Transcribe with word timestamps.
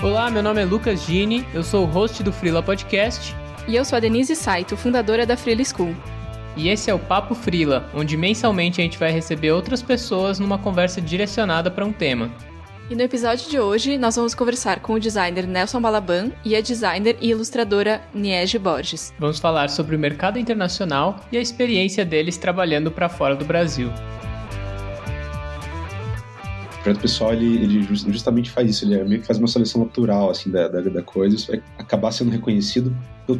Olá, 0.00 0.30
meu 0.30 0.44
nome 0.44 0.62
é 0.62 0.64
Lucas 0.64 1.04
Gini, 1.04 1.44
eu 1.52 1.60
sou 1.64 1.84
o 1.84 1.90
host 1.90 2.22
do 2.22 2.32
Freela 2.32 2.62
Podcast. 2.62 3.34
E 3.66 3.74
eu 3.74 3.84
sou 3.84 3.96
a 3.96 4.00
Denise 4.00 4.36
Saito, 4.36 4.76
fundadora 4.76 5.26
da 5.26 5.36
Freela 5.36 5.64
School. 5.64 5.92
E 6.56 6.68
esse 6.68 6.88
é 6.88 6.94
o 6.94 7.00
Papo 7.00 7.34
Freela, 7.34 7.90
onde 7.92 8.16
mensalmente 8.16 8.80
a 8.80 8.84
gente 8.84 8.96
vai 8.96 9.10
receber 9.10 9.50
outras 9.50 9.82
pessoas 9.82 10.38
numa 10.38 10.56
conversa 10.56 11.00
direcionada 11.00 11.68
para 11.68 11.84
um 11.84 11.92
tema. 11.92 12.30
E 12.88 12.94
no 12.94 13.02
episódio 13.02 13.50
de 13.50 13.58
hoje, 13.58 13.98
nós 13.98 14.14
vamos 14.14 14.36
conversar 14.36 14.78
com 14.78 14.92
o 14.92 15.00
designer 15.00 15.48
Nelson 15.48 15.80
Balaban 15.80 16.30
e 16.44 16.54
a 16.54 16.60
designer 16.60 17.16
e 17.20 17.30
ilustradora 17.30 18.00
Niege 18.14 18.56
Borges. 18.56 19.12
Vamos 19.18 19.40
falar 19.40 19.68
sobre 19.68 19.96
o 19.96 19.98
mercado 19.98 20.38
internacional 20.38 21.16
e 21.32 21.36
a 21.36 21.40
experiência 21.40 22.04
deles 22.04 22.36
trabalhando 22.36 22.92
para 22.92 23.08
fora 23.08 23.34
do 23.34 23.44
Brasil. 23.44 23.90
Projeto 26.88 27.02
pessoal, 27.02 27.34
ele, 27.34 27.62
ele, 27.62 27.82
justamente 27.82 28.50
faz 28.50 28.70
isso, 28.70 28.86
ele 28.86 28.94
é 28.94 29.04
meio 29.04 29.20
que 29.20 29.26
faz 29.26 29.38
uma 29.38 29.46
seleção 29.46 29.84
natural, 29.84 30.30
assim, 30.30 30.50
da, 30.50 30.68
da, 30.68 30.80
da 30.80 31.02
coisa, 31.02 31.36
isso 31.36 31.52
vai 31.52 31.60
acabar 31.76 32.10
sendo 32.12 32.30
reconhecido 32.30 32.96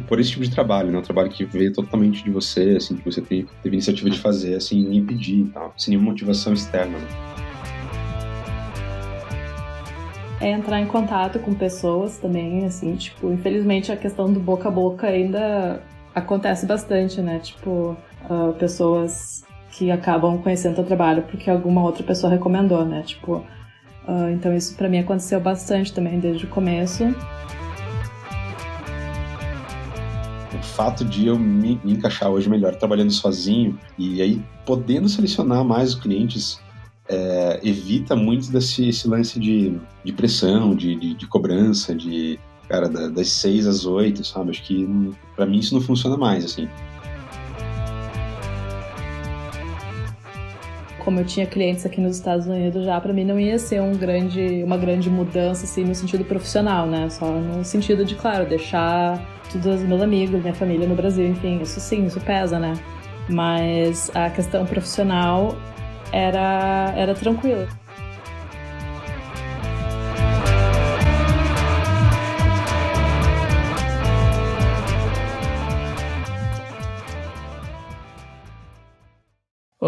por, 0.07 0.19
esse 0.19 0.29
tipo 0.29 0.43
de 0.43 0.51
trabalho, 0.51 0.91
né, 0.91 0.99
um 0.99 1.01
trabalho 1.01 1.31
que 1.31 1.43
veio 1.45 1.73
totalmente 1.73 2.23
de 2.23 2.29
você, 2.29 2.75
assim, 2.77 2.95
que 2.95 3.03
você 3.03 3.21
teve, 3.21 3.47
teve 3.63 3.75
iniciativa 3.75 4.07
de 4.07 4.19
fazer, 4.19 4.53
assim, 4.53 4.87
nem 4.87 5.03
pedir 5.03 5.45
e 5.45 5.45
tal, 5.45 5.73
sem 5.75 5.93
nenhuma 5.93 6.11
motivação 6.11 6.53
externa, 6.53 6.95
né. 6.95 7.07
é 10.41 10.51
entrar 10.51 10.79
em 10.79 10.85
contato 10.85 11.39
com 11.39 11.51
pessoas 11.55 12.19
também, 12.19 12.65
assim, 12.65 12.95
tipo, 12.97 13.31
infelizmente 13.31 13.91
a 13.91 13.97
questão 13.97 14.31
do 14.31 14.39
boca 14.39 14.67
a 14.67 14.71
boca 14.71 15.07
ainda 15.07 15.81
acontece 16.13 16.67
bastante, 16.67 17.19
né? 17.19 17.39
Tipo, 17.39 17.97
uh, 18.29 18.53
pessoas 18.59 19.43
que 19.79 19.89
acabam 19.89 20.37
conhecendo 20.39 20.81
o 20.81 20.83
trabalho 20.83 21.23
porque 21.23 21.49
alguma 21.49 21.81
outra 21.81 22.03
pessoa 22.03 22.29
recomendou, 22.29 22.83
né? 22.83 23.01
Tipo, 23.01 23.37
uh, 24.05 24.29
então 24.33 24.53
isso 24.53 24.75
para 24.75 24.89
mim 24.89 24.99
aconteceu 24.99 25.39
bastante 25.39 25.93
também 25.93 26.19
desde 26.19 26.43
o 26.43 26.49
começo. 26.49 27.05
O 30.53 30.61
fato 30.61 31.05
de 31.05 31.27
eu 31.27 31.39
me, 31.39 31.79
encaixar 31.85 32.29
hoje 32.29 32.49
melhor 32.49 32.75
trabalhando 32.75 33.11
sozinho 33.11 33.79
e 33.97 34.21
aí 34.21 34.43
podendo 34.65 35.07
selecionar 35.07 35.63
mais 35.63 35.93
os 35.93 35.99
clientes 36.01 36.59
é, 37.07 37.61
evita 37.63 38.17
muito 38.17 38.51
desse 38.51 38.89
esse 38.89 39.07
lance 39.07 39.39
de, 39.39 39.79
de 40.03 40.11
pressão, 40.11 40.75
de, 40.75 40.93
de, 40.95 41.13
de 41.15 41.25
cobrança, 41.25 41.95
de 41.95 42.37
cara, 42.67 42.89
das 42.89 43.29
seis 43.29 43.65
às 43.65 43.85
oito, 43.85 44.25
sabe? 44.25 44.49
Acho 44.49 44.61
que 44.63 44.85
para 45.37 45.45
mim 45.45 45.59
isso 45.59 45.73
não 45.73 45.81
funciona 45.81 46.17
mais, 46.17 46.43
assim. 46.43 46.67
Como 51.09 51.21
eu 51.21 51.25
tinha 51.25 51.47
clientes 51.47 51.87
aqui 51.87 51.99
nos 51.99 52.17
Estados 52.17 52.45
Unidos 52.45 52.85
já, 52.85 53.01
para 53.01 53.11
mim 53.11 53.25
não 53.25 53.39
ia 53.39 53.57
ser 53.57 53.81
um 53.81 53.93
grande, 53.93 54.61
uma 54.63 54.77
grande 54.77 55.09
mudança 55.09 55.65
assim 55.65 55.83
no 55.83 55.95
sentido 55.95 56.23
profissional, 56.23 56.85
né? 56.85 57.09
Só 57.09 57.31
no 57.31 57.65
sentido 57.65 58.05
de, 58.05 58.13
claro, 58.13 58.45
deixar 58.45 59.19
todos 59.51 59.65
os 59.65 59.81
meus 59.81 60.03
amigos, 60.03 60.39
minha 60.39 60.53
família 60.53 60.87
no 60.87 60.93
Brasil, 60.93 61.27
enfim, 61.27 61.63
isso 61.63 61.79
sim, 61.79 62.05
isso 62.05 62.21
pesa, 62.21 62.59
né? 62.59 62.75
Mas 63.27 64.11
a 64.13 64.29
questão 64.29 64.67
profissional 64.67 65.57
era, 66.11 66.93
era 66.95 67.15
tranquilo. 67.15 67.67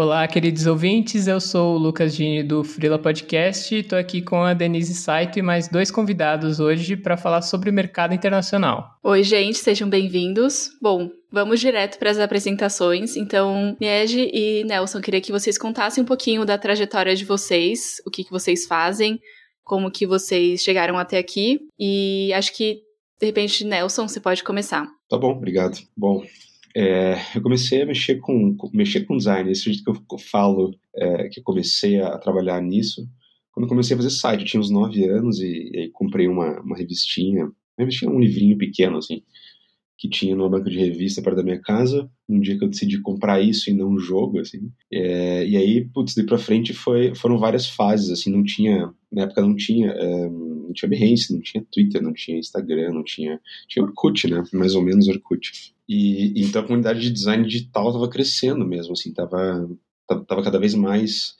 Olá, 0.02 0.26
queridos 0.26 0.66
ouvintes, 0.66 1.28
eu 1.28 1.40
sou 1.40 1.76
o 1.76 1.78
Lucas 1.78 2.16
Gini 2.16 2.42
do 2.42 2.64
Frila 2.64 2.98
Podcast 2.98 3.72
e 3.72 3.78
estou 3.78 3.96
aqui 3.96 4.20
com 4.20 4.42
a 4.42 4.52
Denise 4.52 4.94
Saito 4.94 5.38
e 5.38 5.42
mais 5.42 5.68
dois 5.68 5.92
convidados 5.92 6.58
hoje 6.58 6.96
para 6.96 7.16
falar 7.16 7.40
sobre 7.40 7.70
o 7.70 7.72
mercado 7.72 8.12
internacional. 8.12 8.98
Oi, 9.00 9.22
gente, 9.22 9.58
sejam 9.58 9.88
bem-vindos. 9.88 10.70
Bom, 10.82 11.08
vamos 11.30 11.60
direto 11.60 12.00
para 12.00 12.10
as 12.10 12.18
apresentações. 12.18 13.14
Então, 13.16 13.76
Niege 13.80 14.28
e 14.34 14.64
Nelson, 14.64 15.00
queria 15.00 15.20
que 15.20 15.30
vocês 15.30 15.56
contassem 15.56 16.02
um 16.02 16.06
pouquinho 16.06 16.44
da 16.44 16.58
trajetória 16.58 17.14
de 17.14 17.24
vocês, 17.24 18.02
o 18.04 18.10
que, 18.10 18.24
que 18.24 18.30
vocês 18.32 18.66
fazem, 18.66 19.20
como 19.62 19.88
que 19.88 20.04
vocês 20.04 20.62
chegaram 20.62 20.98
até 20.98 21.16
aqui 21.16 21.60
e 21.78 22.32
acho 22.32 22.52
que, 22.56 22.80
de 23.20 23.26
repente, 23.26 23.64
Nelson, 23.64 24.08
você 24.08 24.18
pode 24.18 24.42
começar. 24.42 24.84
Tá 25.08 25.16
bom, 25.16 25.30
obrigado. 25.30 25.78
Bom, 25.96 26.24
é, 26.74 27.16
eu 27.34 27.42
comecei 27.42 27.82
a 27.82 27.86
mexer 27.86 28.16
com, 28.16 28.56
mexer 28.72 29.02
com 29.02 29.16
design, 29.16 29.50
esse 29.50 29.64
jeito 29.64 29.84
que 29.84 30.14
eu 30.14 30.18
falo 30.18 30.74
é, 30.94 31.28
que 31.28 31.40
eu 31.40 31.44
comecei 31.44 32.00
a 32.00 32.18
trabalhar 32.18 32.60
nisso, 32.62 33.06
quando 33.52 33.64
eu 33.64 33.68
comecei 33.68 33.94
a 33.94 33.98
fazer 33.98 34.10
site, 34.10 34.40
eu 34.40 34.46
tinha 34.46 34.60
uns 34.60 34.70
9 34.70 35.04
anos 35.04 35.38
e, 35.40 35.70
e 35.72 35.78
aí 35.80 35.90
comprei 35.90 36.26
uma, 36.26 36.60
uma 36.60 36.76
revistinha, 36.76 37.44
uma 37.44 37.54
revistinha, 37.78 38.10
um 38.10 38.18
livrinho 38.18 38.56
pequeno 38.56 38.96
assim, 38.96 39.22
que 39.98 40.08
tinha 40.08 40.34
numa 40.34 40.48
banca 40.48 40.68
de 40.68 40.78
revista 40.78 41.22
perto 41.22 41.36
da 41.36 41.42
minha 41.44 41.60
casa, 41.60 42.10
um 42.28 42.40
dia 42.40 42.58
que 42.58 42.64
eu 42.64 42.68
decidi 42.68 43.00
comprar 43.00 43.40
isso 43.40 43.70
e 43.70 43.72
não 43.72 43.90
um 43.90 43.98
jogo, 43.98 44.40
assim, 44.40 44.72
é, 44.92 45.46
e 45.46 45.56
aí, 45.56 45.84
putz, 45.84 46.14
daí 46.14 46.26
pra 46.26 46.38
frente 46.38 46.72
foi, 46.72 47.14
foram 47.14 47.38
várias 47.38 47.68
fases, 47.68 48.10
assim, 48.10 48.32
não 48.32 48.42
tinha, 48.42 48.92
na 49.12 49.22
época 49.22 49.42
não 49.42 49.54
tinha, 49.54 49.90
é, 49.90 50.28
não 50.72 50.74
tinha 50.74 50.88
Behance, 50.88 51.32
não 51.32 51.40
tinha 51.40 51.64
Twitter, 51.70 52.02
não 52.02 52.12
tinha 52.12 52.38
Instagram, 52.38 52.92
não 52.92 53.04
tinha, 53.04 53.38
tinha 53.68 53.84
Orkut, 53.84 54.28
né, 54.28 54.42
mais 54.52 54.74
ou 54.74 54.82
menos 54.82 55.06
Orkut, 55.08 55.74
e, 55.88 56.42
então 56.42 56.62
a 56.62 56.64
comunidade 56.64 57.00
de 57.00 57.10
design 57.10 57.46
digital 57.46 57.88
estava 57.88 58.08
crescendo 58.08 58.66
mesmo, 58.66 58.92
assim, 58.92 59.10
estava 59.10 59.68
tava 60.26 60.42
cada 60.42 60.58
vez 60.58 60.74
mais 60.74 61.36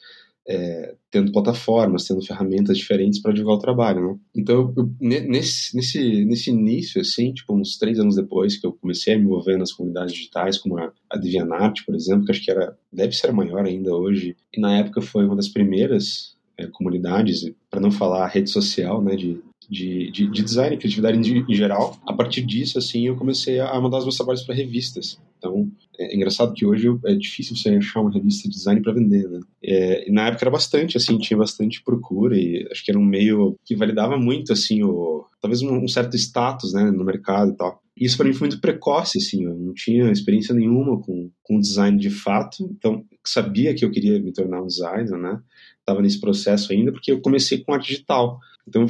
é, 0.47 0.95
tendo 1.11 1.31
plataformas, 1.31 2.07
tendo 2.07 2.25
ferramentas 2.25 2.77
diferentes 2.77 3.21
para 3.21 3.33
divulgar 3.33 3.59
o 3.59 3.61
trabalho, 3.61 4.09
né? 4.09 4.19
Então, 4.35 4.75
eu, 4.77 4.91
nesse, 5.01 5.77
nesse, 5.77 6.25
nesse 6.25 6.51
início, 6.51 7.01
assim, 7.01 7.33
tipo, 7.33 7.55
uns 7.55 7.79
três 7.79 7.99
anos 7.99 8.17
depois 8.17 8.57
que 8.57 8.67
eu 8.67 8.73
comecei 8.73 9.15
a 9.15 9.19
me 9.19 9.25
envolver 9.25 9.57
nas 9.57 9.73
comunidades 9.73 10.13
digitais, 10.13 10.59
como 10.59 10.79
a, 10.79 10.93
a 11.11 11.17
DeviantArt, 11.17 11.85
por 11.87 11.95
exemplo, 11.95 12.25
que 12.25 12.33
acho 12.33 12.45
que 12.45 12.51
era, 12.51 12.77
deve 12.93 13.13
ser 13.13 13.33
maior 13.33 13.65
ainda 13.65 13.95
hoje, 13.95 14.37
e 14.53 14.61
na 14.61 14.79
época 14.79 15.01
foi 15.01 15.25
uma 15.25 15.37
das 15.37 15.49
primeiras 15.49 16.37
é, 16.59 16.67
comunidades, 16.67 17.51
para 17.71 17.81
não 17.81 17.91
falar 17.91 18.27
rede 18.27 18.51
social, 18.51 19.03
né, 19.03 19.17
de, 19.17 19.41
de, 19.69 20.11
de, 20.11 20.27
de 20.31 20.43
design, 20.43 20.77
criatividade 20.77 21.19
em, 21.19 21.45
em, 21.49 21.55
geral. 21.55 21.97
A 22.07 22.13
partir 22.13 22.43
disso, 22.43 22.79
assim, 22.79 23.07
eu 23.07 23.17
comecei 23.17 23.61
a 23.61 23.81
mandar 23.81 23.99
os 23.99 24.05
meus 24.05 24.17
trabalhos 24.17 24.43
para 24.43 24.55
revistas. 24.55 25.19
Então, 25.39 25.69
é, 25.99 26.13
é 26.13 26.17
engraçado 26.17 26.53
que 26.55 26.65
hoje 26.65 26.89
é 27.05 27.15
difícil 27.15 27.57
você 27.57 27.71
achar 27.71 28.01
uma 28.01 28.13
revista 28.13 28.49
de 28.49 28.55
design 28.55 28.81
para 28.81 28.93
vender, 28.93 29.29
né? 29.29 29.41
É, 29.63 30.11
na 30.11 30.29
época 30.29 30.45
era 30.45 30.51
bastante, 30.51 30.97
assim, 30.97 31.19
tinha 31.19 31.39
bastante 31.39 31.83
procura 31.83 32.37
e 32.37 32.67
acho 32.71 32.85
que 32.85 32.91
era 32.91 32.99
um 32.99 33.05
meio 33.05 33.57
que 33.65 33.75
validava 33.75 34.17
muito, 34.17 34.53
assim, 34.53 34.83
o, 34.83 35.25
talvez 35.41 35.63
um, 35.63 35.77
um 35.77 35.89
certo 35.89 36.17
status, 36.17 36.73
né, 36.73 36.91
no 36.91 37.05
mercado 37.05 37.53
e 37.53 37.57
tal. 37.57 37.83
E 37.97 38.05
isso 38.05 38.17
para 38.17 38.27
mim 38.27 38.33
foi 38.33 38.49
muito 38.49 38.61
precoce, 38.61 39.19
assim, 39.19 39.45
eu 39.45 39.55
não 39.55 39.75
tinha 39.75 40.11
experiência 40.11 40.55
nenhuma 40.55 41.01
com, 41.01 41.31
com 41.43 41.61
design 41.61 41.99
de 41.99 42.11
fato, 42.11 42.65
então 42.71 43.05
sabia 43.25 43.75
que 43.75 43.85
eu 43.85 43.91
queria 43.91 44.21
me 44.21 44.33
tornar 44.33 44.63
um 44.63 44.67
designer, 44.67 45.19
né? 45.19 45.41
Estava 45.83 46.01
nesse 46.01 46.21
processo 46.21 46.73
ainda, 46.73 46.93
porque 46.93 47.11
eu 47.11 47.21
comecei 47.21 47.59
com 47.59 47.75
arte 47.75 47.89
digital. 47.89 48.39
Então 48.67 48.87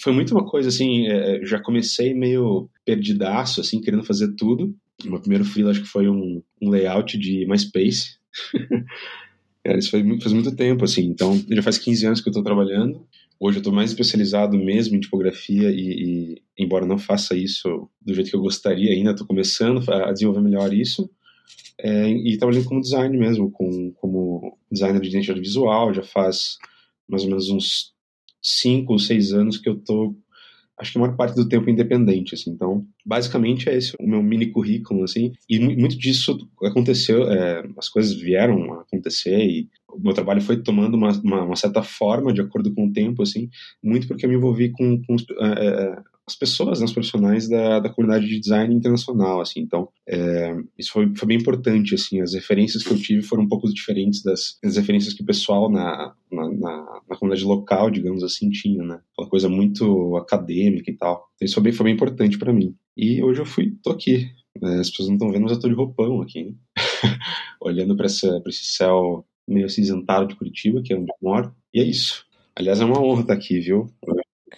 foi 0.00 0.12
muito 0.12 0.32
uma 0.32 0.44
coisa 0.44 0.68
assim, 0.68 1.06
é, 1.06 1.44
já 1.44 1.58
comecei 1.58 2.12
meio 2.14 2.68
perdidaço, 2.84 3.60
assim, 3.60 3.80
querendo 3.80 4.04
fazer 4.04 4.34
tudo. 4.36 4.74
O 5.04 5.10
meu 5.10 5.20
primeiro 5.20 5.44
freela 5.44 5.70
acho 5.70 5.82
que 5.82 5.88
foi 5.88 6.08
um, 6.08 6.42
um 6.60 6.70
layout 6.70 7.16
de 7.18 7.46
MySpace. 7.46 8.18
é, 9.64 9.78
isso 9.78 9.90
foi, 9.90 10.02
faz 10.20 10.32
muito 10.32 10.54
tempo, 10.54 10.84
assim, 10.84 11.02
então 11.02 11.42
já 11.50 11.62
faz 11.62 11.78
15 11.78 12.06
anos 12.06 12.20
que 12.20 12.28
eu 12.28 12.30
estou 12.30 12.44
trabalhando. 12.44 13.06
Hoje 13.40 13.58
eu 13.58 13.60
estou 13.60 13.72
mais 13.72 13.90
especializado 13.90 14.56
mesmo 14.56 14.96
em 14.96 15.00
tipografia 15.00 15.70
e, 15.70 16.34
e, 16.36 16.42
embora 16.58 16.86
não 16.86 16.98
faça 16.98 17.36
isso 17.36 17.88
do 18.00 18.14
jeito 18.14 18.30
que 18.30 18.36
eu 18.36 18.40
gostaria 18.40 18.92
ainda, 18.92 19.10
estou 19.10 19.26
começando 19.26 19.82
a 19.90 20.12
desenvolver 20.12 20.40
melhor 20.40 20.72
isso. 20.72 21.10
É, 21.78 22.08
e 22.08 22.36
trabalhando 22.38 22.66
como 22.66 22.80
design 22.80 23.16
mesmo, 23.16 23.50
com, 23.50 23.92
como 23.92 24.56
designer 24.70 25.00
de 25.00 25.08
identidade 25.08 25.40
visual, 25.40 25.92
já 25.92 26.02
faz 26.02 26.56
mais 27.08 27.22
ou 27.24 27.28
menos 27.28 27.50
uns 27.50 27.92
cinco 28.40 28.92
ou 28.92 28.98
seis 28.98 29.32
anos 29.32 29.58
que 29.58 29.68
eu 29.68 29.76
tô 29.76 30.14
acho 30.78 30.92
que 30.92 30.98
a 30.98 31.00
maior 31.00 31.16
parte 31.16 31.36
do 31.36 31.48
tempo 31.48 31.70
independente, 31.70 32.34
assim. 32.34 32.50
Então, 32.50 32.86
basicamente 33.04 33.68
é 33.68 33.76
esse 33.76 33.94
o 34.00 34.06
meu 34.06 34.22
mini 34.22 34.46
currículo, 34.46 35.04
assim. 35.04 35.32
E 35.48 35.58
muito 35.58 35.96
disso 35.96 36.36
aconteceu, 36.62 37.30
é, 37.30 37.64
as 37.78 37.88
coisas 37.88 38.12
vieram 38.14 38.74
a 38.74 38.82
acontecer 38.82 39.38
e 39.38 39.68
o 39.88 40.00
meu 40.00 40.12
trabalho 40.12 40.40
foi 40.40 40.62
tomando 40.62 40.94
uma, 40.96 41.12
uma, 41.20 41.42
uma, 41.44 41.56
certa 41.56 41.82
forma 41.82 42.32
de 42.32 42.40
acordo 42.40 42.74
com 42.74 42.86
o 42.86 42.92
tempo, 42.92 43.22
assim. 43.22 43.48
Muito 43.82 44.08
porque 44.08 44.26
eu 44.26 44.30
me 44.30 44.36
envolvi 44.36 44.70
com, 44.70 45.00
com 45.02 45.16
é, 45.40 45.66
é 45.66 45.96
as 46.26 46.34
pessoas, 46.34 46.80
né, 46.80 46.86
os 46.86 46.92
profissionais 46.92 47.48
da, 47.48 47.80
da 47.80 47.90
comunidade 47.90 48.26
de 48.26 48.40
design 48.40 48.74
internacional, 48.74 49.40
assim. 49.40 49.60
Então, 49.60 49.88
é, 50.08 50.56
isso 50.78 50.92
foi, 50.92 51.14
foi 51.14 51.28
bem 51.28 51.38
importante, 51.38 51.94
assim. 51.94 52.20
As 52.20 52.32
referências 52.32 52.82
que 52.82 52.90
eu 52.90 52.98
tive 52.98 53.22
foram 53.22 53.42
um 53.42 53.48
pouco 53.48 53.68
diferentes 53.72 54.22
das, 54.22 54.58
das 54.62 54.76
referências 54.76 55.12
que 55.12 55.22
o 55.22 55.26
pessoal 55.26 55.70
na, 55.70 56.14
na, 56.32 56.48
na, 56.50 57.00
na, 57.08 57.16
comunidade 57.16 57.44
local, 57.44 57.90
digamos 57.90 58.24
assim, 58.24 58.50
tinha, 58.50 58.82
né? 58.82 59.00
Aquela 59.12 59.28
coisa 59.28 59.48
muito 59.48 60.16
acadêmica 60.16 60.90
e 60.90 60.96
tal. 60.96 61.28
Então, 61.34 61.46
isso 61.46 61.54
foi 61.54 61.62
bem, 61.64 61.72
foi 61.72 61.84
bem 61.84 61.94
importante 61.94 62.38
para 62.38 62.52
mim. 62.52 62.74
E 62.96 63.22
hoje 63.22 63.40
eu 63.40 63.46
fui, 63.46 63.76
tô 63.82 63.90
aqui. 63.90 64.30
Né? 64.60 64.78
As 64.80 64.88
pessoas 64.88 65.08
não 65.08 65.16
estão 65.16 65.30
vendo, 65.30 65.42
mas 65.42 65.52
eu 65.52 65.60
tô 65.60 65.68
de 65.68 65.74
roupão 65.74 66.22
aqui, 66.22 66.44
né? 66.44 66.54
olhando 67.60 67.96
para 67.96 68.06
esse 68.06 68.40
céu 68.50 69.26
meio 69.46 69.66
acinzentado 69.66 70.28
de 70.28 70.36
Curitiba, 70.36 70.80
que 70.82 70.92
é 70.92 70.96
onde 70.96 71.10
eu 71.10 71.16
moro. 71.20 71.54
E 71.72 71.80
é 71.80 71.84
isso. 71.84 72.24
Aliás, 72.56 72.80
é 72.80 72.84
uma 72.84 73.02
honra 73.02 73.22
estar 73.22 73.34
aqui, 73.34 73.58
viu? 73.58 73.88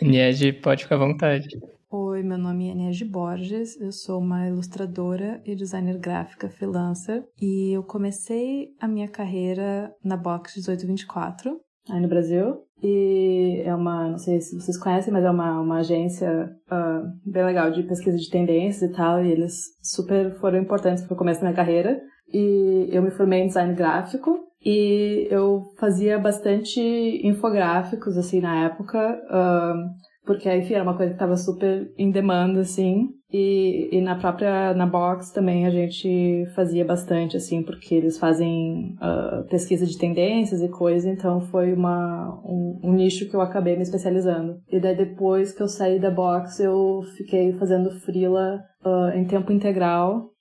Niege, 0.01 0.53
pode 0.53 0.85
ficar 0.85 0.97
à 0.97 0.99
vontade. 0.99 1.49
Oi, 1.91 2.23
meu 2.23 2.37
nome 2.37 2.69
é 2.69 2.75
Niege 2.75 3.05
Borges, 3.05 3.81
eu 3.81 3.93
sou 3.93 4.19
uma 4.19 4.47
ilustradora 4.47 5.41
e 5.47 5.55
designer 5.55 5.99
gráfica 5.99 6.49
freelancer 6.49 7.23
e 7.41 7.73
eu 7.73 7.83
comecei 7.83 8.69
a 8.81 8.89
minha 8.89 9.09
carreira 9.09 9.93
na 10.05 10.17
Box 10.17 10.57
1824, 10.57 11.59
aí 11.89 12.01
no 12.01 12.09
Brasil. 12.09 12.57
E 12.83 13.63
é 13.65 13.75
uma, 13.75 14.11
não 14.11 14.19
sei 14.19 14.41
se 14.41 14.55
vocês 14.55 14.77
conhecem, 14.77 15.13
mas 15.13 15.25
é 15.25 15.31
uma, 15.31 15.61
uma 15.61 15.79
agência 15.79 16.51
uh, 16.71 17.31
bem 17.31 17.45
legal 17.45 17.71
de 17.71 17.83
pesquisa 17.85 18.19
de 18.19 18.29
tendências 18.29 18.91
e 18.91 18.93
tal, 18.95 19.25
e 19.25 19.31
eles 19.31 19.55
super 19.83 20.39
foram 20.39 20.59
importantes 20.59 21.03
para 21.05 21.15
o 21.15 21.17
começo 21.17 21.41
da 21.41 21.47
minha 21.47 21.57
carreira. 21.57 21.99
E 22.33 22.89
eu 22.91 23.03
me 23.03 23.11
formei 23.11 23.41
em 23.41 23.47
design 23.47 23.75
gráfico 23.75 24.46
e 24.67 25.29
eu 25.31 25.63
fazia 25.79 26.19
bastante 26.19 26.81
infográficos, 27.23 28.17
assim, 28.19 28.41
na 28.41 28.65
época, 28.65 29.17
uh, 29.31 30.27
porque, 30.27 30.53
enfim, 30.53 30.75
era 30.75 30.83
uma 30.83 30.97
coisa 30.97 31.13
que 31.13 31.15
estava 31.15 31.37
super 31.37 31.89
em 31.97 32.11
demanda, 32.11 32.63
assim, 32.63 33.11
e, 33.33 33.89
e 33.93 34.01
na 34.01 34.17
própria, 34.17 34.75
na 34.75 34.85
Box 34.85 35.31
também 35.31 35.67
a 35.67 35.71
gente 35.71 36.47
fazia 36.57 36.85
bastante, 36.85 37.37
assim, 37.37 37.63
porque 37.63 37.95
eles 37.95 38.19
fazem 38.19 38.97
uh, 38.97 39.47
pesquisa 39.49 39.87
de 39.87 39.97
tendências 39.97 40.61
e 40.61 40.69
coisa, 40.69 41.09
então 41.09 41.41
foi 41.43 41.73
uma, 41.73 42.37
um, 42.45 42.81
um, 42.83 42.93
nicho 42.93 43.31
que 43.31 43.37
eu 43.37 43.41
acabei 43.41 43.77
me 43.77 43.83
especializando. 43.83 44.57
E 44.69 44.81
daí 44.81 44.97
depois 44.97 45.53
que 45.53 45.63
eu 45.63 45.69
saí 45.69 46.01
da 46.01 46.11
Box, 46.11 46.59
eu 46.59 47.03
fiquei 47.17 47.53
fazendo 47.53 47.93
freela 48.01 48.61
uh, 48.85 49.17
em 49.17 49.25
tempo 49.25 49.53
integral, 49.53 50.33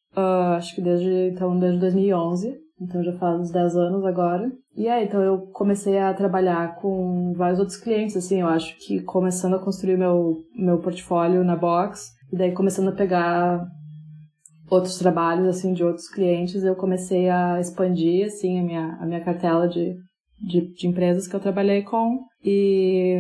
acho 0.57 0.73
que 0.73 0.81
desde, 0.81 1.29
então, 1.29 1.59
desde 1.59 1.79
2011. 1.79 2.64
Então 2.85 3.03
já 3.03 3.13
faz 3.13 3.39
uns 3.39 3.51
10 3.51 3.75
anos 3.75 4.05
agora. 4.05 4.51
E 4.75 4.87
aí, 4.87 5.05
então 5.05 5.21
eu 5.21 5.39
comecei 5.53 5.97
a 5.97 6.13
trabalhar 6.13 6.75
com 6.75 7.33
vários 7.35 7.59
outros 7.59 7.77
clientes, 7.77 8.15
assim, 8.15 8.41
eu 8.41 8.47
acho 8.47 8.77
que 8.77 9.01
começando 9.01 9.55
a 9.55 9.59
construir 9.59 9.97
meu, 9.97 10.43
meu 10.55 10.79
portfólio 10.79 11.43
na 11.43 11.55
Box, 11.55 12.11
e 12.31 12.37
daí 12.37 12.51
começando 12.51 12.89
a 12.89 12.95
pegar 12.95 13.65
outros 14.69 14.97
trabalhos, 14.97 15.47
assim, 15.47 15.73
de 15.73 15.83
outros 15.83 16.09
clientes, 16.09 16.63
eu 16.63 16.75
comecei 16.75 17.29
a 17.29 17.59
expandir, 17.59 18.25
assim, 18.25 18.59
a 18.59 18.63
minha, 18.63 18.97
a 18.99 19.05
minha 19.05 19.23
cartela 19.23 19.67
de, 19.67 19.95
de, 20.39 20.73
de 20.73 20.87
empresas 20.87 21.27
que 21.27 21.35
eu 21.35 21.39
trabalhei 21.39 21.83
com. 21.83 22.19
E, 22.43 23.17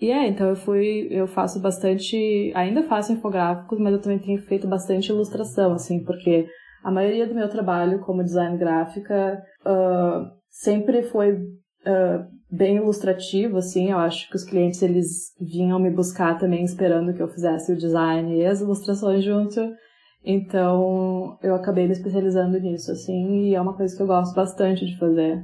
e 0.00 0.10
é, 0.10 0.26
então 0.28 0.48
eu 0.48 0.56
fui, 0.56 1.08
eu 1.10 1.26
faço 1.26 1.60
bastante, 1.60 2.52
ainda 2.54 2.82
faço 2.82 3.12
infográficos, 3.12 3.78
mas 3.78 3.92
eu 3.92 4.00
também 4.00 4.18
tenho 4.18 4.40
feito 4.42 4.68
bastante 4.68 5.08
ilustração, 5.08 5.72
assim, 5.72 6.04
porque 6.04 6.46
a 6.84 6.90
maioria 6.90 7.26
do 7.26 7.34
meu 7.34 7.48
trabalho 7.48 8.00
como 8.00 8.22
design 8.22 8.58
gráfica 8.58 9.42
uh, 9.64 10.30
sempre 10.50 11.02
foi 11.02 11.32
uh, 11.32 12.26
bem 12.50 12.76
ilustrativo, 12.76 13.56
assim. 13.56 13.90
Eu 13.90 13.98
acho 13.98 14.28
que 14.28 14.36
os 14.36 14.44
clientes 14.44 14.82
eles 14.82 15.32
vinham 15.40 15.80
me 15.80 15.90
buscar 15.90 16.38
também 16.38 16.62
esperando 16.62 17.14
que 17.14 17.22
eu 17.22 17.28
fizesse 17.28 17.72
o 17.72 17.76
design 17.76 18.36
e 18.36 18.44
as 18.44 18.60
ilustrações 18.60 19.24
junto. 19.24 19.60
Então 20.22 21.38
eu 21.42 21.54
acabei 21.54 21.86
me 21.86 21.92
especializando 21.92 22.60
nisso, 22.60 22.92
assim, 22.92 23.46
e 23.46 23.54
é 23.54 23.60
uma 23.60 23.74
coisa 23.74 23.96
que 23.96 24.02
eu 24.02 24.06
gosto 24.06 24.34
bastante 24.34 24.84
de 24.84 24.98
fazer. 24.98 25.42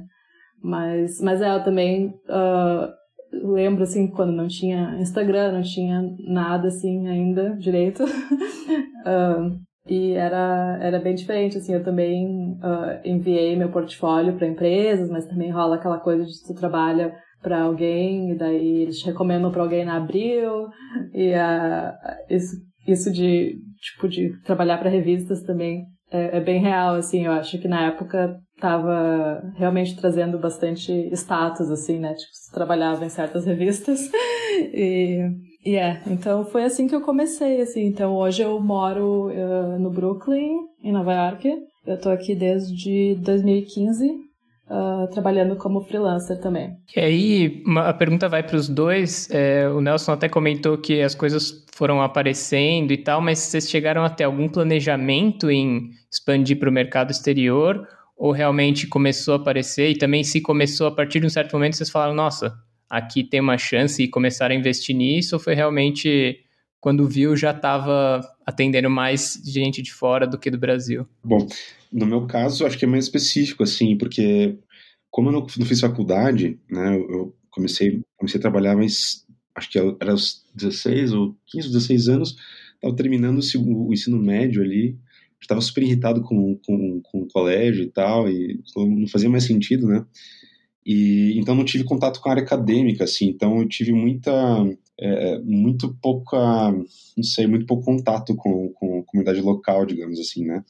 Mas, 0.63 1.19
mas 1.19 1.41
é, 1.41 1.55
eu 1.55 1.63
também 1.63 2.09
uh, 2.29 3.51
lembro, 3.51 3.81
assim, 3.81 4.07
quando 4.07 4.31
não 4.31 4.47
tinha 4.47 4.95
Instagram, 4.99 5.53
não 5.53 5.61
tinha 5.63 6.03
nada, 6.19 6.67
assim, 6.67 7.07
ainda 7.07 7.55
direito. 7.55 8.03
uh, 8.03 9.59
E 9.87 10.13
era, 10.13 10.77
era 10.81 10.99
bem 10.99 11.15
diferente, 11.15 11.57
assim, 11.57 11.73
eu 11.73 11.83
também 11.83 12.53
uh, 12.59 13.01
enviei 13.03 13.55
meu 13.55 13.71
portfólio 13.71 14.37
para 14.37 14.47
empresas, 14.47 15.09
mas 15.09 15.25
também 15.25 15.49
rola 15.49 15.75
aquela 15.75 15.99
coisa 15.99 16.23
de 16.23 16.31
você 16.31 16.53
trabalha 16.53 17.13
para 17.41 17.63
alguém 17.63 18.31
e 18.31 18.37
daí 18.37 18.81
eles 18.83 19.03
recomendam 19.03 19.51
para 19.51 19.63
alguém 19.63 19.83
na 19.83 19.97
abril 19.97 20.67
e 21.13 21.33
uh, 21.33 21.93
isso, 22.29 22.55
isso 22.87 23.11
de, 23.11 23.57
tipo, 23.79 24.07
de 24.07 24.39
trabalhar 24.43 24.77
para 24.77 24.89
revistas 24.89 25.41
também 25.41 25.83
é, 26.11 26.37
é, 26.37 26.39
bem 26.41 26.59
real, 26.59 26.95
assim, 26.95 27.25
eu 27.25 27.31
acho 27.31 27.57
que 27.57 27.67
na 27.67 27.87
época 27.87 28.37
tava 28.59 29.41
realmente 29.55 29.95
trazendo 29.95 30.37
bastante 30.37 30.91
status, 31.13 31.71
assim, 31.71 31.99
né, 31.99 32.13
tipo, 32.13 32.31
trabalhava 32.53 33.05
em 33.05 33.09
certas 33.09 33.45
revistas 33.45 34.11
e 34.73 35.21
é, 35.65 36.01
então 36.07 36.43
foi 36.45 36.63
assim 36.63 36.87
que 36.87 36.95
eu 36.95 37.01
comecei, 37.01 37.61
assim. 37.61 37.85
Então 37.85 38.15
hoje 38.15 38.41
eu 38.41 38.59
moro 38.59 39.29
uh, 39.29 39.79
no 39.79 39.91
Brooklyn, 39.91 40.57
em 40.83 40.91
Nova 40.91 41.13
York. 41.13 41.53
Eu 41.85 41.99
tô 41.99 42.09
aqui 42.09 42.35
desde 42.35 43.15
2015, 43.15 44.07
uh, 44.07 45.07
trabalhando 45.11 45.55
como 45.55 45.81
freelancer 45.81 46.39
também. 46.39 46.75
E 46.95 46.99
aí, 46.99 47.63
a 47.77 47.93
pergunta 47.93 48.29
vai 48.29 48.43
para 48.43 48.55
os 48.55 48.69
dois. 48.69 49.29
É, 49.31 49.67
o 49.69 49.81
Nelson 49.81 50.11
até 50.13 50.29
comentou 50.29 50.77
que 50.77 51.01
as 51.01 51.15
coisas 51.15 51.65
foram 51.73 52.01
aparecendo 52.01 52.91
e 52.91 52.97
tal, 52.97 53.21
mas 53.21 53.39
vocês 53.39 53.69
chegaram 53.69 54.03
a 54.03 54.09
ter 54.09 54.23
algum 54.23 54.47
planejamento 54.47 55.49
em 55.49 55.89
expandir 56.11 56.59
para 56.59 56.69
o 56.69 56.73
mercado 56.73 57.11
exterior? 57.11 57.87
Ou 58.15 58.31
realmente 58.31 58.85
começou 58.85 59.33
a 59.33 59.37
aparecer? 59.37 59.89
E 59.89 59.97
também, 59.97 60.23
se 60.23 60.41
começou 60.41 60.87
a 60.87 60.91
partir 60.91 61.19
de 61.19 61.25
um 61.25 61.29
certo 61.29 61.53
momento, 61.53 61.75
vocês 61.75 61.89
falaram, 61.89 62.13
nossa, 62.13 62.53
aqui 62.91 63.23
tem 63.23 63.39
uma 63.39 63.57
chance 63.57 64.03
e 64.03 64.07
começar 64.09 64.51
a 64.51 64.53
investir 64.53 64.93
nisso, 64.93 65.37
ou 65.37 65.39
foi 65.39 65.55
realmente 65.55 66.41
quando 66.81 67.07
viu 67.07 67.37
já 67.37 67.51
estava 67.51 68.19
atendendo 68.45 68.89
mais 68.89 69.41
gente 69.45 69.81
de 69.81 69.93
fora 69.93 70.27
do 70.27 70.37
que 70.37 70.51
do 70.51 70.57
Brasil? 70.57 71.07
Bom, 71.23 71.47
no 71.89 72.05
meu 72.05 72.27
caso, 72.27 72.65
acho 72.65 72.77
que 72.77 72.83
é 72.83 72.87
mais 72.87 73.05
específico, 73.05 73.63
assim, 73.63 73.97
porque 73.97 74.57
como 75.09 75.29
eu 75.29 75.31
não, 75.31 75.39
não 75.39 75.65
fiz 75.65 75.79
faculdade, 75.79 76.59
né, 76.69 76.97
eu 76.97 77.33
comecei, 77.49 78.01
comecei 78.17 78.39
a 78.39 78.41
trabalhar, 78.41 78.75
mas 78.75 79.25
acho 79.55 79.69
que 79.69 79.79
era 79.79 80.11
aos 80.11 80.43
16 80.53 81.13
ou 81.13 81.37
15, 81.47 81.69
16 81.69 82.09
anos, 82.09 82.35
estava 82.75 82.93
terminando 82.93 83.39
o 83.39 83.93
ensino 83.93 84.21
médio 84.21 84.61
ali, 84.61 84.97
estava 85.39 85.61
super 85.61 85.83
irritado 85.83 86.21
com, 86.23 86.59
com, 86.65 87.01
com 87.03 87.21
o 87.21 87.27
colégio 87.27 87.83
e 87.83 87.89
tal, 87.89 88.29
e 88.29 88.59
não 88.75 89.07
fazia 89.07 89.29
mais 89.29 89.45
sentido, 89.45 89.87
né? 89.87 90.05
E 90.85 91.37
então 91.37 91.55
não 91.55 91.63
tive 91.65 91.83
contato 91.83 92.19
com 92.19 92.29
a 92.29 92.31
área 92.31 92.43
acadêmica, 92.43 93.03
assim. 93.03 93.27
Então 93.29 93.59
eu 93.59 93.67
tive 93.67 93.93
muita, 93.93 94.31
é, 94.99 95.39
muito 95.39 95.95
pouca, 96.01 96.37
não 96.71 97.23
sei, 97.23 97.47
muito 97.47 97.65
pouco 97.65 97.85
contato 97.85 98.35
com, 98.35 98.69
com 98.73 98.99
a 98.99 99.03
comunidade 99.03 99.41
local, 99.41 99.85
digamos 99.85 100.19
assim, 100.19 100.45
né? 100.45 100.63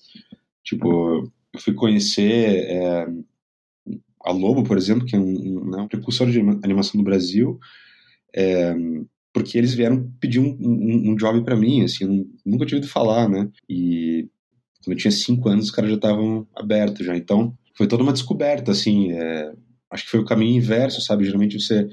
Tipo, 0.64 1.32
eu 1.54 1.60
fui 1.60 1.74
conhecer 1.74 2.66
é, 2.70 3.08
a 4.24 4.32
Lobo, 4.32 4.64
por 4.64 4.78
exemplo, 4.78 5.06
que 5.06 5.16
é 5.16 5.20
um, 5.20 5.70
né, 5.70 5.82
um 5.82 5.88
precursor 5.88 6.30
de 6.30 6.40
animação 6.64 6.98
no 6.98 7.04
Brasil, 7.04 7.60
é, 8.36 8.76
porque 9.34 9.58
eles 9.58 9.74
vieram 9.74 10.12
pedir 10.20 10.40
um, 10.40 10.58
um, 10.60 11.12
um 11.12 11.16
job 11.16 11.44
para 11.44 11.56
mim, 11.56 11.84
assim, 11.84 12.04
eu 12.04 12.28
nunca 12.46 12.66
tinha 12.66 12.78
ouvido 12.78 12.92
falar, 12.92 13.30
né? 13.30 13.50
E 13.68 14.30
quando 14.84 14.96
eu 14.96 15.00
tinha 15.00 15.12
cinco 15.12 15.50
anos, 15.50 15.66
os 15.66 15.72
caras 15.72 15.90
já 15.90 15.96
estavam 15.96 16.48
abertos 16.56 17.06
já. 17.06 17.16
Então, 17.16 17.56
foi 17.76 17.88
toda 17.88 18.04
uma 18.04 18.14
descoberta, 18.14 18.72
assim, 18.72 19.12
é, 19.12 19.54
acho 19.92 20.06
que 20.06 20.10
foi 20.12 20.20
o 20.22 20.26
caminho 20.26 20.58
inverso, 20.58 21.02
sabe? 21.02 21.26
Geralmente 21.26 21.60
você 21.60 21.90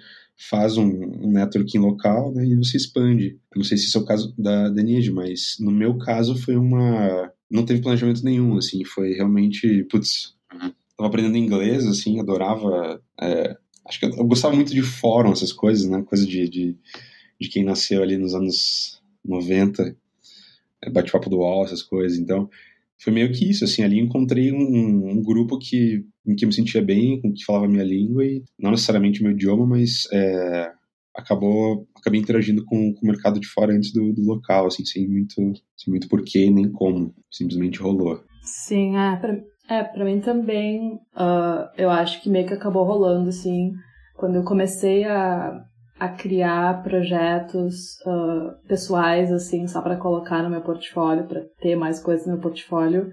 faz 0.48 0.76
um, 0.76 0.86
um 0.86 1.32
networking 1.32 1.78
local 1.78 2.32
né, 2.32 2.46
e 2.46 2.54
você 2.54 2.76
expande. 2.76 3.38
Eu 3.52 3.58
não 3.58 3.64
sei 3.64 3.76
se 3.76 3.86
esse 3.86 3.96
é 3.96 4.00
o 4.00 4.04
caso 4.04 4.32
da 4.38 4.68
Denise, 4.68 5.10
mas 5.10 5.56
no 5.58 5.72
meu 5.72 5.98
caso 5.98 6.36
foi 6.36 6.56
uma... 6.56 7.32
Não 7.50 7.64
teve 7.64 7.82
planejamento 7.82 8.24
nenhum, 8.24 8.56
assim, 8.56 8.84
foi 8.84 9.14
realmente, 9.14 9.82
putz, 9.90 10.36
uhum. 10.52 10.70
tava 10.96 11.08
aprendendo 11.08 11.36
inglês, 11.36 11.84
assim, 11.86 12.20
adorava... 12.20 13.02
É, 13.20 13.56
acho 13.84 13.98
que 13.98 14.06
eu, 14.06 14.10
eu, 14.10 14.24
gostava 14.24 14.54
muito 14.54 14.72
de 14.72 14.82
fórum, 14.82 15.32
essas 15.32 15.52
coisas, 15.52 15.88
né? 15.88 16.02
Coisa 16.02 16.24
de, 16.24 16.48
de, 16.48 16.76
de 17.40 17.48
quem 17.48 17.64
nasceu 17.64 18.02
ali 18.02 18.16
nos 18.16 18.34
anos 18.34 19.02
90, 19.24 19.96
é, 20.82 20.90
bate-papo 20.90 21.28
do 21.28 21.38
UOL, 21.38 21.64
essas 21.64 21.82
coisas, 21.82 22.16
então 22.16 22.48
foi 23.00 23.12
meio 23.12 23.30
que 23.32 23.48
isso, 23.48 23.64
assim, 23.64 23.82
ali 23.82 23.98
encontrei 23.98 24.52
um, 24.52 25.10
um, 25.10 25.22
grupo 25.22 25.58
que, 25.58 26.04
em 26.26 26.34
que 26.34 26.44
eu 26.44 26.48
me 26.48 26.54
sentia 26.54 26.82
bem, 26.82 27.20
com 27.20 27.32
que 27.32 27.44
falava 27.44 27.66
a 27.66 27.68
minha 27.68 27.84
língua 27.84 28.24
e 28.24 28.42
não 28.58 28.72
necessariamente 28.72 29.20
o 29.20 29.24
meu 29.24 29.32
idioma, 29.32 29.66
mas 29.66 30.08
é, 30.12 30.72
acabou, 31.14 31.86
acabei 31.96 32.20
interagindo 32.20 32.64
com, 32.64 32.92
com, 32.94 33.06
o 33.06 33.08
mercado 33.08 33.38
de 33.38 33.46
fora 33.46 33.72
antes 33.72 33.92
do, 33.92 34.12
do 34.12 34.22
local, 34.22 34.66
assim, 34.66 34.84
sem 34.84 35.08
muito, 35.08 35.34
sem 35.76 35.90
muito 35.90 36.08
porquê 36.08 36.50
nem 36.50 36.70
como, 36.70 37.14
simplesmente 37.30 37.80
rolou. 37.80 38.20
Sim, 38.42 38.96
é, 38.96 39.16
pra, 39.16 39.40
é, 39.68 39.84
pra 39.84 40.04
mim 40.04 40.20
também, 40.20 40.94
uh, 41.14 41.68
eu 41.76 41.90
acho 41.90 42.20
que 42.22 42.28
meio 42.28 42.46
que 42.46 42.54
acabou 42.54 42.84
rolando, 42.84 43.28
assim, 43.28 43.72
quando 44.16 44.36
eu 44.36 44.44
comecei 44.44 45.04
a, 45.04 45.64
a 45.98 46.08
criar 46.08 46.82
projetos 46.82 47.98
uh, 48.06 48.66
pessoais, 48.68 49.32
assim, 49.32 49.66
só 49.66 49.82
para 49.82 49.96
colocar 49.96 50.42
no 50.42 50.50
meu 50.50 50.60
portfólio, 50.60 51.26
para 51.26 51.42
ter 51.60 51.74
mais 51.76 52.00
coisas 52.00 52.26
no 52.26 52.34
meu 52.34 52.42
portfólio. 52.42 53.10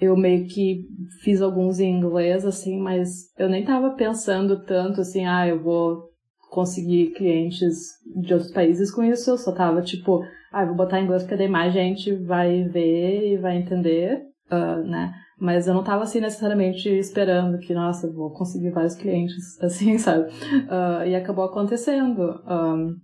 Eu 0.00 0.16
meio 0.16 0.46
que 0.46 0.86
fiz 1.22 1.42
alguns 1.42 1.80
em 1.80 1.90
inglês, 1.90 2.46
assim, 2.46 2.78
mas 2.78 3.34
eu 3.36 3.48
nem 3.48 3.64
tava 3.64 3.90
pensando 3.90 4.64
tanto, 4.64 5.00
assim, 5.00 5.26
ah, 5.26 5.48
eu 5.48 5.60
vou 5.60 6.08
conseguir 6.50 7.10
clientes 7.10 7.76
de 8.22 8.32
outros 8.32 8.52
países 8.52 8.92
com 8.92 9.02
isso. 9.02 9.30
Eu 9.30 9.38
só 9.38 9.52
tava 9.52 9.82
tipo, 9.82 10.22
ah, 10.52 10.64
vou 10.64 10.76
botar 10.76 11.00
em 11.00 11.04
inglês 11.04 11.22
porque 11.22 11.36
daí 11.36 11.48
mais 11.48 11.72
gente 11.72 12.14
vai 12.14 12.62
ver 12.64 13.32
e 13.32 13.36
vai 13.36 13.56
entender, 13.56 14.22
uh, 14.50 14.84
né? 14.84 15.14
Mas 15.40 15.68
eu 15.68 15.74
não 15.74 15.82
estava 15.82 16.02
assim 16.02 16.20
necessariamente 16.20 16.88
esperando 16.88 17.58
que, 17.58 17.72
nossa, 17.72 18.10
vou 18.12 18.30
conseguir 18.30 18.70
vários 18.70 18.96
clientes, 18.96 19.58
assim, 19.62 19.96
sabe? 19.98 20.24
Uh, 20.24 21.06
e 21.06 21.14
acabou 21.14 21.44
acontecendo. 21.44 22.22
Uh, 22.44 22.96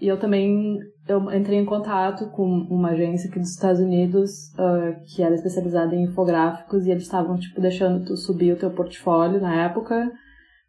e 0.00 0.06
eu 0.06 0.18
também 0.18 0.78
eu 1.08 1.32
entrei 1.32 1.58
em 1.58 1.64
contato 1.64 2.30
com 2.30 2.46
uma 2.46 2.90
agência 2.90 3.28
aqui 3.28 3.40
dos 3.40 3.50
Estados 3.50 3.80
Unidos 3.80 4.52
uh, 4.54 4.94
que 5.04 5.22
era 5.22 5.34
especializada 5.34 5.94
em 5.94 6.04
infográficos 6.04 6.86
e 6.86 6.90
eles 6.90 7.02
estavam 7.02 7.36
tipo 7.36 7.60
deixando 7.60 8.04
tu 8.04 8.16
subir 8.16 8.52
o 8.52 8.56
teu 8.56 8.70
portfólio 8.70 9.40
na 9.40 9.64
época 9.64 10.12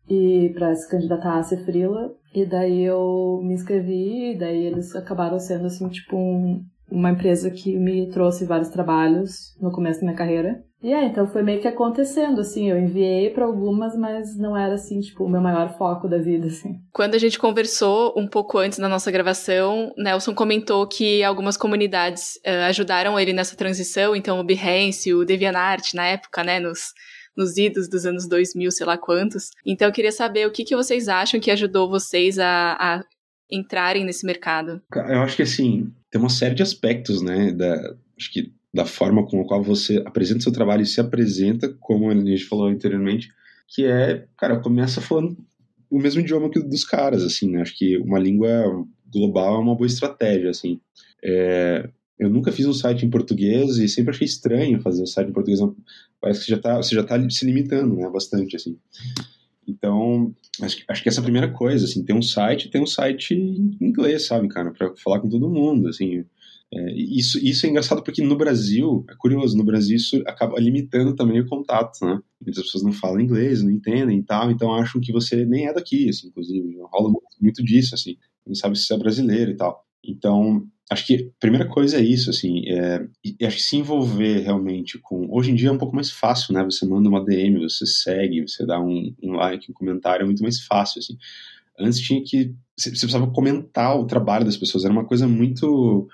e 0.09 0.51
para 0.55 0.73
se 0.73 0.89
candidatar 0.89 1.37
a 1.37 1.43
ser 1.43 1.63
frila 1.63 2.11
e 2.33 2.45
daí 2.45 2.83
eu 2.83 3.41
me 3.43 3.53
inscrevi 3.53 4.33
e 4.33 4.37
daí 4.37 4.65
eles 4.65 4.95
acabaram 4.95 5.37
sendo 5.37 5.67
assim 5.67 5.87
tipo 5.87 6.17
um, 6.17 6.63
uma 6.93 7.11
empresa 7.11 7.49
que 7.49 7.77
me 7.77 8.09
trouxe 8.09 8.45
vários 8.45 8.69
trabalhos 8.69 9.55
no 9.59 9.71
começo 9.71 9.99
da 9.99 10.05
minha 10.05 10.17
carreira 10.17 10.63
e 10.83 10.91
é, 10.91 11.05
então 11.05 11.25
foi 11.25 11.41
meio 11.41 11.61
que 11.61 11.67
acontecendo, 11.67 12.41
assim, 12.41 12.69
eu 12.69 12.77
enviei 12.77 13.29
para 13.29 13.45
algumas, 13.45 13.95
mas 13.97 14.37
não 14.37 14.55
era, 14.55 14.73
assim, 14.73 14.99
tipo, 14.99 15.23
o 15.23 15.29
meu 15.29 15.39
maior 15.39 15.77
foco 15.77 16.09
da 16.09 16.17
vida, 16.17 16.47
assim. 16.47 16.75
Quando 16.91 17.15
a 17.15 17.17
gente 17.17 17.39
conversou 17.39 18.13
um 18.17 18.27
pouco 18.27 18.57
antes 18.57 18.77
da 18.79 18.89
nossa 18.89 19.09
gravação, 19.09 19.93
Nelson 19.97 20.35
comentou 20.35 20.85
que 20.85 21.23
algumas 21.23 21.55
comunidades 21.55 22.33
uh, 22.45 22.67
ajudaram 22.67 23.17
ele 23.17 23.31
nessa 23.31 23.55
transição, 23.55 24.13
então 24.13 24.41
o 24.41 24.43
Behance, 24.43 25.13
o 25.13 25.23
DeviantArt, 25.23 25.93
na 25.93 26.05
época, 26.05 26.43
né, 26.43 26.59
nos, 26.59 26.91
nos 27.33 27.55
idos 27.55 27.87
dos 27.87 28.05
anos 28.05 28.27
2000, 28.27 28.69
sei 28.69 28.85
lá 28.85 28.97
quantos. 28.97 29.51
Então 29.65 29.87
eu 29.87 29.93
queria 29.93 30.11
saber 30.11 30.45
o 30.45 30.51
que, 30.51 30.65
que 30.65 30.75
vocês 30.75 31.07
acham 31.07 31.39
que 31.39 31.49
ajudou 31.49 31.89
vocês 31.89 32.37
a, 32.37 32.73
a 32.77 33.03
entrarem 33.49 34.05
nesse 34.05 34.25
mercado. 34.25 34.81
Eu 34.93 35.21
acho 35.21 35.35
que, 35.35 35.43
assim, 35.43 35.91
tem 36.09 36.19
uma 36.19 36.29
série 36.29 36.55
de 36.55 36.63
aspectos, 36.63 37.21
né, 37.21 37.51
da, 37.51 37.95
acho 38.17 38.31
que 38.31 38.51
da 38.73 38.85
forma 38.85 39.25
com 39.25 39.41
a 39.41 39.47
qual 39.47 39.61
você 39.61 40.01
apresenta 40.05 40.41
seu 40.41 40.51
trabalho 40.51 40.81
e 40.81 40.85
se 40.85 40.99
apresenta, 40.99 41.69
como 41.79 42.09
a 42.09 42.15
gente 42.15 42.45
falou 42.45 42.67
anteriormente, 42.67 43.29
que 43.67 43.85
é, 43.85 44.25
cara, 44.37 44.59
começa 44.59 44.99
falando 44.99 45.37
o 45.89 45.99
mesmo 45.99 46.21
idioma 46.21 46.49
que 46.49 46.59
dos 46.59 46.83
caras, 46.83 47.23
assim, 47.23 47.51
né? 47.51 47.61
Acho 47.61 47.77
que 47.77 47.97
uma 47.99 48.17
língua 48.17 48.49
global 49.11 49.57
é 49.57 49.59
uma 49.59 49.75
boa 49.75 49.85
estratégia, 49.85 50.49
assim. 50.49 50.79
É, 51.23 51.87
eu 52.17 52.29
nunca 52.29 52.51
fiz 52.51 52.65
um 52.65 52.73
site 52.73 53.05
em 53.05 53.09
português 53.11 53.77
e 53.77 53.87
sempre 53.87 54.09
achei 54.09 54.25
estranho 54.25 54.81
fazer 54.81 55.03
um 55.03 55.05
site 55.07 55.29
em 55.29 55.33
português. 55.33 55.59
Parece 56.19 56.45
que 56.45 56.49
já 56.49 56.57
está 56.57 56.77
você 56.77 56.95
já 56.95 57.03
tá 57.03 57.29
se 57.29 57.45
limitando, 57.45 57.95
né? 57.95 58.09
Bastante, 58.09 58.55
assim. 58.55 58.75
Então, 59.67 60.33
acho, 60.61 60.83
acho 60.87 61.03
que 61.03 61.09
essa 61.09 61.19
é 61.19 61.21
a 61.21 61.23
primeira 61.23 61.51
coisa, 61.51 61.85
assim, 61.85 62.03
ter 62.03 62.13
um 62.13 62.21
site, 62.21 62.69
ter 62.69 62.81
um 62.81 62.85
site 62.85 63.33
em 63.33 63.77
inglês, 63.81 64.27
sabe, 64.27 64.47
cara, 64.47 64.71
para 64.71 64.95
falar 64.97 65.19
com 65.19 65.29
todo 65.29 65.49
mundo, 65.49 65.87
assim. 65.87 66.25
É, 66.73 66.91
isso, 66.93 67.37
isso 67.45 67.65
é 67.65 67.69
engraçado 67.69 68.03
porque 68.03 68.23
no 68.23 68.35
Brasil, 68.35 69.05
é 69.09 69.13
curioso, 69.15 69.55
no 69.55 69.63
Brasil 69.63 69.95
isso 69.95 70.23
acaba 70.25 70.59
limitando 70.59 71.15
também 71.15 71.39
o 71.39 71.47
contato, 71.47 72.03
né? 72.03 72.19
Muitas 72.41 72.63
pessoas 72.63 72.83
não 72.83 72.91
falam 72.91 73.21
inglês, 73.21 73.61
não 73.61 73.69
entendem 73.69 74.19
e 74.19 74.23
tal, 74.23 74.49
então 74.49 74.73
acham 74.73 74.99
que 74.99 75.11
você 75.11 75.45
nem 75.45 75.67
é 75.67 75.73
daqui, 75.73 76.09
assim, 76.09 76.27
inclusive. 76.27 76.77
Rola 76.91 77.13
muito 77.39 77.63
disso, 77.63 77.93
assim. 77.93 78.15
Não 78.45 78.55
sabe 78.55 78.77
se 78.77 78.85
você 78.85 78.95
é 78.95 78.97
brasileiro 78.97 79.51
e 79.51 79.55
tal. 79.55 79.85
Então, 80.03 80.67
acho 80.91 81.05
que 81.05 81.15
a 81.15 81.39
primeira 81.39 81.67
coisa 81.67 81.97
é 81.97 82.01
isso, 82.01 82.29
assim, 82.29 82.63
é, 82.69 83.05
acho 83.45 83.57
que 83.57 83.63
se 83.63 83.77
envolver 83.77 84.39
realmente 84.39 84.99
com... 84.99 85.27
Hoje 85.31 85.51
em 85.51 85.55
dia 85.55 85.69
é 85.69 85.71
um 85.71 85.77
pouco 85.77 85.95
mais 85.95 86.11
fácil, 86.11 86.53
né? 86.53 86.63
Você 86.63 86.85
manda 86.85 87.09
uma 87.09 87.23
DM, 87.23 87.61
você 87.61 87.85
segue, 87.85 88.47
você 88.47 88.65
dá 88.65 88.79
um, 88.79 89.13
um 89.23 89.33
like, 89.33 89.71
um 89.71 89.73
comentário, 89.73 90.23
é 90.23 90.25
muito 90.25 90.43
mais 90.43 90.61
fácil, 90.61 90.99
assim. 90.99 91.17
Antes 91.79 91.99
tinha 91.99 92.21
que... 92.23 92.53
Você 92.77 92.89
precisava 92.89 93.31
comentar 93.31 93.97
o 93.97 94.05
trabalho 94.05 94.45
das 94.45 94.57
pessoas, 94.57 94.83
era 94.83 94.93
uma 94.93 95.05
coisa 95.05 95.27
muito 95.27 96.07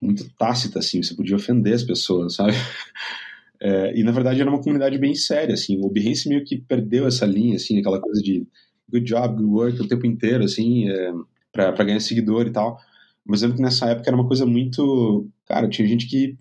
muito 0.00 0.28
tácita, 0.36 0.78
assim, 0.78 1.02
você 1.02 1.14
podia 1.14 1.36
ofender 1.36 1.74
as 1.74 1.82
pessoas, 1.82 2.34
sabe? 2.34 2.52
É, 3.58 3.98
e 3.98 4.04
na 4.04 4.12
verdade 4.12 4.38
era 4.38 4.50
uma 4.50 4.60
comunidade 4.60 4.98
bem 4.98 5.14
séria, 5.14 5.54
assim, 5.54 5.80
o 5.82 5.88
Behance 5.88 6.28
meio 6.28 6.44
que 6.44 6.58
perdeu 6.58 7.06
essa 7.06 7.24
linha, 7.24 7.56
assim, 7.56 7.78
aquela 7.78 7.98
coisa 7.98 8.20
de 8.20 8.46
good 8.86 9.06
job, 9.06 9.34
good 9.34 9.50
work 9.50 9.80
o 9.80 9.88
tempo 9.88 10.04
inteiro, 10.04 10.44
assim, 10.44 10.90
é, 10.90 11.10
para 11.50 11.84
ganhar 11.84 12.00
seguidor 12.00 12.46
e 12.46 12.52
tal. 12.52 12.78
Mas 13.26 13.42
eu 13.42 13.48
lembro 13.48 13.56
que 13.56 13.62
nessa 13.62 13.86
época 13.86 14.08
era 14.08 14.16
uma 14.16 14.26
coisa 14.26 14.46
muito. 14.46 15.28
Cara, 15.46 15.68
tinha 15.68 15.86
gente 15.86 16.06
que 16.06 16.36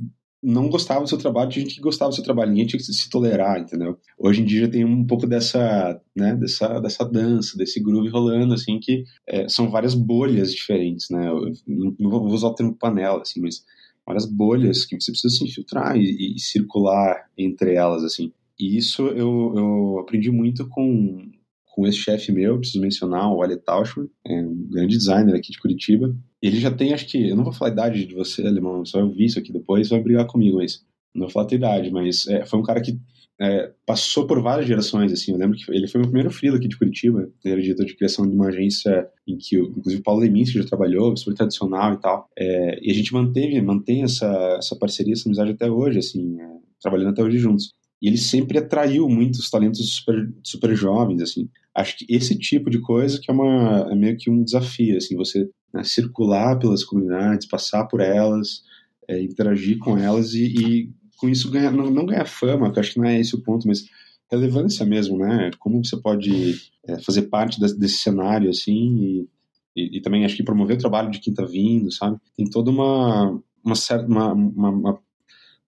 não 0.45 0.69
gostava 0.69 1.01
do 1.01 1.09
seu 1.09 1.17
trabalho, 1.17 1.49
tinha 1.49 1.65
gente 1.65 1.75
que 1.75 1.81
gostava 1.81 2.09
do 2.09 2.15
seu 2.15 2.23
trabalho, 2.23 2.51
ninguém 2.51 2.67
tinha 2.67 2.79
que 2.79 2.85
se 2.85 3.09
tolerar, 3.09 3.59
entendeu? 3.59 3.97
Hoje 4.17 4.41
em 4.41 4.45
dia 4.45 4.61
já 4.61 4.67
tem 4.67 4.85
um 4.85 5.03
pouco 5.03 5.25
dessa, 5.25 5.99
né, 6.15 6.35
dessa, 6.35 6.79
dessa 6.79 7.03
dança, 7.03 7.57
desse 7.57 7.81
groove 7.81 8.09
rolando, 8.09 8.53
assim, 8.53 8.79
que 8.79 9.03
é, 9.27 9.49
são 9.49 9.71
várias 9.71 9.95
bolhas 9.95 10.53
diferentes, 10.53 11.09
né? 11.09 11.27
Eu 11.27 11.51
não 11.67 12.11
vou 12.11 12.27
usar 12.27 12.49
o 12.49 12.53
termo 12.53 12.75
panela, 12.75 13.23
assim, 13.23 13.41
mas 13.41 13.65
várias 14.05 14.27
bolhas 14.27 14.85
que 14.85 15.01
você 15.01 15.11
precisa 15.11 15.35
se 15.35 15.43
infiltrar 15.43 15.97
e, 15.97 16.35
e 16.35 16.39
circular 16.39 17.25
entre 17.35 17.73
elas, 17.73 18.03
assim. 18.03 18.31
E 18.59 18.77
isso 18.77 19.07
eu, 19.07 19.53
eu 19.55 19.99
aprendi 19.99 20.29
muito 20.31 20.67
com, 20.69 21.27
com 21.75 21.85
esse 21.85 21.97
chefe 21.97 22.31
meu, 22.31 22.57
preciso 22.57 22.79
mencionar, 22.79 23.29
o 23.29 23.43
Ale 23.43 23.57
Tauschmann, 23.57 24.07
é 24.25 24.41
um 24.41 24.67
grande 24.71 24.97
designer 24.97 25.35
aqui 25.35 25.51
de 25.51 25.59
Curitiba. 25.59 26.15
Ele 26.41 26.57
já 26.57 26.71
tem, 26.71 26.93
acho 26.93 27.05
que, 27.05 27.29
eu 27.29 27.35
não 27.35 27.43
vou 27.43 27.51
falar 27.51 27.71
a 27.71 27.73
idade 27.73 28.05
de 28.05 28.15
você, 28.15 28.47
alemão, 28.47 28.85
só 28.85 29.01
eu 29.01 29.11
vi 29.11 29.25
isso 29.25 29.37
aqui 29.37 29.51
depois, 29.51 29.89
vai 29.89 30.01
brigar 30.01 30.25
comigo, 30.25 30.57
mas 30.57 30.85
não 31.13 31.23
vou 31.23 31.29
falar 31.29 31.45
a 31.45 31.49
tua 31.49 31.55
idade, 31.55 31.91
mas 31.91 32.27
é, 32.27 32.45
foi 32.45 32.59
um 32.59 32.63
cara 32.63 32.79
que 32.79 32.97
é, 33.41 33.73
passou 33.85 34.25
por 34.25 34.41
várias 34.41 34.65
gerações, 34.65 35.11
assim, 35.11 35.33
eu 35.33 35.37
lembro 35.37 35.57
que 35.57 35.69
ele 35.69 35.85
foi 35.89 35.99
meu 35.99 36.09
primeiro 36.09 36.31
filho 36.31 36.55
aqui 36.55 36.69
de 36.69 36.77
Curitiba, 36.77 37.29
ele 37.43 37.53
era 37.53 37.61
diretor 37.61 37.85
de 37.85 37.95
criação 37.97 38.25
de 38.25 38.33
uma 38.33 38.47
agência 38.47 39.05
em 39.27 39.37
que, 39.37 39.57
inclusive, 39.57 39.99
o 39.99 40.03
Paulo 40.03 40.21
Leminski 40.21 40.57
já 40.57 40.65
trabalhou, 40.65 41.15
super 41.17 41.35
tradicional 41.35 41.93
e 41.93 41.97
tal, 41.97 42.29
é, 42.39 42.79
e 42.81 42.89
a 42.89 42.93
gente 42.93 43.13
manteve, 43.13 43.61
mantém 43.61 44.03
essa, 44.03 44.55
essa 44.57 44.77
parceria, 44.77 45.11
essa 45.11 45.27
amizade 45.27 45.51
até 45.51 45.69
hoje, 45.69 45.99
assim, 45.99 46.39
é, 46.39 46.47
trabalhando 46.79 47.09
até 47.09 47.21
hoje 47.21 47.37
juntos. 47.37 47.73
E 48.01 48.07
ele 48.07 48.17
sempre 48.17 48.57
atraiu 48.59 49.09
muitos 49.09 49.49
talentos 49.49 49.95
super, 49.95 50.31
super 50.43 50.75
jovens, 50.75 51.21
assim. 51.21 51.49
Acho 51.75 51.97
que 51.97 52.05
esse 52.07 52.37
tipo 52.39 52.69
de 52.69 52.79
coisa 52.79 53.19
que 53.19 53.29
é, 53.29 53.33
uma, 53.33 53.89
é 53.91 53.95
meio 53.95 54.15
que 54.15 54.29
um 54.29 54.43
desafio, 54.43 54.95
assim, 54.95 55.15
você 55.17 55.49
né, 55.73 55.83
circular 55.83 56.57
pelas 56.57 56.85
comunidades, 56.85 57.45
passar 57.45 57.83
por 57.85 57.99
elas, 57.99 58.61
é, 59.09 59.21
interagir 59.21 59.77
com 59.79 59.97
elas 59.97 60.33
e, 60.33 60.45
e 60.45 60.89
com 61.17 61.27
isso 61.27 61.51
ganhar, 61.51 61.71
não, 61.71 61.91
não, 61.91 62.05
ganhar 62.05 62.25
fama, 62.25 62.71
que 62.71 62.79
acho 62.79 62.93
que 62.93 62.99
não 62.99 63.07
é 63.07 63.19
esse 63.19 63.35
o 63.35 63.41
ponto, 63.41 63.67
mas 63.67 63.83
relevância 64.31 64.85
mesmo, 64.85 65.17
né? 65.17 65.51
Como 65.59 65.83
você 65.83 65.97
pode 65.97 66.55
é, 66.87 66.97
fazer 66.99 67.23
parte 67.23 67.59
desse, 67.59 67.97
cenário, 67.97 68.49
assim, 68.49 68.95
e, 68.95 69.29
e, 69.75 69.97
e, 69.97 70.01
também 70.01 70.23
acho 70.23 70.35
que 70.35 70.43
promover 70.43 70.77
o 70.77 70.79
trabalho 70.79 71.11
de 71.11 71.19
quem 71.19 71.31
está 71.31 71.43
vindo, 71.43 71.91
sabe? 71.91 72.17
Tem 72.37 72.49
toda 72.49 72.71
uma, 72.71 73.37
uma, 73.63 73.75
certa, 73.75 74.07
uma, 74.07 74.33
uma, 74.33 74.69
uma 74.69 74.99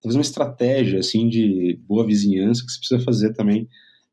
talvez 0.01 0.15
uma 0.15 0.21
estratégia 0.21 0.99
assim 0.99 1.27
de 1.27 1.77
boa 1.85 2.05
vizinhança 2.05 2.63
que 2.65 2.71
você 2.71 2.79
precisa 2.79 3.03
fazer 3.03 3.33
também 3.33 3.67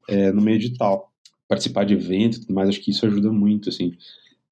é, 0.09 0.33
no 0.33 0.43
meio 0.43 0.59
digital 0.59 1.14
participar 1.49 1.85
de 1.85 1.95
eventos 1.95 2.39
e 2.39 2.41
tudo 2.43 2.55
mais 2.55 2.69
acho 2.69 2.81
que 2.81 2.91
isso 2.91 3.07
ajuda 3.07 3.33
muito 3.33 3.69
assim. 3.69 3.93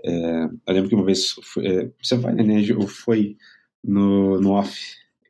É, 0.04 0.44
eu 0.66 0.74
lembro 0.74 0.88
que 0.88 0.94
uma 0.94 1.04
vez 1.04 1.34
é, 1.60 1.90
você 2.02 2.16
vai 2.16 2.34
né 2.34 2.62
ou 2.76 2.86
foi 2.86 3.36
no, 3.82 4.40
no 4.40 4.50
off? 4.52 4.78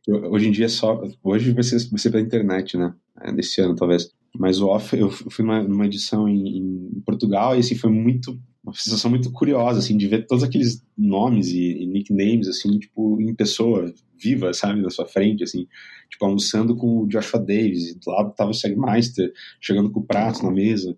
Hoje 0.08 0.48
em 0.48 0.50
dia 0.50 0.66
é 0.66 0.68
só 0.68 1.02
hoje 1.22 1.52
vai 1.52 1.62
ser, 1.62 1.78
vai 1.88 1.98
ser 1.98 2.10
pela 2.10 2.22
internet 2.22 2.76
né? 2.76 2.94
É, 3.20 3.32
desse 3.32 3.60
ano 3.60 3.74
talvez. 3.74 4.10
Mas 4.38 4.60
o 4.60 4.68
off 4.68 4.96
eu 4.96 5.10
fui 5.10 5.44
numa, 5.44 5.62
numa 5.62 5.86
edição 5.86 6.28
em, 6.28 6.58
em, 6.58 7.02
Portugal 7.04 7.54
e 7.54 7.58
assim 7.58 7.74
foi 7.74 7.90
muito 7.90 8.40
uma 8.64 8.72
sensação 8.74 9.10
muito 9.10 9.30
curiosa 9.32 9.80
assim 9.80 9.96
de 9.96 10.06
ver 10.06 10.26
todos 10.26 10.44
aqueles 10.44 10.82
nomes 10.96 11.48
e, 11.48 11.82
e 11.82 11.86
nicknames 11.86 12.48
assim 12.48 12.78
tipo 12.78 13.20
em 13.20 13.34
pessoa 13.34 13.92
viva, 14.22 14.54
sabe, 14.54 14.80
na 14.80 14.90
sua 14.90 15.06
frente, 15.06 15.42
assim, 15.42 15.66
tipo, 16.08 16.24
almoçando 16.24 16.76
com 16.76 17.00
o 17.00 17.08
Joshua 17.08 17.40
Davis, 17.40 17.94
do 17.96 18.10
lado 18.10 18.34
tava 18.34 18.50
o 18.50 18.54
Segmeister, 18.54 19.32
chegando 19.60 19.90
com 19.90 20.00
o 20.00 20.06
prato 20.06 20.44
na 20.44 20.50
mesa, 20.50 20.96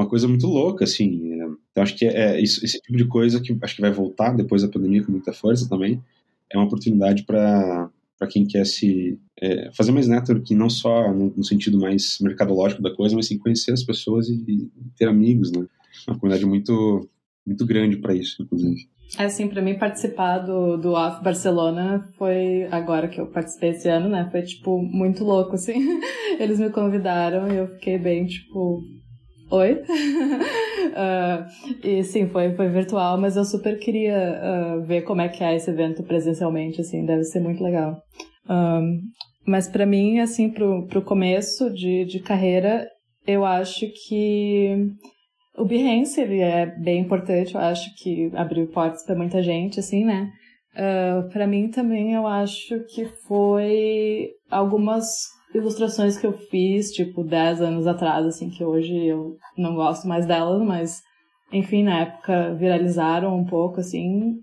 uma 0.00 0.08
coisa 0.08 0.26
muito 0.26 0.46
louca, 0.46 0.84
assim, 0.84 1.32
é, 1.32 1.46
então 1.70 1.82
acho 1.82 1.96
que 1.96 2.06
é, 2.06 2.36
é 2.36 2.40
isso, 2.40 2.64
esse 2.64 2.80
tipo 2.80 2.96
de 2.96 3.06
coisa 3.06 3.40
que 3.40 3.56
acho 3.60 3.76
que 3.76 3.80
vai 3.80 3.92
voltar 3.92 4.34
depois 4.34 4.62
da 4.62 4.68
pandemia 4.68 5.04
com 5.04 5.12
muita 5.12 5.32
força 5.32 5.68
também, 5.68 6.02
é 6.50 6.56
uma 6.56 6.66
oportunidade 6.66 7.24
para 7.24 7.90
para 8.18 8.28
quem 8.28 8.46
quer 8.46 8.66
se 8.66 9.18
é, 9.40 9.70
fazer 9.72 9.92
mais 9.92 10.06
networking, 10.06 10.54
não 10.54 10.68
só 10.68 11.10
no, 11.10 11.32
no, 11.34 11.42
sentido 11.42 11.80
mais 11.80 12.18
mercadológico 12.20 12.82
da 12.82 12.94
coisa, 12.94 13.16
mas 13.16 13.26
sim 13.26 13.38
conhecer 13.38 13.72
as 13.72 13.82
pessoas 13.82 14.28
e, 14.28 14.34
e 14.46 14.70
ter 14.94 15.08
amigos, 15.08 15.50
né? 15.50 15.66
Uma 16.06 16.18
comunidade 16.18 16.44
muito 16.44 17.08
muito 17.46 17.64
grande 17.64 17.96
para 17.96 18.14
isso, 18.14 18.42
inclusive. 18.42 18.86
É 19.18 19.24
assim, 19.24 19.48
para 19.48 19.62
mim 19.62 19.76
participar 19.76 20.38
do, 20.38 20.76
do 20.76 20.92
Off 20.92 21.22
Barcelona 21.22 22.06
foi 22.16 22.64
agora 22.70 23.08
que 23.08 23.20
eu 23.20 23.26
participei 23.26 23.70
esse 23.70 23.88
ano, 23.88 24.08
né? 24.08 24.28
Foi 24.30 24.42
tipo 24.42 24.80
muito 24.80 25.24
louco, 25.24 25.54
assim. 25.54 25.72
Eles 26.38 26.60
me 26.60 26.70
convidaram 26.70 27.50
e 27.50 27.56
eu 27.56 27.68
fiquei 27.68 27.98
bem 27.98 28.26
tipo. 28.26 28.84
Oi? 29.50 29.72
uh, 29.72 31.44
e 31.82 32.04
sim, 32.04 32.28
foi, 32.28 32.54
foi 32.54 32.68
virtual, 32.68 33.18
mas 33.18 33.36
eu 33.36 33.44
super 33.44 33.78
queria 33.78 34.40
uh, 34.40 34.82
ver 34.82 35.02
como 35.02 35.20
é 35.20 35.28
que 35.28 35.42
é 35.42 35.56
esse 35.56 35.68
evento 35.68 36.04
presencialmente, 36.04 36.80
assim, 36.80 37.04
deve 37.04 37.24
ser 37.24 37.40
muito 37.40 37.62
legal. 37.62 38.00
Um, 38.48 39.00
mas 39.44 39.66
para 39.66 39.84
mim, 39.84 40.20
assim, 40.20 40.50
pro, 40.50 40.86
pro 40.86 41.02
começo 41.02 41.68
de, 41.70 42.04
de 42.04 42.20
carreira, 42.20 42.86
eu 43.26 43.44
acho 43.44 43.86
que 44.06 44.86
o 45.56 45.64
Behance, 45.64 46.20
ele 46.20 46.40
é 46.40 46.66
bem 46.66 47.00
importante, 47.00 47.54
eu 47.54 47.60
acho 47.60 47.92
que 47.96 48.30
abriu 48.34 48.68
portas 48.68 49.04
para 49.04 49.16
muita 49.16 49.42
gente, 49.42 49.80
assim, 49.80 50.04
né? 50.04 50.30
Uh, 50.74 51.28
para 51.30 51.48
mim 51.48 51.68
também 51.68 52.14
eu 52.14 52.24
acho 52.28 52.78
que 52.94 53.04
foi 53.26 54.28
algumas 54.48 55.08
ilustrações 55.54 56.16
que 56.16 56.26
eu 56.26 56.32
fiz, 56.32 56.92
tipo, 56.92 57.24
10 57.24 57.60
anos 57.60 57.86
atrás, 57.86 58.26
assim, 58.26 58.50
que 58.50 58.64
hoje 58.64 58.94
eu 59.06 59.36
não 59.56 59.74
gosto 59.74 60.06
mais 60.06 60.26
delas, 60.26 60.62
mas 60.62 61.02
enfim, 61.52 61.82
na 61.82 62.00
época 62.00 62.54
viralizaram 62.54 63.36
um 63.36 63.44
pouco, 63.44 63.80
assim, 63.80 64.38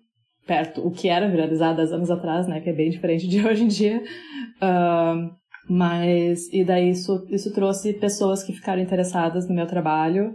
perto, 0.45 0.85
o 0.85 0.91
que 0.91 1.07
era 1.07 1.29
viralizado 1.29 1.81
há 1.81 1.85
anos 1.85 2.11
atrás, 2.11 2.47
né, 2.47 2.59
que 2.59 2.69
é 2.69 2.73
bem 2.73 2.89
diferente 2.89 3.27
de 3.27 3.43
hoje 3.47 3.63
em 3.63 3.67
dia. 3.67 4.03
Uh, 4.61 5.35
mas, 5.69 6.51
e 6.51 6.63
daí 6.63 6.91
isso, 6.91 7.25
isso 7.29 7.53
trouxe 7.53 7.93
pessoas 7.93 8.43
que 8.43 8.53
ficaram 8.53 8.81
interessadas 8.81 9.47
no 9.47 9.55
meu 9.55 9.67
trabalho. 9.67 10.33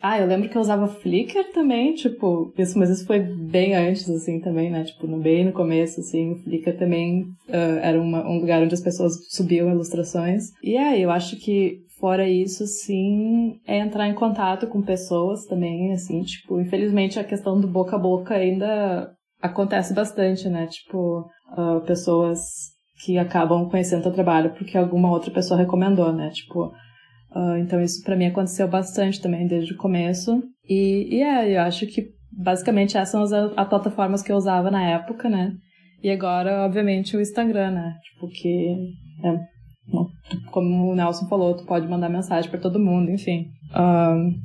Ah, 0.00 0.20
eu 0.20 0.26
lembro 0.26 0.48
que 0.48 0.56
eu 0.56 0.60
usava 0.60 0.86
Flickr 0.86 1.52
também, 1.52 1.94
tipo, 1.94 2.52
isso, 2.56 2.78
mas 2.78 2.88
isso 2.88 3.04
foi 3.06 3.18
bem 3.18 3.74
antes, 3.74 4.08
assim, 4.08 4.40
também, 4.40 4.70
né, 4.70 4.84
tipo, 4.84 5.06
no, 5.06 5.18
bem 5.18 5.44
no 5.44 5.52
começo, 5.52 6.00
assim, 6.00 6.32
o 6.32 6.36
Flickr 6.36 6.76
também 6.78 7.22
uh, 7.48 7.78
era 7.82 8.00
uma, 8.00 8.24
um 8.28 8.38
lugar 8.38 8.62
onde 8.62 8.74
as 8.74 8.80
pessoas 8.80 9.14
subiam 9.28 9.70
ilustrações. 9.70 10.52
E 10.62 10.76
é, 10.76 11.00
eu 11.00 11.10
acho 11.10 11.36
que 11.36 11.80
Fora 11.98 12.28
isso, 12.28 12.64
sim, 12.64 13.58
é 13.66 13.78
entrar 13.78 14.06
em 14.06 14.14
contato 14.14 14.68
com 14.68 14.80
pessoas 14.80 15.44
também, 15.46 15.92
assim, 15.92 16.22
tipo, 16.22 16.60
infelizmente 16.60 17.18
a 17.18 17.24
questão 17.24 17.60
do 17.60 17.66
boca 17.66 17.96
a 17.96 17.98
boca 17.98 18.34
ainda 18.34 19.12
acontece 19.42 19.92
bastante, 19.92 20.48
né? 20.48 20.68
Tipo, 20.68 21.28
uh, 21.56 21.80
pessoas 21.84 22.38
que 23.04 23.18
acabam 23.18 23.68
conhecendo 23.68 24.08
o 24.08 24.12
trabalho 24.12 24.54
porque 24.54 24.78
alguma 24.78 25.10
outra 25.10 25.32
pessoa 25.32 25.58
recomendou, 25.58 26.12
né? 26.12 26.30
Tipo, 26.30 26.72
uh, 27.34 27.56
então 27.58 27.80
isso 27.80 28.02
para 28.02 28.16
mim 28.16 28.26
aconteceu 28.26 28.68
bastante 28.68 29.20
também 29.20 29.46
desde 29.46 29.72
o 29.72 29.76
começo. 29.76 30.42
E, 30.68 31.16
e 31.16 31.22
é, 31.22 31.56
eu 31.56 31.62
acho 31.62 31.86
que 31.86 32.10
basicamente 32.30 32.96
essas 32.96 33.10
são 33.10 33.22
as, 33.22 33.32
as 33.32 33.68
plataformas 33.68 34.22
que 34.22 34.30
eu 34.30 34.36
usava 34.36 34.70
na 34.70 34.82
época, 34.82 35.28
né? 35.28 35.52
E 36.02 36.10
agora, 36.10 36.64
obviamente, 36.64 37.16
o 37.16 37.20
Instagram, 37.20 37.72
né? 37.72 37.96
Tipo, 38.04 38.28
que 38.28 38.76
é 39.24 39.58
como 40.50 40.90
o 40.90 40.94
Nelson 40.94 41.26
falou, 41.26 41.56
tu 41.56 41.64
pode 41.64 41.88
mandar 41.88 42.08
mensagem 42.08 42.50
para 42.50 42.60
todo 42.60 42.78
mundo, 42.78 43.10
enfim. 43.10 43.48
Um, 43.74 44.38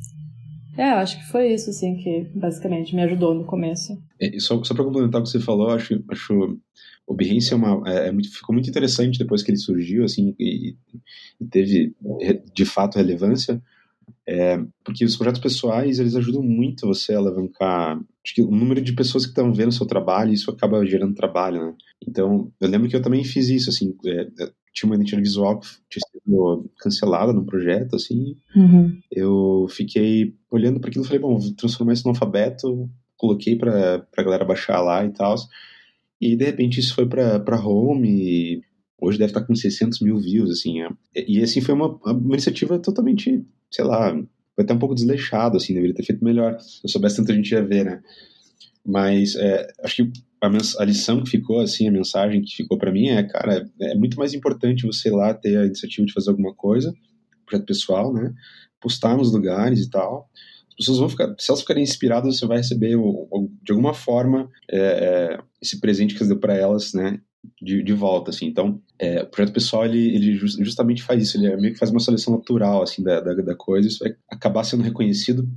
é, 0.78 0.90
acho 0.90 1.20
que 1.20 1.32
foi 1.32 1.54
isso, 1.54 1.70
assim, 1.70 1.96
que 1.98 2.32
basicamente 2.36 2.96
me 2.96 3.04
ajudou 3.04 3.36
no 3.36 3.46
começo. 3.46 3.94
É, 4.20 4.40
só 4.40 4.62
só 4.64 4.74
para 4.74 4.84
complementar 4.84 5.22
o 5.22 5.24
que 5.24 5.30
você 5.30 5.40
falou, 5.40 5.70
acho, 5.70 6.04
acho 6.10 6.58
o 7.06 7.14
Behance 7.14 7.54
é 7.54 7.56
uma, 7.56 7.82
é, 7.90 8.08
é, 8.08 8.12
muito, 8.12 8.32
ficou 8.32 8.54
muito 8.54 8.70
interessante 8.70 9.20
depois 9.20 9.44
que 9.44 9.52
ele 9.52 9.58
surgiu, 9.58 10.04
assim, 10.06 10.36
e, 10.40 10.76
e 11.40 11.46
teve 11.46 11.96
de 12.54 12.66
fato 12.66 12.98
relevância, 12.98 13.62
é, 14.28 14.58
porque 14.84 15.04
os 15.04 15.16
projetos 15.16 15.42
pessoais, 15.42 16.00
eles 16.00 16.16
ajudam 16.16 16.42
muito 16.42 16.88
você 16.88 17.14
a 17.14 17.18
alavancar 17.18 18.00
acho 18.26 18.36
que 18.36 18.42
o 18.42 18.50
número 18.50 18.82
de 18.82 18.94
pessoas 18.94 19.26
que 19.26 19.32
estão 19.32 19.54
vendo 19.54 19.70
o 19.70 19.74
seu 19.74 19.86
trabalho, 19.86 20.32
isso 20.32 20.50
acaba 20.50 20.86
gerando 20.86 21.14
trabalho, 21.14 21.66
né? 21.66 21.76
Então, 22.08 22.52
eu 22.60 22.70
lembro 22.70 22.88
que 22.88 22.96
eu 22.96 23.02
também 23.02 23.24
fiz 23.24 23.50
isso, 23.50 23.70
assim, 23.70 23.96
é, 24.06 24.28
tinha 24.74 24.90
uma 24.90 24.96
identidade 24.96 25.24
visual 25.24 25.60
que 25.60 25.68
tinha 25.90 26.04
sido 26.10 26.72
cancelada 26.80 27.34
no 27.34 27.46
projeto, 27.46 27.96
assim. 27.96 28.38
Uhum. 28.56 28.98
Eu 29.12 29.68
fiquei 29.70 30.34
olhando 30.50 30.80
para 30.80 30.90
aquilo 30.90 31.04
e 31.04 31.08
falei, 31.08 31.22
bom, 31.22 31.38
vou 31.38 31.54
transformar 31.54 31.94
isso 31.94 32.06
no 32.06 32.12
alfabeto, 32.12 32.90
coloquei 33.18 33.58
para 33.58 34.08
a 34.16 34.24
galera 34.24 34.46
baixar 34.46 34.82
lá 34.82 35.06
e 35.06 35.12
tal. 35.12 35.36
E 36.24 36.38
de 36.38 36.46
repente 36.46 36.80
isso 36.80 36.96
foi 36.96 37.06
para 37.06 37.60
home 37.60 38.10
e 38.10 38.62
hoje 38.98 39.18
deve 39.18 39.32
estar 39.32 39.42
com 39.42 39.54
600 39.54 40.00
mil 40.00 40.18
views, 40.18 40.50
assim. 40.50 40.82
É. 40.82 40.88
E 41.28 41.44
assim 41.44 41.60
foi 41.60 41.76
uma, 41.76 41.90
uma 42.06 42.34
iniciativa 42.34 42.80
totalmente, 42.80 43.46
sei 43.70 43.84
lá, 43.84 44.14
foi 44.56 44.64
até 44.64 44.74
um 44.74 44.80
pouco 44.80 44.96
desleixado, 44.96 45.58
assim, 45.58 45.74
deveria 45.74 45.94
ter 45.94 46.06
feito 46.06 46.24
melhor. 46.24 46.58
Se 46.62 46.80
eu 46.82 46.90
soubesse 46.90 47.18
tanto 47.18 47.34
a 47.34 47.36
gente 47.36 47.52
ia 47.52 47.62
ver, 47.62 47.84
né? 47.84 48.02
Mas 48.86 49.36
é, 49.36 49.68
acho 49.84 49.98
que 49.98 50.12
a, 50.42 50.48
a, 50.82 50.86
lição 50.86 51.22
que 51.22 51.30
ficou, 51.30 51.60
assim, 51.60 51.90
a 51.90 51.92
mensagem 51.92 52.42
que 52.42 52.56
ficou 52.56 52.78
para 52.78 52.92
mim 52.92 53.10
é, 53.10 53.24
cara, 53.24 53.70
é 53.82 53.96
muito 53.96 54.18
mais 54.18 54.34
importante 54.34 54.88
você 54.88 55.10
ir 55.10 55.14
lá 55.14 55.34
ter 55.34 55.58
a 55.58 55.66
iniciativa 55.66 56.08
de 56.08 56.14
fazer 56.14 56.30
alguma 56.30 56.54
coisa, 56.54 56.94
projeto 57.46 57.66
pessoal, 57.66 58.14
né? 58.14 58.34
Postar 58.80 59.18
nos 59.18 59.34
lugares 59.34 59.82
e 59.82 59.90
tal. 59.90 60.30
As 60.80 60.86
pessoas 60.86 61.00
vão 61.00 61.10
ficar, 61.10 61.36
se 61.38 61.50
elas 61.50 61.62
ficarem 61.62 61.84
inspiradas, 61.84 62.38
você 62.38 62.46
vai 62.46 62.58
receber 62.58 62.96
de 63.62 63.72
alguma 63.72 63.94
forma 63.94 64.50
é, 64.70 64.78
é, 64.78 65.40
esse 65.62 65.80
presente 65.80 66.14
que 66.14 66.20
você 66.20 66.28
deu 66.28 66.40
para 66.40 66.56
elas, 66.56 66.94
né? 66.94 67.20
De, 67.62 67.84
de 67.84 67.94
volta, 67.94 68.32
assim. 68.32 68.46
Então, 68.46 68.82
é, 69.00 69.22
o 69.22 69.28
projeto 69.28 69.54
pessoal, 69.54 69.86
ele, 69.86 70.16
ele 70.16 70.34
justamente 70.36 71.04
faz 71.04 71.22
isso, 71.22 71.38
ele 71.38 71.48
é 71.48 71.58
meio 71.58 71.74
que 71.74 71.80
faz 71.80 71.92
uma 71.92 72.00
seleção 72.00 72.34
natural, 72.34 72.82
assim, 72.82 73.04
da, 73.04 73.20
da, 73.20 73.34
da 73.34 73.56
coisa, 73.56 73.88
isso 73.88 74.00
vai 74.00 74.16
acabar 74.30 74.64
sendo 74.64 74.84
reconhecido 74.84 75.48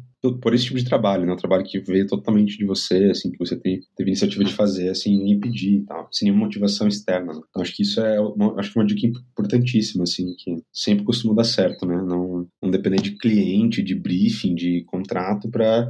por 0.40 0.54
esse 0.54 0.64
tipo 0.64 0.78
de 0.78 0.84
trabalho, 0.84 1.26
né? 1.26 1.32
Um 1.32 1.36
trabalho 1.36 1.64
que 1.64 1.78
veio 1.78 2.06
totalmente 2.06 2.56
de 2.56 2.64
você, 2.64 3.04
assim, 3.10 3.30
que 3.30 3.38
você 3.38 3.56
tem, 3.56 3.80
teve 3.96 4.10
iniciativa 4.10 4.44
de 4.44 4.52
fazer, 4.52 4.88
assim, 4.88 5.16
ninguém 5.16 5.38
pedir 5.38 5.74
e 5.76 5.84
tal, 5.84 6.08
sem 6.10 6.26
nenhuma 6.26 6.44
motivação 6.44 6.88
externa. 6.88 7.32
Né? 7.32 7.40
Então, 7.48 7.62
acho 7.62 7.74
que 7.74 7.82
isso 7.82 8.00
é 8.00 8.20
uma, 8.20 8.58
acho 8.58 8.72
que 8.72 8.78
uma 8.78 8.86
dica 8.86 9.06
importantíssima, 9.06 10.04
assim, 10.04 10.34
que 10.38 10.56
sempre 10.72 11.04
costuma 11.04 11.34
dar 11.34 11.44
certo, 11.44 11.86
né? 11.86 11.96
Não, 11.96 12.48
não 12.62 12.70
depender 12.70 13.00
de 13.00 13.12
cliente, 13.12 13.82
de 13.82 13.94
briefing, 13.94 14.54
de 14.54 14.84
contrato 14.84 15.48
para 15.48 15.88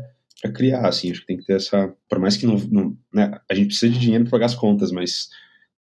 criar, 0.55 0.87
assim, 0.87 1.11
acho 1.11 1.21
que 1.21 1.27
tem 1.27 1.37
que 1.37 1.47
ter 1.47 1.55
essa, 1.55 1.93
por 2.09 2.19
mais 2.19 2.37
que 2.37 2.47
não, 2.47 2.57
não 2.71 2.97
né, 3.13 3.39
a 3.51 3.55
gente 3.55 3.69
precisa 3.69 3.93
de 3.93 3.99
dinheiro 3.99 4.25
para 4.25 4.33
pagar 4.33 4.47
as 4.47 4.55
contas, 4.55 4.93
mas 4.93 5.29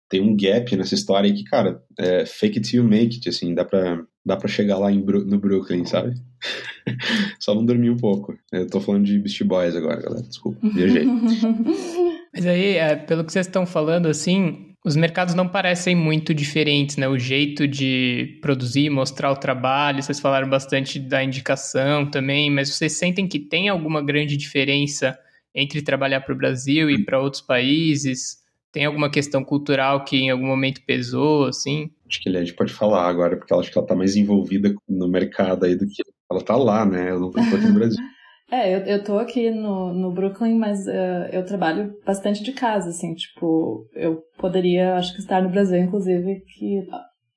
tem 0.08 0.20
um 0.20 0.36
gap 0.36 0.76
nessa 0.76 0.94
história 0.94 1.28
aí 1.30 1.36
que, 1.36 1.44
cara, 1.44 1.82
é 1.98 2.26
fake 2.26 2.58
it 2.58 2.70
till 2.70 2.82
you 2.82 2.88
make 2.88 3.16
it, 3.16 3.28
assim, 3.28 3.54
dá 3.54 3.64
pra, 3.64 4.02
dá 4.24 4.36
pra 4.36 4.48
chegar 4.48 4.78
lá 4.78 4.92
em, 4.92 5.02
no 5.02 5.38
Brooklyn, 5.38 5.84
sabe? 5.84 6.14
Só 7.40 7.54
não 7.54 7.64
dormir 7.64 7.90
um 7.90 7.96
pouco. 7.96 8.34
Eu 8.52 8.68
tô 8.68 8.80
falando 8.80 9.04
de 9.04 9.18
Beast 9.18 9.42
Boys 9.44 9.74
agora, 9.74 10.00
galera, 10.00 10.22
desculpa, 10.22 10.58
viajei. 10.68 11.04
Mas 12.34 12.46
aí, 12.46 12.76
é, 12.76 12.96
pelo 12.96 13.24
que 13.24 13.32
vocês 13.32 13.46
estão 13.46 13.64
falando, 13.64 14.06
assim, 14.06 14.74
os 14.84 14.96
mercados 14.96 15.34
não 15.34 15.48
parecem 15.48 15.96
muito 15.96 16.34
diferentes, 16.34 16.96
né? 16.96 17.08
O 17.08 17.18
jeito 17.18 17.66
de 17.66 18.38
produzir, 18.42 18.90
mostrar 18.90 19.32
o 19.32 19.36
trabalho, 19.36 20.02
vocês 20.02 20.20
falaram 20.20 20.48
bastante 20.48 20.98
da 20.98 21.24
indicação 21.24 22.10
também, 22.10 22.50
mas 22.50 22.68
vocês 22.68 22.92
sentem 22.92 23.26
que 23.26 23.38
tem 23.38 23.68
alguma 23.70 24.04
grande 24.04 24.36
diferença 24.36 25.18
entre 25.54 25.80
trabalhar 25.80 26.20
para 26.20 26.34
o 26.34 26.36
Brasil 26.36 26.90
e 26.90 27.02
para 27.02 27.20
outros 27.20 27.40
países? 27.40 28.43
Tem 28.74 28.84
alguma 28.84 29.08
questão 29.08 29.44
cultural 29.44 30.04
que 30.04 30.16
em 30.16 30.30
algum 30.30 30.46
momento 30.46 30.82
pesou, 30.84 31.46
assim? 31.46 31.92
Acho 32.08 32.20
que 32.20 32.28
a 32.28 32.32
Led 32.32 32.52
pode 32.54 32.72
falar 32.72 33.08
agora, 33.08 33.36
porque 33.36 33.52
ela 33.52 33.62
acho 33.62 33.70
que 33.70 33.78
ela 33.78 33.86
tá 33.86 33.94
mais 33.94 34.16
envolvida 34.16 34.74
no 34.88 35.06
mercado 35.08 35.64
aí 35.64 35.76
do 35.76 35.86
que 35.86 36.02
ela 36.28 36.42
tá 36.42 36.56
lá, 36.56 36.84
né? 36.84 37.12
Eu 37.12 37.20
não 37.20 37.30
tô 37.30 37.38
aqui 37.38 37.66
no 37.68 37.74
Brasil. 37.74 37.98
É, 38.50 38.72
eu, 38.72 38.80
eu 38.80 39.02
tô 39.02 39.18
aqui 39.18 39.50
no, 39.50 39.92
no 39.92 40.12
Brooklyn, 40.12 40.56
mas 40.56 40.86
uh, 40.86 41.26
eu 41.32 41.44
trabalho 41.46 41.94
bastante 42.04 42.44
de 42.44 42.52
casa, 42.52 42.90
assim, 42.90 43.14
tipo, 43.14 43.88
eu 43.94 44.22
poderia, 44.38 44.96
acho 44.96 45.14
que 45.14 45.20
estar 45.20 45.42
no 45.42 45.48
Brasil, 45.48 45.78
inclusive, 45.78 46.40
que 46.40 46.86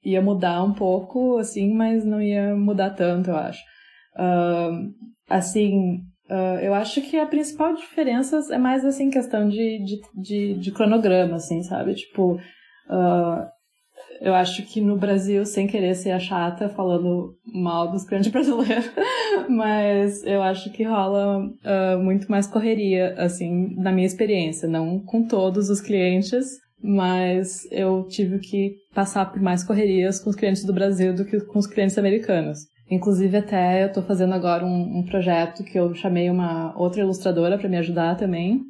ia 0.04 0.22
mudar 0.22 0.62
um 0.62 0.74
pouco, 0.74 1.38
assim, 1.38 1.74
mas 1.74 2.06
não 2.06 2.22
ia 2.22 2.54
mudar 2.54 2.90
tanto, 2.92 3.32
eu 3.32 3.38
acho. 3.38 3.64
Uh, 4.16 4.94
assim, 5.30 6.02
Uh, 6.30 6.60
eu 6.62 6.74
acho 6.74 7.02
que 7.02 7.18
a 7.18 7.26
principal 7.26 7.74
diferença 7.74 8.40
é 8.52 8.58
mais, 8.58 8.84
assim, 8.84 9.10
questão 9.10 9.48
de, 9.48 9.84
de, 9.84 10.02
de, 10.14 10.54
de 10.56 10.72
cronograma, 10.72 11.36
assim, 11.36 11.64
sabe? 11.64 11.96
Tipo, 11.96 12.34
uh, 12.34 13.48
eu 14.20 14.34
acho 14.34 14.64
que 14.64 14.82
no 14.82 14.98
Brasil, 14.98 15.46
sem 15.46 15.68
querer 15.68 15.96
ser 15.96 16.12
a 16.12 16.20
chata 16.20 16.68
falando 16.70 17.36
mal 17.46 17.90
dos 17.90 18.04
clientes 18.04 18.30
brasileiros, 18.32 18.92
mas 19.48 20.24
eu 20.26 20.42
acho 20.42 20.72
que 20.72 20.84
rola 20.84 21.40
uh, 21.40 21.98
muito 22.04 22.30
mais 22.30 22.46
correria, 22.46 23.14
assim, 23.18 23.74
na 23.78 23.92
minha 23.92 24.08
experiência. 24.08 24.68
Não 24.68 25.00
com 25.00 25.26
todos 25.26 25.70
os 25.70 25.80
clientes, 25.80 26.46
mas 26.82 27.68
eu 27.72 28.06
tive 28.08 28.40
que 28.40 28.76
passar 28.94 29.32
por 29.32 29.42
mais 29.42 29.64
correrias 29.64 30.20
com 30.20 30.30
os 30.30 30.36
clientes 30.36 30.66
do 30.66 30.74
Brasil 30.74 31.14
do 31.14 31.26
que 31.26 31.40
com 31.42 31.60
os 31.60 31.68
clientes 31.68 31.98
americanos. 31.98 32.60
Inclusive, 32.90 33.38
até 33.38 33.84
eu 33.84 33.92
tô 33.92 34.02
fazendo 34.02 34.34
agora 34.34 34.66
um, 34.66 35.00
um 35.00 35.04
projeto 35.04 35.64
que 35.64 35.78
eu 35.78 35.94
chamei 35.94 36.30
uma 36.30 36.74
outra 36.78 37.02
ilustradora 37.02 37.58
para 37.58 37.70
me 37.70 37.78
ajudar 37.78 38.16
também. 38.16 38.62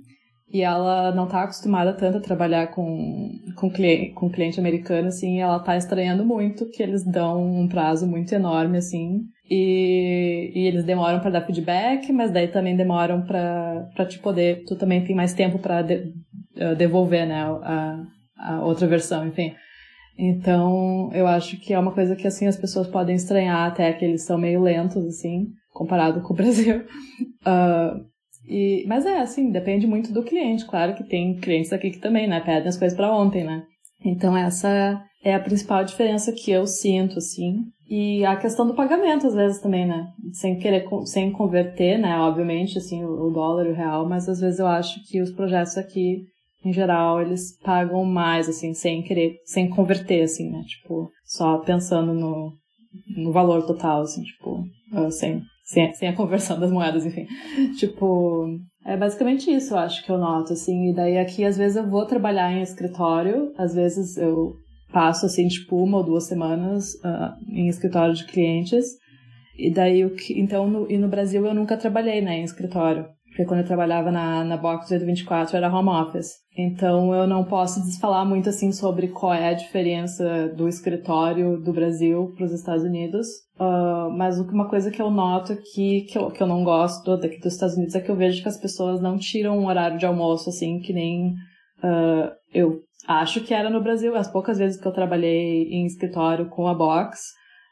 E 0.52 0.62
ela 0.62 1.14
não 1.14 1.28
tá 1.28 1.44
acostumada 1.44 1.94
tanto 1.94 2.18
a 2.18 2.22
trabalhar 2.22 2.68
com, 2.68 3.32
com, 3.56 3.70
cliente, 3.70 4.14
com 4.14 4.30
cliente 4.30 4.60
americano, 4.60 5.10
assim, 5.10 5.36
e 5.36 5.40
ela 5.40 5.60
tá 5.60 5.76
estranhando 5.76 6.26
muito 6.26 6.70
que 6.70 6.82
eles 6.82 7.04
dão 7.04 7.44
um 7.44 7.68
prazo 7.68 8.08
muito 8.08 8.34
enorme, 8.34 8.78
assim, 8.78 9.24
e, 9.50 10.54
e 10.56 10.68
eles 10.68 10.86
demoram 10.86 11.20
para 11.20 11.32
dar 11.32 11.42
feedback, 11.42 12.14
mas 12.14 12.32
daí 12.32 12.48
também 12.48 12.78
demoram 12.78 13.24
para 13.24 14.06
te 14.08 14.20
poder, 14.20 14.64
tu 14.66 14.78
também 14.78 15.04
tem 15.04 15.14
mais 15.14 15.34
tempo 15.34 15.60
para 15.60 15.82
de, 15.82 16.14
uh, 16.56 16.74
devolver, 16.78 17.28
né, 17.28 17.42
a, 17.44 18.06
a 18.38 18.66
outra 18.66 18.88
versão, 18.88 19.28
enfim. 19.28 19.54
Então, 20.18 21.12
eu 21.14 21.28
acho 21.28 21.60
que 21.60 21.74
é 21.74 21.80
uma 21.80 21.94
coisa 21.94 22.16
que, 22.16 22.26
assim, 22.26 22.48
as 22.48 22.58
pessoas 22.58 22.88
podem 22.88 23.16
estranhar 23.16 23.68
até 23.68 23.94
que 23.94 24.04
eles 24.04 24.24
são 24.24 24.38
meio 24.38 24.62
lentos, 24.62 25.06
assim, 25.06 25.48
comparado 25.72 26.22
com 26.22 26.34
o 26.34 26.36
Brasil. 26.38 26.80
Uh, 27.46 28.04
e, 28.48 28.84
mas 28.88 29.06
é, 29.06 29.20
assim, 29.20 29.52
depende 29.52 29.86
muito 29.86 30.12
do 30.12 30.24
cliente. 30.24 30.66
Claro 30.66 30.96
que 30.96 31.04
tem 31.04 31.36
clientes 31.36 31.72
aqui 31.72 31.92
que 31.92 32.00
também, 32.00 32.28
né, 32.28 32.40
pedem 32.40 32.68
as 32.68 32.78
coisas 32.78 32.98
para 32.98 33.16
ontem, 33.16 33.44
né? 33.44 33.64
Então, 34.04 34.36
essa 34.36 35.04
é 35.24 35.36
a 35.36 35.40
principal 35.40 35.84
diferença 35.84 36.32
que 36.32 36.50
eu 36.50 36.66
sinto, 36.66 37.20
assim. 37.20 37.58
E 37.90 38.26
a 38.26 38.36
questão 38.36 38.66
do 38.66 38.76
pagamento, 38.76 39.28
às 39.28 39.36
vezes, 39.36 39.62
também, 39.62 39.86
né? 39.86 40.08
Sem 40.34 40.58
querer, 40.58 40.86
sem 41.06 41.32
converter, 41.32 41.98
né? 41.98 42.18
Obviamente, 42.20 42.78
assim, 42.78 43.04
o 43.04 43.30
dólar 43.30 43.68
e 43.68 43.72
o 43.72 43.76
real, 43.76 44.08
mas 44.10 44.28
às 44.28 44.40
vezes 44.40 44.60
eu 44.60 44.68
acho 44.68 45.00
que 45.08 45.22
os 45.22 45.32
projetos 45.32 45.78
aqui 45.78 46.26
em 46.64 46.74
geral, 46.74 47.22
eles 47.22 47.58
pagam 47.64 48.04
mais, 48.04 48.50
assim, 48.50 48.74
sem 48.74 49.04
querer, 49.04 49.38
sem 49.46 49.70
converter, 49.70 50.24
assim, 50.24 50.50
né? 50.50 50.64
Tipo, 50.68 51.10
só 51.24 51.60
pensando 51.60 52.14
no, 52.14 52.54
no 53.16 53.32
valor 53.32 53.66
total, 53.66 54.02
assim, 54.02 54.24
tipo, 54.24 54.64
uh, 54.94 55.12
sem, 55.12 55.42
sem, 55.64 55.94
sem 55.94 56.10
a 56.10 56.16
conversão 56.16 56.60
das 56.60 56.72
moedas, 56.72 57.06
enfim. 57.06 57.26
Tipo, 57.78 58.48
é 58.86 58.98
basicamente 58.98 59.52
isso, 59.52 59.74
eu 59.74 59.80
acho 59.80 60.04
que 60.04 60.12
eu 60.12 60.18
noto, 60.18 60.54
assim. 60.54 60.90
E 60.90 60.94
daí 60.94 61.18
aqui, 61.18 61.44
às 61.44 61.58
vezes, 61.58 61.78
eu 61.78 61.90
vou 61.90 62.06
trabalhar 62.06 62.52
em 62.52 62.62
escritório, 62.62 63.54
às 63.58 63.76
vezes 63.76 64.18
eu 64.18 64.56
passo, 64.92 65.26
assim, 65.26 65.48
tipo, 65.48 65.76
uma 65.82 65.98
ou 65.98 66.04
duas 66.04 66.26
semanas 66.26 66.94
uh, 66.96 67.36
em 67.50 67.68
escritório 67.68 68.14
de 68.14 68.26
clientes. 68.26 68.86
E 69.58 69.72
daí, 69.72 70.06
o 70.06 70.16
que, 70.16 70.40
então, 70.40 70.70
no, 70.70 70.90
e 70.90 70.98
no 70.98 71.08
Brasil 71.08 71.46
eu 71.46 71.54
nunca 71.54 71.78
trabalhei, 71.78 72.22
né, 72.22 72.38
em 72.38 72.44
escritório. 72.44 73.06
Porque 73.38 73.50
quando 73.50 73.60
eu 73.60 73.68
trabalhava 73.68 74.10
na, 74.10 74.44
na 74.44 74.58
Box 74.58 74.92
824 74.92 75.56
era 75.56 75.72
home 75.72 75.90
office. 75.90 76.38
Então 76.58 77.14
eu 77.14 77.28
não 77.28 77.44
posso 77.44 77.80
falar 78.00 78.26
muito 78.26 78.50
assim 78.50 78.72
sobre 78.72 79.10
qual 79.10 79.32
é 79.32 79.50
a 79.50 79.54
diferença 79.54 80.48
do 80.58 80.68
escritório 80.68 81.62
do 81.62 81.72
Brasil 81.72 82.34
para 82.36 82.46
os 82.46 82.52
Estados 82.52 82.84
Unidos. 82.84 83.28
Uh, 83.60 84.10
mas 84.18 84.40
uma 84.40 84.68
coisa 84.68 84.90
que 84.90 85.00
eu 85.00 85.12
noto 85.12 85.54
aqui, 85.54 86.08
que 86.10 86.18
eu, 86.18 86.32
que 86.32 86.42
eu 86.42 86.48
não 86.48 86.64
gosto 86.64 87.16
daqui 87.16 87.40
dos 87.40 87.54
Estados 87.54 87.76
Unidos, 87.76 87.94
é 87.94 88.02
que 88.02 88.10
eu 88.10 88.16
vejo 88.16 88.42
que 88.42 88.50
as 88.50 88.60
pessoas 88.60 89.00
não 89.00 89.20
tiram 89.20 89.60
um 89.60 89.68
horário 89.68 90.00
de 90.00 90.06
almoço 90.08 90.50
assim, 90.50 90.80
que 90.80 90.92
nem 90.92 91.34
uh, 91.84 92.32
eu 92.52 92.80
acho 93.08 93.42
que 93.42 93.54
era 93.54 93.70
no 93.70 93.84
Brasil. 93.84 94.16
As 94.16 94.32
poucas 94.32 94.58
vezes 94.58 94.82
que 94.82 94.88
eu 94.88 94.92
trabalhei 94.92 95.70
em 95.70 95.86
escritório 95.86 96.50
com 96.50 96.68
a 96.68 96.74
Box, 96.74 97.20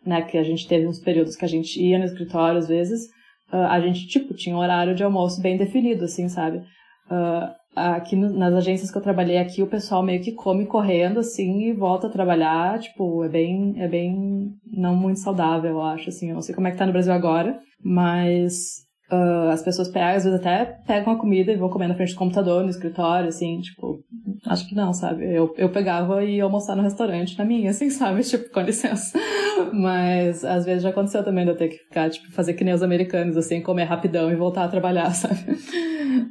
né, 0.05 0.21
que 0.21 0.37
a 0.37 0.43
gente 0.43 0.67
teve 0.67 0.85
uns 0.85 0.99
períodos 0.99 1.35
que 1.35 1.43
a 1.43 1.49
gente 1.49 1.81
ia 1.81 1.97
no 1.97 2.05
escritório 2.05 2.59
às 2.59 2.67
vezes, 2.67 3.14
uh, 3.51 3.67
a 3.69 3.79
gente, 3.79 4.07
tipo, 4.07 4.33
tinha 4.33 4.55
um 4.55 4.59
horário 4.59 4.95
de 4.95 5.03
almoço 5.03 5.41
bem 5.41 5.57
definido, 5.57 6.05
assim, 6.05 6.27
sabe? 6.29 6.59
Uh, 7.09 7.53
aqui 7.75 8.15
no, 8.15 8.29
nas 8.31 8.53
agências 8.53 8.91
que 8.91 8.97
eu 8.97 9.01
trabalhei 9.01 9.37
aqui, 9.37 9.61
o 9.61 9.67
pessoal 9.67 10.01
meio 10.01 10.21
que 10.21 10.31
come 10.31 10.65
correndo, 10.65 11.19
assim, 11.19 11.69
e 11.69 11.73
volta 11.73 12.07
a 12.07 12.11
trabalhar, 12.11 12.79
tipo, 12.79 13.23
é 13.23 13.29
bem, 13.29 13.75
é 13.77 13.87
bem 13.87 14.51
não 14.65 14.95
muito 14.95 15.19
saudável, 15.19 15.71
eu 15.71 15.81
acho, 15.81 16.09
assim, 16.09 16.29
eu 16.29 16.35
não 16.35 16.41
sei 16.41 16.55
como 16.55 16.67
é 16.67 16.71
que 16.71 16.77
tá 16.77 16.85
no 16.85 16.93
Brasil 16.93 17.13
agora, 17.13 17.59
mas 17.83 18.85
Uh, 19.11 19.49
as 19.51 19.61
pessoas 19.61 19.87
pegam, 19.87 20.15
às 20.15 20.23
vezes 20.23 20.39
até 20.39 20.65
pegam 20.65 21.13
a 21.13 21.19
comida 21.19 21.51
e 21.51 21.55
vão 21.55 21.69
comer 21.69 21.87
na 21.87 21.93
frente 21.93 22.13
do 22.13 22.17
computador, 22.17 22.63
no 22.63 22.69
escritório, 22.69 23.27
assim, 23.27 23.59
tipo, 23.61 23.99
acho 24.45 24.67
que 24.67 24.75
não, 24.75 24.93
sabe? 24.93 25.25
Eu, 25.25 25.53
eu 25.57 25.69
pegava 25.69 26.23
e 26.23 26.37
ia 26.37 26.43
almoçar 26.43 26.75
no 26.75 26.83
restaurante, 26.83 27.37
na 27.37 27.45
minha, 27.45 27.69
assim, 27.69 27.89
sabe? 27.89 28.21
Tipo, 28.25 28.49
com 28.49 28.61
licença. 28.61 29.17
Mas 29.73 30.43
às 30.43 30.65
vezes 30.65 30.83
já 30.83 30.89
aconteceu 30.89 31.23
também 31.23 31.45
de 31.45 31.51
eu 31.51 31.57
ter 31.57 31.69
que 31.69 31.77
ficar, 31.77 32.09
tipo, 32.09 32.31
fazer 32.31 32.53
que 32.53 32.63
nem 32.63 32.73
os 32.73 32.83
americanos, 32.83 33.37
assim, 33.37 33.61
comer 33.61 33.83
rapidão 33.83 34.31
e 34.31 34.35
voltar 34.35 34.65
a 34.65 34.69
trabalhar, 34.69 35.11
sabe? 35.15 35.51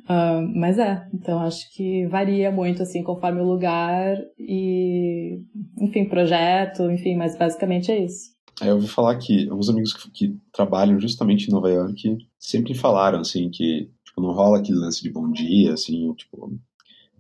Uh, 0.05 0.47
mas 0.55 0.79
é, 0.79 1.07
então 1.15 1.41
acho 1.41 1.73
que 1.75 2.07
varia 2.07 2.51
muito, 2.51 2.83
assim, 2.83 3.03
conforme 3.03 3.41
o 3.41 3.45
lugar 3.45 4.17
e, 4.39 5.41
enfim, 5.81 6.05
projeto, 6.09 6.91
enfim, 6.91 7.17
mas 7.17 7.37
basicamente 7.37 7.91
é 7.91 8.05
isso. 8.05 8.35
É, 8.63 8.71
eu 8.71 8.75
ouvi 8.75 8.87
falar 8.87 9.17
que 9.17 9.49
alguns 9.49 9.69
amigos 9.69 9.93
que, 9.93 10.11
que, 10.11 10.37
trabalham 10.53 11.01
justamente 11.01 11.49
em 11.49 11.53
Nova 11.53 11.71
York 11.71 12.19
sempre 12.39 12.75
falaram, 12.75 13.21
assim, 13.21 13.51
que 13.51 13.91
tipo, 14.05 14.21
não 14.21 14.33
rola 14.33 14.59
aquele 14.59 14.79
lance 14.79 15.03
de 15.03 15.11
bom 15.11 15.31
dia, 15.31 15.73
assim, 15.73 16.13
tipo, 16.15 16.53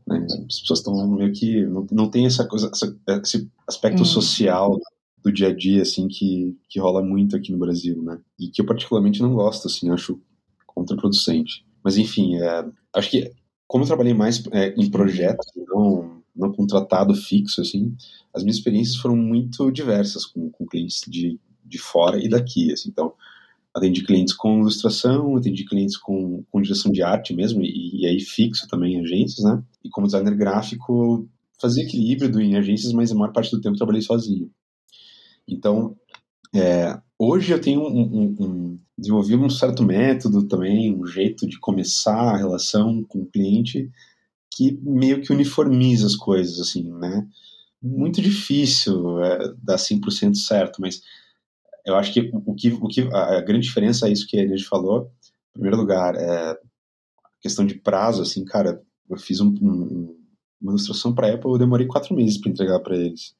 né, 0.06 0.26
as 0.48 0.60
pessoas 0.60 0.80
estão 0.80 1.06
meio 1.08 1.32
que, 1.32 1.64
não, 1.66 1.86
não 1.90 2.10
tem 2.10 2.26
essa 2.26 2.46
coisa, 2.46 2.70
essa, 2.72 2.96
esse 3.22 3.50
aspecto 3.66 4.02
hum. 4.02 4.06
social 4.06 4.78
do 5.22 5.32
dia 5.32 5.48
a 5.48 5.54
dia, 5.54 5.82
assim, 5.82 6.06
que, 6.08 6.56
que 6.68 6.78
rola 6.78 7.02
muito 7.02 7.34
aqui 7.34 7.50
no 7.50 7.58
Brasil, 7.58 8.02
né, 8.02 8.18
e 8.38 8.48
que 8.48 8.60
eu 8.60 8.66
particularmente 8.66 9.22
não 9.22 9.34
gosto, 9.34 9.68
assim, 9.68 9.90
acho 9.90 10.20
contraproducente. 10.66 11.64
Mas, 11.82 11.96
enfim, 11.96 12.36
é, 12.36 12.66
acho 12.94 13.10
que, 13.10 13.32
como 13.66 13.84
eu 13.84 13.88
trabalhei 13.88 14.14
mais 14.14 14.42
é, 14.52 14.74
em 14.76 14.90
projetos, 14.90 15.46
não 15.68 16.14
não 16.34 16.52
contratado 16.52 17.14
fixo, 17.14 17.60
assim, 17.60 17.94
as 18.34 18.42
minhas 18.42 18.56
experiências 18.56 18.96
foram 18.96 19.16
muito 19.16 19.70
diversas 19.70 20.26
com, 20.26 20.50
com 20.50 20.66
clientes 20.66 21.02
de, 21.06 21.38
de 21.64 21.78
fora 21.78 22.18
e 22.18 22.28
daqui, 22.28 22.72
assim, 22.72 22.88
então, 22.88 23.12
atendi 23.74 24.04
clientes 24.04 24.32
com 24.34 24.60
ilustração, 24.60 25.36
atendi 25.36 25.64
clientes 25.64 25.96
com, 25.96 26.44
com 26.50 26.62
direção 26.62 26.92
de 26.92 27.02
arte 27.02 27.34
mesmo, 27.34 27.62
e, 27.62 28.02
e 28.02 28.06
aí 28.06 28.20
fixo 28.20 28.68
também 28.68 28.94
em 28.94 29.00
agências, 29.00 29.44
né, 29.44 29.62
e 29.84 29.90
como 29.90 30.06
designer 30.06 30.36
gráfico, 30.36 31.28
fazia 31.60 31.82
equilíbrio 31.82 32.40
em 32.40 32.56
agências, 32.56 32.92
mas 32.92 33.10
a 33.10 33.14
maior 33.14 33.32
parte 33.32 33.50
do 33.50 33.60
tempo 33.60 33.76
trabalhei 33.76 34.02
sozinho. 34.02 34.50
Então, 35.48 35.96
é, 36.54 36.98
hoje 37.18 37.52
eu 37.52 37.60
tenho 37.60 37.82
um, 37.82 38.00
um, 38.00 38.36
um, 38.38 38.78
desenvolvi 38.96 39.34
um 39.34 39.50
certo 39.50 39.82
método 39.82 40.46
também, 40.46 40.94
um 40.94 41.06
jeito 41.06 41.46
de 41.46 41.58
começar 41.58 42.34
a 42.34 42.36
relação 42.36 43.02
com 43.04 43.20
o 43.20 43.26
cliente 43.26 43.90
que 44.54 44.78
meio 44.82 45.20
que 45.20 45.32
uniformiza 45.32 46.06
as 46.06 46.14
coisas, 46.14 46.60
assim, 46.60 46.84
né? 46.92 47.26
Muito 47.82 48.22
difícil 48.22 49.22
é, 49.22 49.52
dar 49.60 49.76
100% 49.76 50.36
certo, 50.36 50.80
mas 50.80 51.02
eu 51.84 51.96
acho 51.96 52.12
que 52.12 52.30
o 52.32 52.54
que, 52.54 52.72
o 52.72 52.88
que 52.88 53.02
a 53.12 53.40
grande 53.40 53.66
diferença 53.66 54.08
é 54.08 54.12
isso 54.12 54.26
que 54.26 54.38
a 54.38 54.42
Inês 54.42 54.62
falou. 54.62 55.10
Em 55.50 55.52
primeiro 55.52 55.76
lugar, 55.76 56.14
é 56.16 56.58
questão 57.40 57.66
de 57.66 57.74
prazo, 57.74 58.22
assim, 58.22 58.44
cara, 58.44 58.82
eu 59.08 59.18
fiz 59.18 59.40
um, 59.40 59.48
um, 59.48 60.16
uma 60.60 60.72
ilustração 60.72 61.14
para 61.14 61.32
Apple, 61.32 61.50
eu 61.50 61.58
demorei 61.58 61.86
quatro 61.86 62.14
meses 62.14 62.38
para 62.38 62.50
entregar 62.50 62.80
para 62.80 62.96
eles. 62.96 63.36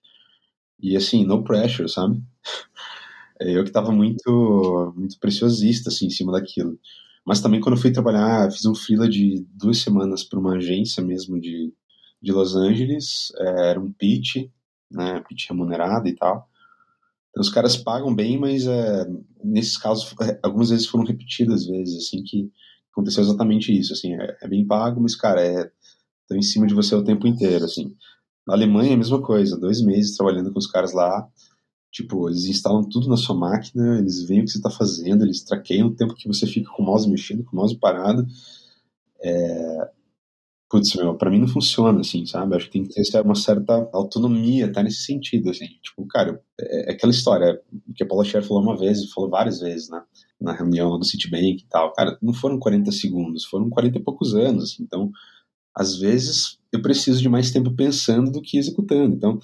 E 0.78 0.96
assim, 0.96 1.24
no 1.24 1.42
pressure, 1.42 1.88
sabe? 1.88 2.22
Eu 3.40 3.64
que 3.64 3.70
estava 3.70 3.90
muito, 3.90 4.94
muito 4.96 5.18
preciosista, 5.18 5.88
assim, 5.88 6.07
em 6.07 6.11
cima 6.11 6.30
daquilo. 6.30 6.78
Mas 7.26 7.40
também 7.40 7.61
quando 7.61 7.74
eu 7.74 7.80
fui 7.80 7.90
trabalhar, 7.90 8.50
fiz 8.52 8.64
um 8.64 8.74
freela 8.76 9.09
de 9.09 9.44
duas 9.52 9.78
semanas 9.78 10.22
para 10.22 10.38
uma 10.38 10.54
agência 10.54 11.02
mesmo 11.02 11.40
de, 11.40 11.74
de 12.22 12.33
Los 12.33 12.54
Angeles, 12.54 13.33
é, 13.37 13.70
era 13.70 13.80
um 13.80 13.90
pitch, 13.92 14.48
né, 14.88 15.20
pitch 15.28 15.48
remunerado 15.48 16.07
e 16.09 16.14
tal. 16.14 16.48
Então 17.35 17.40
os 17.40 17.51
caras 17.51 17.77
pagam 17.77 18.14
bem, 18.14 18.38
mas 18.38 18.66
é, 18.66 19.07
nesses 19.42 19.77
casos, 19.77 20.14
é, 20.23 20.38
algumas 20.42 20.70
vezes 20.70 20.87
foram 20.87 21.05
repetidas 21.05 21.66
vezes, 21.66 22.07
assim, 22.07 22.23
que 22.23 22.49
aconteceu 22.92 23.25
exatamente 23.25 23.77
isso, 23.77 23.92
assim, 23.92 24.14
é, 24.14 24.37
é 24.40 24.49
bem 24.49 24.64
pago, 24.64 25.01
mas, 25.01 25.16
cara, 25.16 25.42
é, 25.42 25.70
estão 26.23 26.38
em 26.38 26.42
cima 26.42 26.66
de 26.66 26.75
você 26.75 26.94
o 26.94 27.03
tempo 27.03 27.27
inteiro, 27.27 27.64
assim. 27.64 27.92
Na 28.47 28.55
Alemanha 28.55 28.92
é 28.92 28.94
a 28.94 28.99
mesma 28.99 29.20
coisa, 29.20 29.59
dois 29.59 29.81
meses 29.81 30.16
trabalhando 30.16 30.53
com 30.53 30.59
os 30.59 30.66
caras 30.68 30.92
lá, 30.92 31.29
Tipo, 31.94 32.29
eles 32.29 32.47
instalam 32.47 32.83
tudo 32.83 33.09
na 33.09 33.16
sua 33.16 33.37
máquina, 33.37 34.01
eles 34.01 34.25
veem 34.25 34.40
o 34.40 34.44
que 34.44 34.51
você 34.51 34.59
está 34.59 34.68
fazendo, 34.68 35.25
eles 35.25 35.44
traqueiam 35.44 35.87
o 35.87 35.94
tempo 35.94 36.16
que 36.16 36.27
você 36.27 36.44
fica 36.44 36.68
com 36.73 36.83
o 36.83 36.87
mouse 36.87 37.09
mexendo, 37.09 37.44
com 37.44 37.53
o 37.53 37.61
mouse 37.61 37.79
parado. 37.79 38.27
É... 39.23 39.90
Putz, 40.70 40.94
meu, 40.96 41.14
pra 41.14 41.31
mim 41.31 41.38
não 41.38 41.46
funciona, 41.46 42.00
assim, 42.00 42.27
sabe? 42.27 42.57
Acho 42.57 42.66
que 42.66 42.72
tem 42.72 42.85
que 42.85 42.94
ter 42.94 43.20
uma 43.20 43.35
certa 43.35 43.88
autonomia 43.92 44.66
até 44.66 44.83
nesse 44.83 45.03
sentido, 45.03 45.50
assim. 45.50 45.66
Tipo, 45.83 46.07
cara, 46.07 46.42
é, 46.59 46.90
é 46.90 46.92
aquela 46.92 47.12
história 47.12 47.61
que 47.94 48.03
a 48.03 48.07
Paula 48.07 48.24
Scher 48.24 48.42
falou 48.42 48.62
uma 48.62 48.77
vez, 48.77 49.11
falou 49.12 49.31
várias 49.31 49.61
vezes, 49.61 49.88
né? 49.88 50.03
Na 50.40 50.53
reunião 50.53 50.98
do 50.98 51.05
Citibank 51.05 51.62
e 51.62 51.68
tal. 51.68 51.92
Cara, 51.92 52.18
não 52.20 52.33
foram 52.33 52.59
40 52.59 52.90
segundos, 52.92 53.44
foram 53.44 53.68
40 53.70 53.98
e 53.98 54.03
poucos 54.03 54.35
anos, 54.35 54.64
assim. 54.64 54.83
Então, 54.83 55.11
às 55.77 55.96
vezes, 55.96 56.59
eu 56.72 56.81
preciso 56.81 57.20
de 57.20 57.29
mais 57.29 57.50
tempo 57.50 57.74
pensando 57.74 58.31
do 58.31 58.40
que 58.40 58.59
executando. 58.59 59.14
Então, 59.14 59.38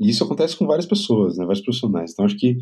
isso 0.00 0.24
acontece 0.24 0.56
com 0.56 0.66
várias 0.66 0.86
pessoas, 0.86 1.36
né, 1.36 1.44
vários 1.44 1.64
profissionais. 1.64 2.12
Então, 2.12 2.24
acho 2.24 2.36
que 2.36 2.58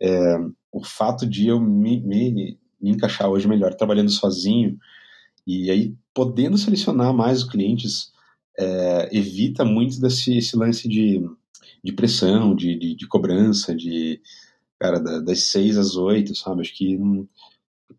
é, 0.00 0.36
o 0.72 0.84
fato 0.84 1.26
de 1.26 1.48
eu 1.48 1.60
me, 1.60 2.00
me, 2.00 2.32
me, 2.32 2.58
encaixar 2.90 3.30
hoje 3.30 3.48
melhor 3.48 3.74
trabalhando 3.74 4.10
sozinho 4.10 4.76
e 5.46 5.70
aí 5.70 5.94
podendo 6.16 6.56
selecionar 6.56 7.12
mais 7.12 7.42
os 7.42 7.48
clientes 7.50 8.10
é, 8.58 9.10
evita 9.12 9.66
muito 9.66 10.00
desse 10.00 10.38
esse 10.38 10.56
lance 10.56 10.88
de, 10.88 11.22
de 11.84 11.92
pressão, 11.92 12.54
de, 12.54 12.74
de, 12.74 12.94
de 12.96 13.06
cobrança, 13.06 13.76
de 13.76 14.18
cara, 14.78 14.98
das 14.98 15.44
seis 15.44 15.76
às 15.76 15.94
oito, 15.94 16.34
sabe? 16.34 16.62
Acho 16.62 16.74
que 16.74 16.98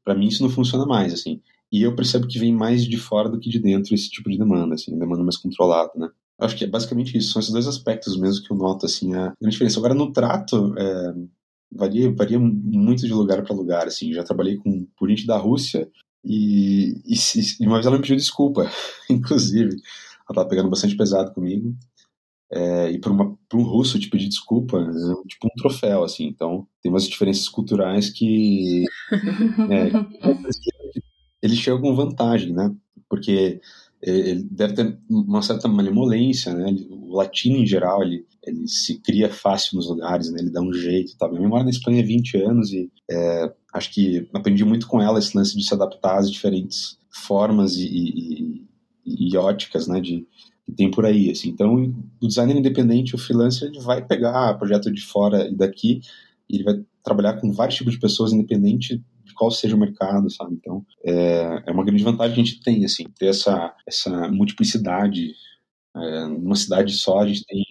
para 0.04 0.16
mim 0.16 0.28
isso 0.28 0.42
não 0.42 0.50
funciona 0.50 0.84
mais, 0.84 1.14
assim. 1.14 1.40
E 1.72 1.84
eu 1.84 1.96
percebo 1.96 2.28
que 2.28 2.40
vem 2.40 2.52
mais 2.52 2.86
de 2.86 2.98
fora 2.98 3.30
do 3.30 3.40
que 3.40 3.52
de 3.52 3.60
dentro 3.60 3.94
esse 3.94 4.10
tipo 4.10 4.32
de 4.32 4.38
demanda, 4.38 4.74
assim, 4.74 4.98
demanda 4.98 5.22
mais 5.22 5.38
controlada, 5.38 5.92
né? 5.96 6.10
Acho 6.40 6.56
que 6.56 6.64
é 6.64 6.68
basicamente 6.68 7.16
isso. 7.16 7.34
São 7.34 7.40
esses 7.40 7.52
dois 7.52 7.68
aspectos 7.68 8.18
mesmo 8.18 8.44
que 8.44 8.52
eu 8.52 8.58
noto, 8.58 8.86
assim, 8.88 9.14
a 9.14 9.34
grande 9.40 9.52
diferença. 9.52 9.80
Agora, 9.80 9.94
no 9.94 10.12
trato, 10.12 10.74
é, 10.78 11.14
varia, 11.72 12.12
varia 12.16 12.40
muito 12.40 13.06
de 13.06 13.14
lugar 13.14 13.44
para 13.44 13.56
lugar, 13.56 13.86
assim. 13.88 14.12
Já 14.12 14.24
trabalhei 14.24 14.58
com, 14.58 14.88
por 14.98 15.08
gente 15.10 15.28
da 15.28 15.38
Rússia 15.38 15.88
e, 16.28 17.02
e, 17.06 17.16
e, 17.62 17.66
uma 17.66 17.76
vez 17.76 17.86
ela 17.86 17.96
me 17.96 18.02
pediu 18.02 18.18
desculpa, 18.18 18.70
inclusive. 19.10 19.70
Ela 19.70 20.30
estava 20.30 20.50
pegando 20.50 20.70
bastante 20.70 20.98
pesado 20.98 21.34
comigo. 21.34 21.74
É, 22.52 22.92
e 22.92 23.00
para 23.00 23.12
um 23.12 23.64
russo 23.64 24.00
te 24.00 24.10
pedir 24.10 24.28
desculpa 24.30 24.78
é 24.78 25.28
tipo 25.28 25.48
um 25.48 25.56
troféu, 25.58 26.04
assim. 26.04 26.26
Então, 26.26 26.68
tem 26.82 26.92
umas 26.92 27.08
diferenças 27.08 27.48
culturais 27.48 28.10
que... 28.10 28.84
é, 29.72 29.92
eles 31.42 31.58
chegam 31.60 31.82
com 31.82 31.96
vantagem, 31.96 32.54
né? 32.54 32.76
Porque 33.10 33.32
é, 33.42 33.62
ele 34.02 34.44
deve 34.44 34.74
ter 34.74 34.98
uma 35.10 35.42
certa 35.42 35.68
malemolência, 35.68 36.54
né? 36.54 36.76
O 36.90 37.16
latino, 37.16 37.58
em 37.58 37.66
geral, 37.66 38.04
ele, 38.04 38.26
ele 38.46 38.68
se 38.68 39.00
cria 39.00 39.30
fácil 39.30 39.76
nos 39.76 39.90
lugares, 39.90 40.32
né? 40.32 40.40
Ele 40.40 40.52
dá 40.52 40.62
um 40.62 40.72
jeito 40.72 41.14
e 41.14 41.18
tal. 41.18 41.30
Minha 41.30 41.42
mãe 41.42 41.50
mora 41.50 41.64
na 41.64 41.70
Espanha 41.70 42.04
há 42.04 42.06
20 42.06 42.38
anos 42.38 42.72
e 42.72 42.92
é, 43.10 43.52
acho 43.74 43.92
que 43.92 44.28
aprendi 44.34 44.64
muito 44.64 44.88
com 44.88 45.02
ela 45.02 45.20
esse 45.20 45.36
lance 45.36 45.58
de 45.58 45.64
se 45.64 45.74
adaptar 45.74 46.20
às 46.20 46.32
diferentes 46.32 46.98
formas 47.10 47.76
e, 47.76 47.88
e, 47.88 48.66
e, 49.06 49.32
e 49.32 49.38
óticas, 49.38 49.88
né? 49.88 50.00
De, 50.00 50.28
que 50.66 50.72
tem 50.74 50.92
por 50.92 51.06
aí, 51.06 51.32
assim. 51.32 51.50
Então, 51.50 51.76
o 52.22 52.28
designer 52.28 52.56
independente, 52.56 53.16
o 53.16 53.18
freelancer, 53.18 53.70
ele 53.70 53.80
vai 53.80 54.06
pegar 54.06 54.54
projeto 54.56 54.92
de 54.92 55.02
fora 55.02 55.48
e 55.48 55.56
daqui 55.56 56.02
e 56.50 56.58
ele 56.58 56.64
vai 56.64 56.76
trabalhar 57.04 57.40
com 57.40 57.52
vários 57.52 57.78
tipos 57.78 57.94
de 57.94 58.00
pessoas, 58.00 58.34
independente 58.34 58.98
de 58.98 59.04
qual 59.38 59.52
seja 59.52 59.76
o 59.76 59.80
mercado, 59.80 60.30
sabe? 60.30 60.56
Então, 60.56 60.86
é, 61.06 61.64
é 61.68 61.72
uma 61.72 61.86
grande 61.86 62.04
vantagem 62.04 62.36
que 62.36 62.42
a 62.42 62.44
gente 62.44 62.62
tem, 62.62 62.84
assim, 62.84 63.06
ter 63.18 63.28
essa, 63.28 63.74
essa 63.86 64.28
multiplicidade. 64.30 65.34
É, 65.96 66.28
numa 66.28 66.56
cidade 66.56 66.94
só, 66.94 67.20
a 67.20 67.28
gente 67.28 67.46
tem 67.46 67.64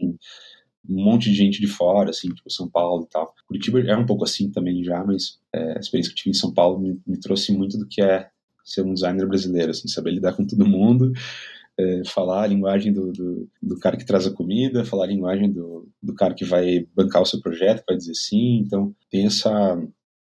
um 0.89 1.05
monte 1.05 1.31
de 1.31 1.37
gente 1.37 1.61
de 1.61 1.67
fora, 1.67 2.11
assim, 2.11 2.29
tipo 2.29 2.51
São 2.51 2.69
Paulo 2.69 3.05
e 3.05 3.09
tal. 3.09 3.35
Curitiba 3.47 3.81
é 3.81 3.97
um 3.97 4.07
pouco 4.07 4.25
assim 4.25 4.51
também 4.51 4.83
já, 4.85 5.05
mas 5.05 5.39
é, 5.53 5.77
a 5.77 5.81
experiência 5.81 6.13
que 6.13 6.17
tive 6.17 6.31
em 6.31 6.39
São 6.39 6.53
Paulo 6.53 6.79
me, 6.79 7.01
me, 7.07 7.19
trouxe 7.19 7.53
muito 7.53 7.77
do 7.79 7.87
que 7.87 8.01
é 8.03 8.29
ser 8.65 8.83
um 8.83 8.95
designer 8.95 9.27
brasileiro, 9.27 9.71
assim, 9.71 9.89
saber 9.89 10.13
lidar 10.13 10.33
com 10.35 10.47
todo 10.47 10.67
mundo, 10.67 11.13
é, 11.79 12.03
falar 12.05 12.45
a 12.45 12.47
linguagem 12.47 12.93
do, 12.93 13.13
do, 13.13 13.49
do, 13.63 13.79
cara 13.79 13.97
que 13.97 14.05
traz 14.05 14.27
a 14.27 14.33
comida, 14.33 14.85
falar 14.85 15.05
a 15.05 15.09
linguagem 15.09 15.53
do, 15.53 15.89
do 16.03 16.15
cara 16.15 16.35
que 16.35 16.45
vai 16.45 16.87
bancar 16.95 17.23
o 17.23 17.27
seu 17.27 17.41
projeto, 17.41 17.85
vai 17.87 17.97
dizer 17.97 18.15
sim, 18.15 18.59
então 18.59 18.95
tem 19.11 19.27
essa, 19.27 19.77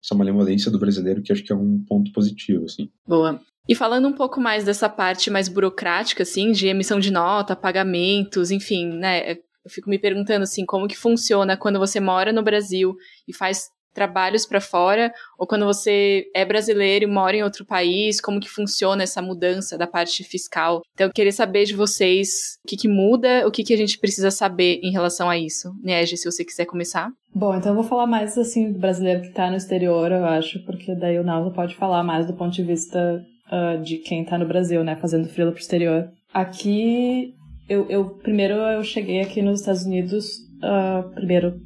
essa 0.03 0.15
malemolência 0.15 0.71
do 0.71 0.79
brasileiro 0.79 1.21
que 1.21 1.31
acho 1.31 1.43
que 1.43 1.51
é 1.51 1.55
um 1.55 1.83
ponto 1.88 2.12
positivo, 2.12 2.65
assim. 2.65 2.89
Boa. 3.07 3.41
E 3.67 3.75
falando 3.75 4.07
um 4.07 4.13
pouco 4.13 4.41
mais 4.41 4.63
dessa 4.63 4.89
parte 4.89 5.29
mais 5.29 5.47
burocrática, 5.47 6.23
assim, 6.23 6.51
de 6.51 6.67
emissão 6.67 6.99
de 6.99 7.12
nota, 7.12 7.55
pagamentos, 7.55 8.49
enfim, 8.49 8.88
né, 8.97 9.33
eu 9.33 9.69
fico 9.69 9.89
me 9.89 9.99
perguntando 9.99 10.43
assim, 10.43 10.65
como 10.65 10.88
que 10.88 10.97
funciona 10.97 11.57
quando 11.57 11.77
você 11.77 11.99
mora 11.99 12.33
no 12.33 12.41
Brasil 12.41 12.95
e 13.27 13.35
faz 13.35 13.69
trabalhos 13.93 14.45
para 14.45 14.62
fora, 14.62 15.12
ou 15.38 15.47
quando 15.47 15.65
você 15.65 16.25
é 16.36 16.45
brasileiro 16.45 17.06
e 17.06 17.08
mora 17.08 17.36
em 17.36 17.43
outro 17.43 17.65
país, 17.65 18.21
como 18.21 18.39
que 18.39 18.49
funciona 18.49 19.04
essa 19.04 19.21
mudança 19.21 19.78
da 19.78 19.88
parte 19.88 20.23
fiscal. 20.23 20.82
Então, 20.93 21.08
eu 21.08 21.13
queria 21.13 21.32
saber 21.32 21.65
de 21.65 21.75
vocês 21.75 22.58
o 22.63 22.67
que, 22.67 22.78
que 22.78 22.88
muda, 22.88 23.47
o 23.47 23.52
que, 23.52 23.63
que 23.63 23.73
a 23.73 23.78
gente 23.78 23.99
precisa 23.99 24.32
saber 24.32 24.80
em 24.84 24.91
relação 24.91 25.30
a 25.30 25.38
isso. 25.38 25.71
Nege, 25.84 26.17
se 26.17 26.30
você 26.30 26.45
quiser 26.45 26.65
começar. 26.65 27.10
Bom, 27.34 27.56
então 27.56 27.71
eu 27.71 27.75
vou 27.75 27.84
falar 27.84 28.08
mais 28.08 28.38
assim 28.38 28.71
do 28.71 28.80
brasileiro 28.80 29.21
que 29.21 29.28
está 29.28 29.49
no 29.49 29.58
exterior, 29.58 30.12
eu 30.12 30.25
acho, 30.25 30.63
porque 30.65 30.95
daí 30.95 31.19
o 31.19 31.23
Naldo 31.23 31.52
pode 31.52 31.75
falar 31.75 32.04
mais 32.04 32.25
do 32.25 32.34
ponto 32.34 32.54
de 32.54 32.63
vista 32.63 33.23
uh, 33.52 33.82
de 33.84 33.97
quem 33.97 34.23
está 34.23 34.38
no 34.38 34.47
Brasil, 34.47 34.84
né, 34.84 34.95
fazendo 34.95 35.30
frila 35.30 35.52
pro 35.52 35.62
exterior. 35.62 36.10
Aqui 36.34 37.36
eu, 37.67 37.86
eu 37.88 38.06
primeiro 38.06 38.56
eu 38.56 38.84
cheguei 38.84 39.21
aqui 39.21 39.41
nos 39.41 39.60
Estados 39.60 39.84
Unidos, 39.84 40.39
uh, 40.63 41.08
primeiro 41.13 41.62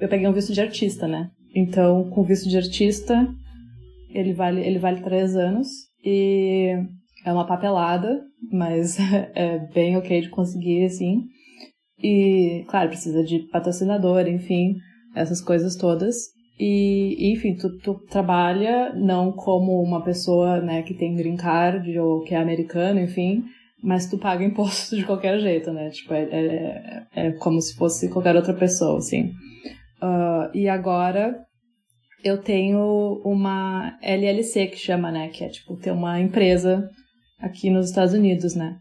eu 0.00 0.08
peguei 0.08 0.26
um 0.26 0.32
visto 0.32 0.52
de 0.52 0.60
artista, 0.60 1.06
né? 1.06 1.30
Então, 1.54 2.08
com 2.10 2.22
visto 2.22 2.48
de 2.48 2.56
artista, 2.56 3.28
ele 4.10 4.32
vale, 4.32 4.60
ele 4.60 4.78
vale 4.78 5.02
três 5.02 5.36
anos 5.36 5.68
e 6.04 6.74
é 7.24 7.32
uma 7.32 7.46
papelada, 7.46 8.22
mas 8.50 8.98
é 9.34 9.58
bem 9.72 9.96
ok 9.96 10.22
de 10.22 10.30
conseguir, 10.30 10.84
assim. 10.84 11.24
E, 12.02 12.64
claro, 12.68 12.88
precisa 12.88 13.22
de 13.22 13.40
patrocinador, 13.50 14.26
enfim, 14.26 14.76
essas 15.14 15.40
coisas 15.40 15.76
todas. 15.76 16.16
E, 16.58 17.32
enfim, 17.32 17.54
tu, 17.56 17.78
tu 17.78 17.94
trabalha 18.08 18.92
não 18.94 19.32
como 19.32 19.82
uma 19.82 20.02
pessoa, 20.02 20.60
né, 20.60 20.82
que 20.82 20.94
tem 20.94 21.14
green 21.14 21.36
card 21.36 21.98
ou 21.98 22.22
que 22.22 22.34
é 22.34 22.38
americano, 22.38 23.00
enfim, 23.00 23.44
mas 23.82 24.08
tu 24.08 24.18
paga 24.18 24.44
imposto 24.44 24.94
de 24.96 25.04
qualquer 25.04 25.40
jeito, 25.40 25.72
né? 25.72 25.90
Tipo, 25.90 26.14
é, 26.14 26.22
é, 26.22 27.02
é 27.14 27.32
como 27.32 27.60
se 27.60 27.74
fosse 27.74 28.08
qualquer 28.08 28.36
outra 28.36 28.54
pessoa, 28.54 28.98
assim. 28.98 29.32
Uh, 30.02 30.50
e 30.52 30.68
agora 30.68 31.38
eu 32.24 32.38
tenho 32.38 33.20
uma 33.24 33.96
LLC 34.02 34.66
que 34.66 34.76
chama, 34.76 35.12
né? 35.12 35.28
Que 35.28 35.44
é 35.44 35.48
tipo 35.48 35.76
ter 35.76 35.92
uma 35.92 36.20
empresa 36.20 36.88
aqui 37.40 37.70
nos 37.70 37.88
Estados 37.88 38.12
Unidos, 38.12 38.54
né? 38.54 38.76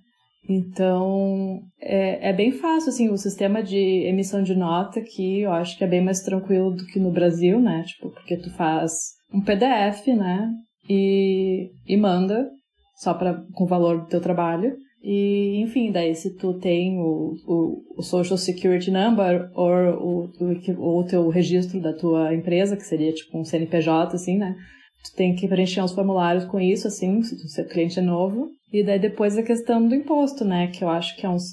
Então 0.50 1.62
é, 1.80 2.30
é 2.30 2.34
bem 2.34 2.52
fácil, 2.52 2.90
assim, 2.90 3.10
o 3.10 3.18
sistema 3.18 3.62
de 3.62 3.78
emissão 3.78 4.42
de 4.42 4.56
nota 4.56 5.00
aqui 5.00 5.42
eu 5.42 5.52
acho 5.52 5.78
que 5.78 5.84
é 5.84 5.88
bem 5.88 6.04
mais 6.04 6.22
tranquilo 6.22 6.72
do 6.72 6.86
que 6.88 7.00
no 7.00 7.12
Brasil, 7.12 7.60
né? 7.60 7.84
Tipo, 7.86 8.10
porque 8.10 8.38
tu 8.38 8.50
faz 8.52 8.92
um 9.34 9.42
PDF, 9.42 10.08
né? 10.08 10.50
E, 10.90 11.70
e 11.88 11.98
manda 11.98 12.50
só 12.96 13.14
para 13.14 13.44
com 13.54 13.64
o 13.64 13.68
valor 13.68 14.02
do 14.02 14.08
teu 14.08 14.20
trabalho. 14.20 14.76
E, 15.04 15.60
enfim, 15.62 15.92
daí 15.92 16.14
se 16.14 16.36
tu 16.38 16.54
tem 16.60 17.00
o, 17.00 17.34
o, 17.48 17.84
o 17.98 18.04
Social 18.04 18.38
Security 18.38 18.92
Number 18.92 19.50
ou 19.56 20.30
o, 20.30 21.00
o, 21.00 21.04
teu 21.04 21.28
registro 21.30 21.82
da 21.82 21.92
tua 21.92 22.34
empresa, 22.36 22.78
que 22.78 22.86
seria 22.86 23.12
tipo 23.12 23.38
um 23.40 23.44
CNPJ, 23.44 24.16
assim, 24.16 24.38
né? 24.38 24.56
Tu 25.04 25.16
tem 25.16 25.34
que 25.34 25.48
preencher 25.48 25.82
uns 25.82 25.94
formulários 25.94 26.46
com 26.46 26.60
isso, 26.60 26.88
assim, 26.88 27.24
se 27.24 27.62
o 27.62 27.68
cliente 27.68 27.98
é 27.98 28.02
novo. 28.04 28.50
E 28.72 28.84
daí 28.84 29.00
depois 29.00 29.36
a 29.38 29.44
questão 29.44 29.88
do 29.88 29.96
imposto, 29.96 30.46
né? 30.46 30.68
Que 30.68 30.84
eu 30.84 30.90
acho 30.90 31.18
que 31.18 31.26
é 31.26 31.30
uns, 31.30 31.46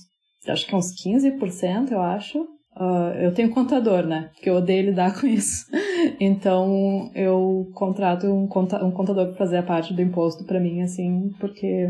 acho 0.46 0.66
que 0.66 0.74
é 0.74 0.76
uns 0.76 0.92
15%, 1.02 1.90
eu 1.90 2.02
acho. 2.02 2.38
Uh, 2.76 3.12
eu 3.22 3.32
tenho 3.32 3.50
contador, 3.50 4.06
né? 4.06 4.28
Porque 4.34 4.50
eu 4.50 4.56
odeio 4.56 4.90
lidar 4.90 5.16
com 5.18 5.26
isso. 5.26 5.64
então 6.20 7.10
eu 7.14 7.70
contrato 7.74 8.26
um, 8.26 8.46
conta, 8.46 8.84
um 8.84 8.90
contador 8.90 9.28
para 9.28 9.36
fazer 9.36 9.56
a 9.56 9.62
parte 9.62 9.94
do 9.94 10.02
imposto 10.02 10.44
para 10.44 10.60
mim, 10.60 10.82
assim, 10.82 11.30
porque 11.40 11.88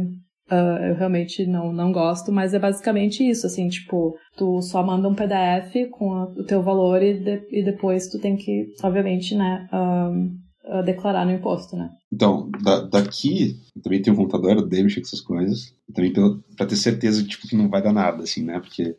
Uh, 0.51 0.83
eu 0.83 0.95
realmente 0.95 1.47
não, 1.47 1.73
não 1.73 1.93
gosto, 1.93 2.33
mas 2.33 2.55
é 2.55 2.59
basicamente 2.59 3.23
isso, 3.23 3.47
assim, 3.47 3.69
tipo, 3.69 4.17
tu 4.35 4.63
só 4.63 4.83
manda 4.83 5.07
um 5.07 5.15
PDF 5.15 5.91
com 5.91 6.15
a, 6.15 6.25
o 6.25 6.43
teu 6.43 6.63
valor 6.63 7.03
e, 7.03 7.19
de, 7.19 7.47
e 7.51 7.63
depois 7.63 8.09
tu 8.09 8.19
tem 8.19 8.35
que, 8.35 8.73
obviamente, 8.83 9.35
né, 9.35 9.69
uh, 9.71 10.79
uh, 10.79 10.83
declarar 10.83 11.27
no 11.27 11.33
imposto, 11.33 11.77
né? 11.77 11.91
Então, 12.11 12.51
da, 12.63 12.81
daqui, 12.81 13.57
eu 13.77 13.83
também 13.83 14.01
tenho 14.01 14.17
um 14.17 14.21
contador, 14.21 14.53
eu 14.53 14.67
mexer 14.67 15.03
com 15.03 15.07
essas 15.07 15.21
coisas, 15.21 15.75
também 15.93 16.15
pelo, 16.15 16.43
pra 16.57 16.65
ter 16.65 16.77
certeza, 16.77 17.23
tipo, 17.23 17.47
que 17.47 17.55
não 17.55 17.69
vai 17.69 17.83
dar 17.83 17.93
nada, 17.93 18.23
assim, 18.23 18.43
né, 18.43 18.59
porque 18.59 18.97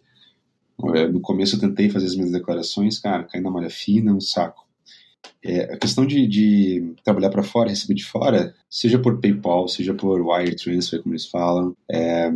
é, 0.93 1.07
no 1.07 1.19
começo 1.19 1.55
eu 1.55 1.59
tentei 1.59 1.89
fazer 1.89 2.05
as 2.05 2.15
minhas 2.15 2.31
declarações, 2.31 2.99
cara, 2.99 3.23
cair 3.23 3.41
na 3.41 3.49
malha 3.49 3.71
fina, 3.71 4.13
um 4.13 4.21
saco. 4.21 4.68
É, 5.43 5.73
a 5.73 5.77
questão 5.77 6.05
de, 6.05 6.27
de 6.27 6.93
trabalhar 7.03 7.29
para 7.29 7.43
fora, 7.43 7.69
receber 7.69 7.93
de 7.93 8.05
fora, 8.05 8.53
seja 8.69 8.99
por 8.99 9.19
PayPal, 9.19 9.67
seja 9.67 9.93
por 9.93 10.21
Wire 10.21 10.55
Transfer, 10.55 11.01
como 11.01 11.13
eles 11.13 11.27
falam, 11.27 11.75
é, 11.89 12.29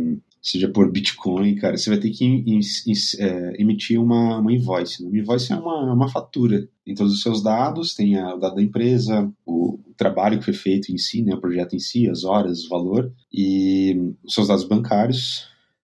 seja 0.44 0.68
por 0.68 0.90
Bitcoin, 0.90 1.54
cara, 1.54 1.76
você 1.76 1.88
vai 1.88 1.98
ter 1.98 2.10
que 2.10 2.22
in, 2.22 2.44
in, 2.46 2.60
in, 2.60 2.92
é, 3.18 3.62
emitir 3.62 3.98
uma, 3.98 4.38
uma 4.38 4.52
invoice. 4.52 5.02
Uma 5.02 5.18
invoice 5.18 5.50
é 5.52 5.56
uma, 5.56 5.94
uma 5.94 6.08
fatura. 6.08 6.68
Tem 6.84 6.94
todos 6.94 7.14
os 7.14 7.22
seus 7.22 7.42
dados, 7.42 7.94
tem 7.94 8.18
a, 8.18 8.34
o 8.34 8.38
dado 8.38 8.56
da 8.56 8.62
empresa, 8.62 9.32
o, 9.46 9.78
o, 9.86 9.94
trabalho 9.96 10.38
que 10.38 10.44
foi 10.44 10.52
feito 10.52 10.92
em 10.92 10.98
si, 10.98 11.22
né, 11.22 11.34
o 11.34 11.40
projeto 11.40 11.74
em 11.74 11.78
si, 11.78 12.10
as 12.10 12.24
horas, 12.24 12.64
o 12.64 12.68
valor, 12.68 13.10
e 13.32 14.12
os 14.22 14.34
seus 14.34 14.48
dados 14.48 14.64
bancários, 14.64 15.48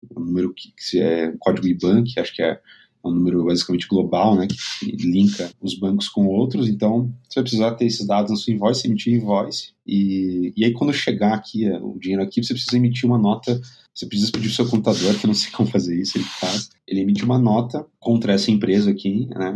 o 0.10 0.19
número 0.19 0.54
que, 0.54 0.73
que 0.75 0.99
é 0.99 1.30
o 1.30 1.38
código 1.38 1.67
IBAN, 1.67 2.04
que 2.04 2.19
acho 2.19 2.36
que 2.36 2.41
é 2.41 2.60
um 3.04 3.12
número 3.12 3.44
basicamente 3.44 3.88
global, 3.88 4.36
né, 4.36 4.48
que 4.48 4.86
linka 4.98 5.52
os 5.62 5.78
bancos 5.78 6.08
com 6.08 6.28
outros, 6.28 6.68
então 6.68 7.14
você 7.28 7.36
vai 7.36 7.44
precisar 7.44 7.72
ter 7.72 7.86
esses 7.86 8.06
dados 8.06 8.32
na 8.32 8.38
sua 8.38 8.54
invoice, 8.54 8.88
emitir 8.88 9.14
invoice, 9.14 9.74
e, 9.86 10.54
e 10.56 10.66
aí 10.66 10.74
quando 10.74 10.94
chegar 10.94 11.34
aqui, 11.34 11.66
é, 11.66 11.78
o 11.80 11.98
dinheiro 12.00 12.24
aqui, 12.24 12.44
você 12.44 12.54
precisa 12.54 12.78
emitir 12.78 13.10
uma 13.10 13.18
nota, 13.18 13.60
você 13.94 14.06
precisa 14.06 14.32
pedir 14.32 14.48
o 14.48 14.52
seu 14.52 14.68
contador, 14.68 15.18
que 15.20 15.26
eu 15.26 15.30
não 15.30 15.34
sei 15.34 15.52
como 15.52 15.70
fazer 15.70 16.00
isso, 16.00 16.18
ele 16.18 16.26
faz, 16.26 16.70
ele 16.88 17.02
emite 17.02 17.24
uma 17.24 17.40
nota 17.40 17.86
contra 18.00 18.34
essa 18.34 18.52
empresa 18.52 18.92
aqui, 18.92 19.28
né, 19.28 19.56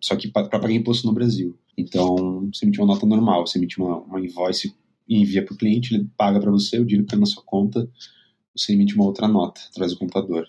só 0.00 0.16
que 0.16 0.28
para 0.28 0.48
pagar 0.48 0.70
imposto 0.70 1.06
no 1.06 1.12
Brasil. 1.12 1.56
Então, 1.78 2.50
você 2.52 2.64
emite 2.64 2.80
uma 2.80 2.88
nota 2.88 3.06
normal, 3.06 3.46
você 3.46 3.58
emite 3.58 3.78
uma, 3.78 3.98
uma 3.98 4.20
invoice 4.20 4.74
e 5.08 5.20
envia 5.20 5.44
para 5.44 5.54
o 5.54 5.56
cliente, 5.56 5.94
ele 5.94 6.08
paga 6.16 6.40
para 6.40 6.50
você, 6.50 6.78
o 6.78 6.84
dinheiro 6.84 7.06
cai 7.06 7.18
na 7.18 7.26
sua 7.26 7.42
conta, 7.42 7.88
você 8.54 8.72
emite 8.72 8.94
uma 8.94 9.04
outra 9.04 9.26
nota, 9.26 9.60
traz 9.74 9.92
o 9.92 9.98
contador. 9.98 10.46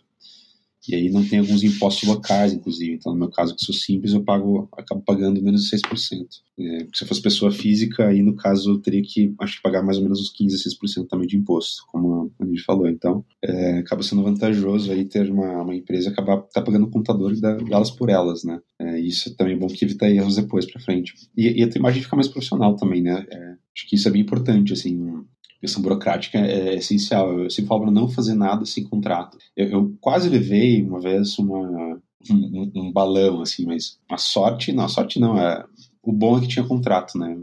E 0.88 0.96
aí 0.96 1.10
não 1.10 1.24
tem 1.24 1.40
alguns 1.40 1.64
impostos 1.64 2.08
locais, 2.08 2.54
inclusive. 2.54 2.94
Então, 2.94 3.14
no 3.14 3.20
meu 3.20 3.30
caso, 3.30 3.56
que 3.56 3.64
sou 3.64 3.74
simples, 3.74 4.14
eu 4.14 4.24
pago, 4.24 4.68
acabo 4.78 5.02
pagando 5.02 5.42
menos 5.42 5.64
de 5.64 5.70
6%. 5.70 6.26
É, 6.60 6.88
se 6.94 7.04
eu 7.04 7.08
fosse 7.08 7.22
pessoa 7.22 7.52
física, 7.52 8.08
aí 8.08 8.22
no 8.22 8.36
caso 8.36 8.72
eu 8.72 8.80
teria 8.80 9.02
que, 9.02 9.34
acho 9.40 9.58
que 9.58 9.64
pagar 9.64 9.82
mais 9.82 9.98
ou 9.98 10.04
menos 10.04 10.20
uns 10.20 10.30
15 10.30 10.56
a 10.56 11.04
6% 11.04 11.08
também 11.08 11.28
de 11.28 11.38
imposto, 11.38 11.84
como 11.88 12.32
a 12.40 12.46
gente 12.46 12.64
falou. 12.64 12.88
Então, 12.88 13.24
é, 13.42 13.80
acaba 13.80 14.04
sendo 14.04 14.24
vantajoso 14.24 14.92
aí 14.92 15.06
ter 15.06 15.32
uma, 15.32 15.62
uma 15.62 15.76
empresa 15.76 16.10
acabar 16.10 16.42
tá 16.42 16.62
pagando 16.62 16.86
o 16.86 16.92
computador 16.92 17.34
e 17.34 17.42
dá-las 17.42 17.92
por 17.92 18.10
elas, 18.10 18.44
né? 18.44 18.60
É, 18.80 19.00
isso 19.00 19.36
também 19.36 19.56
é 19.56 19.58
bom 19.58 19.68
que 19.68 19.86
evita 19.86 20.10
erros 20.10 20.36
depois 20.36 20.70
para 20.70 20.82
frente. 20.82 21.14
E, 21.36 21.60
e 21.60 21.64
a 21.64 21.70
tua 21.70 21.80
imagem 21.80 22.04
fica 22.04 22.16
mais 22.16 22.28
profissional 22.28 22.76
também, 22.76 23.02
né? 23.02 23.26
É, 23.32 23.54
acho 23.76 23.88
que 23.88 23.96
isso 23.96 24.08
é 24.08 24.12
bem 24.12 24.22
importante, 24.22 24.74
assim, 24.74 25.24
questão 25.64 25.82
burocrática 25.82 26.38
é, 26.38 26.74
é 26.74 26.76
essencial. 26.76 27.40
Eu 27.40 27.50
sempre 27.50 27.70
falo 27.70 27.84
para 27.84 27.92
não 27.92 28.10
fazer 28.10 28.34
nada 28.34 28.66
sem 28.66 28.84
contrato. 28.84 29.38
Eu, 29.56 29.68
eu 29.70 29.98
quase 30.02 30.28
levei 30.28 30.84
uma 30.84 31.00
vez 31.00 31.40
uma, 31.40 32.02
um, 32.30 32.72
um, 32.76 32.92
balão, 32.92 33.42
assim, 33.42 33.66
mas 33.66 33.98
a 34.12 34.18
sorte, 34.18 34.74
não, 34.74 34.84
a 34.84 34.90
sorte 34.90 35.22
não, 35.22 35.40
é, 35.40 35.66
o 36.04 36.12
bom 36.12 36.38
é 36.38 36.42
que 36.42 36.50
tinha 36.50 36.68
contrato, 36.68 37.18
né? 37.18 37.38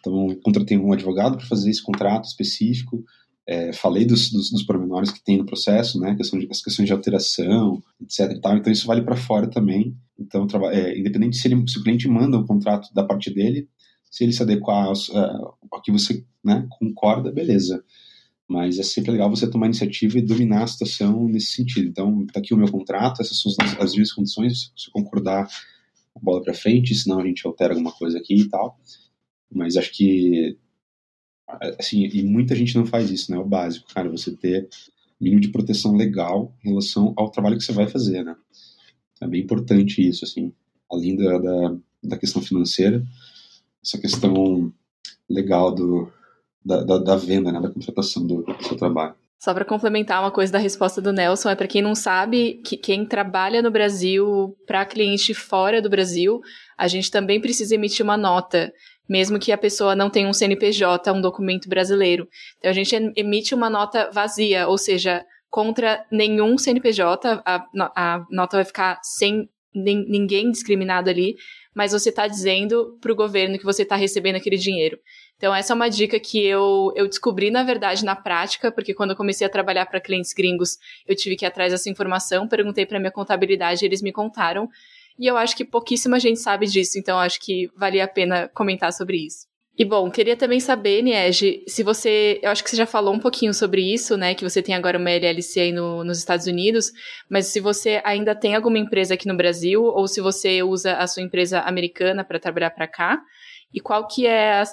Então, 0.00 0.34
contratei 0.42 0.78
um 0.78 0.90
advogado 0.90 1.36
para 1.36 1.46
fazer 1.46 1.68
esse 1.68 1.82
contrato 1.82 2.24
específico, 2.24 3.04
é, 3.46 3.74
falei 3.74 4.06
dos, 4.06 4.30
dos, 4.30 4.50
dos, 4.50 4.62
pormenores 4.62 5.10
que 5.10 5.22
tem 5.22 5.36
no 5.36 5.44
processo, 5.44 6.00
né, 6.00 6.14
questão 6.14 6.38
de, 6.38 6.48
as 6.50 6.62
questões 6.62 6.86
de 6.86 6.92
alteração, 6.94 7.82
etc. 8.00 8.32
Então, 8.32 8.72
isso 8.72 8.86
vale 8.86 9.02
para 9.02 9.16
fora 9.16 9.46
também. 9.46 9.94
Então, 10.18 10.46
é, 10.70 10.98
independente 10.98 11.36
se, 11.36 11.46
ele, 11.48 11.62
se 11.68 11.78
o 11.78 11.82
cliente 11.82 12.08
manda 12.08 12.38
o 12.38 12.46
contrato 12.46 12.88
da 12.94 13.04
parte 13.04 13.28
dele, 13.28 13.68
se 14.10 14.24
ele 14.24 14.32
se 14.32 14.42
adequar 14.42 14.86
ao, 14.86 14.92
uh, 14.92 15.54
ao 15.70 15.82
que 15.82 15.92
você 15.92 16.24
né, 16.44 16.66
concorda, 16.68 17.30
beleza. 17.30 17.84
Mas 18.48 18.78
é 18.78 18.82
sempre 18.82 19.12
legal 19.12 19.30
você 19.30 19.48
tomar 19.48 19.66
iniciativa 19.66 20.18
e 20.18 20.22
dominar 20.22 20.64
a 20.64 20.66
situação 20.66 21.28
nesse 21.28 21.52
sentido. 21.52 21.88
Então, 21.88 22.26
tá 22.26 22.40
aqui 22.40 22.52
o 22.52 22.56
meu 22.56 22.70
contrato, 22.70 23.22
essas 23.22 23.40
são 23.40 23.52
as, 23.60 23.78
as 23.78 23.92
minhas 23.92 24.12
condições. 24.12 24.72
Se 24.76 24.90
concordar, 24.90 25.48
bola 26.20 26.42
para 26.42 26.52
frente, 26.52 26.94
senão 26.94 27.20
a 27.20 27.26
gente 27.26 27.46
altera 27.46 27.72
alguma 27.72 27.92
coisa 27.92 28.18
aqui 28.18 28.34
e 28.34 28.48
tal. 28.48 28.76
Mas 29.52 29.76
acho 29.76 29.92
que 29.92 30.58
assim, 31.78 32.04
e 32.06 32.22
muita 32.22 32.54
gente 32.54 32.76
não 32.76 32.86
faz 32.86 33.10
isso, 33.10 33.30
né? 33.30 33.36
É 33.36 33.40
o 33.40 33.46
básico, 33.46 33.92
cara, 33.92 34.08
você 34.08 34.34
ter 34.36 34.68
mínimo 35.20 35.40
de 35.40 35.48
proteção 35.48 35.94
legal 35.96 36.54
em 36.64 36.70
relação 36.70 37.12
ao 37.16 37.30
trabalho 37.30 37.58
que 37.58 37.64
você 37.64 37.72
vai 37.72 37.88
fazer, 37.88 38.24
né? 38.24 38.36
É 39.20 39.26
bem 39.26 39.42
importante 39.42 40.06
isso, 40.06 40.24
assim, 40.24 40.52
além 40.90 41.16
da, 41.16 41.38
da, 41.38 41.76
da 42.02 42.18
questão 42.18 42.40
financeira, 42.40 43.04
essa 43.82 43.98
questão 43.98 44.72
legal 45.28 45.74
do, 45.74 46.10
da, 46.64 46.82
da, 46.82 46.98
da 46.98 47.16
venda, 47.16 47.50
né, 47.52 47.60
da 47.60 47.70
contratação 47.70 48.26
do, 48.26 48.42
do 48.42 48.64
seu 48.64 48.76
trabalho. 48.76 49.14
Só 49.38 49.54
para 49.54 49.64
complementar 49.64 50.20
uma 50.20 50.30
coisa 50.30 50.52
da 50.52 50.58
resposta 50.58 51.00
do 51.00 51.14
Nelson, 51.14 51.48
é 51.48 51.54
para 51.54 51.66
quem 51.66 51.80
não 51.80 51.94
sabe 51.94 52.60
que 52.62 52.76
quem 52.76 53.06
trabalha 53.06 53.62
no 53.62 53.70
Brasil 53.70 54.54
para 54.66 54.84
cliente 54.84 55.32
fora 55.32 55.80
do 55.80 55.88
Brasil, 55.88 56.42
a 56.76 56.86
gente 56.86 57.10
também 57.10 57.40
precisa 57.40 57.74
emitir 57.74 58.04
uma 58.04 58.18
nota, 58.18 58.70
mesmo 59.08 59.38
que 59.38 59.50
a 59.50 59.56
pessoa 59.56 59.96
não 59.96 60.10
tenha 60.10 60.28
um 60.28 60.32
CNPJ, 60.34 61.10
um 61.10 61.22
documento 61.22 61.70
brasileiro. 61.70 62.28
Então 62.58 62.70
a 62.70 62.74
gente 62.74 62.94
emite 63.16 63.54
uma 63.54 63.70
nota 63.70 64.10
vazia, 64.12 64.68
ou 64.68 64.76
seja, 64.76 65.24
contra 65.48 66.04
nenhum 66.12 66.58
CNPJ, 66.58 67.42
a, 67.42 67.66
a 67.96 68.26
nota 68.30 68.58
vai 68.58 68.64
ficar 68.66 69.00
sem 69.02 69.48
ninguém 69.74 70.50
discriminado 70.50 71.08
ali, 71.08 71.36
mas 71.74 71.92
você 71.92 72.08
está 72.08 72.26
dizendo 72.26 72.98
para 73.00 73.12
o 73.12 73.16
governo 73.16 73.58
que 73.58 73.64
você 73.64 73.82
está 73.82 73.96
recebendo 73.96 74.36
aquele 74.36 74.56
dinheiro. 74.56 74.98
Então, 75.36 75.54
essa 75.54 75.72
é 75.72 75.76
uma 75.76 75.88
dica 75.88 76.20
que 76.20 76.44
eu, 76.44 76.92
eu 76.94 77.08
descobri, 77.08 77.50
na 77.50 77.62
verdade, 77.62 78.04
na 78.04 78.14
prática, 78.14 78.70
porque 78.70 78.92
quando 78.92 79.10
eu 79.10 79.16
comecei 79.16 79.46
a 79.46 79.50
trabalhar 79.50 79.86
para 79.86 80.00
clientes 80.00 80.32
gringos, 80.32 80.76
eu 81.06 81.16
tive 81.16 81.36
que 81.36 81.44
ir 81.44 81.48
atrás 81.48 81.72
dessa 81.72 81.88
informação, 81.88 82.46
perguntei 82.48 82.84
para 82.84 82.98
minha 82.98 83.12
contabilidade, 83.12 83.84
eles 83.84 84.02
me 84.02 84.12
contaram. 84.12 84.68
E 85.18 85.26
eu 85.26 85.36
acho 85.36 85.56
que 85.56 85.64
pouquíssima 85.64 86.20
gente 86.20 86.40
sabe 86.40 86.66
disso, 86.66 86.98
então 86.98 87.18
acho 87.18 87.40
que 87.40 87.70
valia 87.76 88.04
a 88.04 88.08
pena 88.08 88.48
comentar 88.48 88.92
sobre 88.92 89.18
isso. 89.26 89.49
E 89.80 89.84
bom, 89.86 90.10
queria 90.10 90.36
também 90.36 90.60
saber, 90.60 91.00
Niege, 91.00 91.64
se 91.66 91.82
você. 91.82 92.38
Eu 92.42 92.50
acho 92.50 92.62
que 92.62 92.68
você 92.68 92.76
já 92.76 92.84
falou 92.84 93.14
um 93.14 93.18
pouquinho 93.18 93.54
sobre 93.54 93.80
isso, 93.80 94.14
né? 94.14 94.34
Que 94.34 94.44
você 94.44 94.60
tem 94.60 94.74
agora 94.74 94.98
uma 94.98 95.10
LLC 95.10 95.58
aí 95.58 95.72
no, 95.72 96.04
nos 96.04 96.18
Estados 96.18 96.46
Unidos, 96.46 96.92
mas 97.30 97.46
se 97.46 97.60
você 97.60 97.98
ainda 98.04 98.34
tem 98.34 98.54
alguma 98.54 98.78
empresa 98.78 99.14
aqui 99.14 99.26
no 99.26 99.34
Brasil, 99.34 99.82
ou 99.82 100.06
se 100.06 100.20
você 100.20 100.62
usa 100.62 100.98
a 100.98 101.06
sua 101.06 101.22
empresa 101.22 101.60
americana 101.60 102.22
para 102.22 102.38
trabalhar 102.38 102.68
para 102.72 102.86
cá, 102.86 103.22
e 103.72 103.80
qual 103.80 104.06
que 104.06 104.26
é, 104.26 104.60
a, 104.60 104.64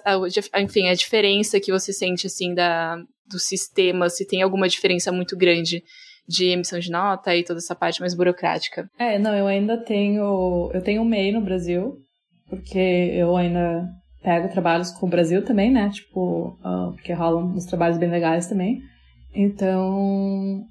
a, 0.52 0.62
enfim, 0.62 0.90
a 0.90 0.94
diferença 0.94 1.58
que 1.58 1.72
você 1.72 1.94
sente, 1.94 2.28
assim, 2.28 2.54
da, 2.54 2.98
do 3.32 3.40
sistema, 3.40 4.10
se 4.10 4.28
tem 4.28 4.42
alguma 4.42 4.68
diferença 4.68 5.10
muito 5.10 5.38
grande 5.38 5.84
de 6.28 6.48
emissão 6.48 6.80
de 6.80 6.92
nota 6.92 7.34
e 7.34 7.46
toda 7.46 7.60
essa 7.60 7.74
parte 7.74 8.02
mais 8.02 8.14
burocrática? 8.14 8.90
É, 9.00 9.18
não, 9.18 9.34
eu 9.34 9.48
ainda 9.48 9.78
tenho, 9.78 10.70
eu 10.74 10.84
tenho 10.84 11.02
um 11.02 11.06
MEI 11.06 11.32
no 11.32 11.40
Brasil, 11.40 11.96
porque 12.50 12.78
eu 12.78 13.38
ainda 13.38 13.88
pego 14.28 14.50
trabalhos 14.50 14.92
com 14.92 15.06
o 15.06 15.10
Brasil 15.10 15.42
também, 15.42 15.72
né, 15.72 15.90
tipo, 15.90 16.60
uh, 16.60 16.92
porque 16.92 17.14
rolam 17.14 17.46
uns 17.46 17.64
trabalhos 17.64 17.98
bem 17.98 18.10
legais 18.10 18.46
também. 18.46 18.82
Então, 19.34 20.66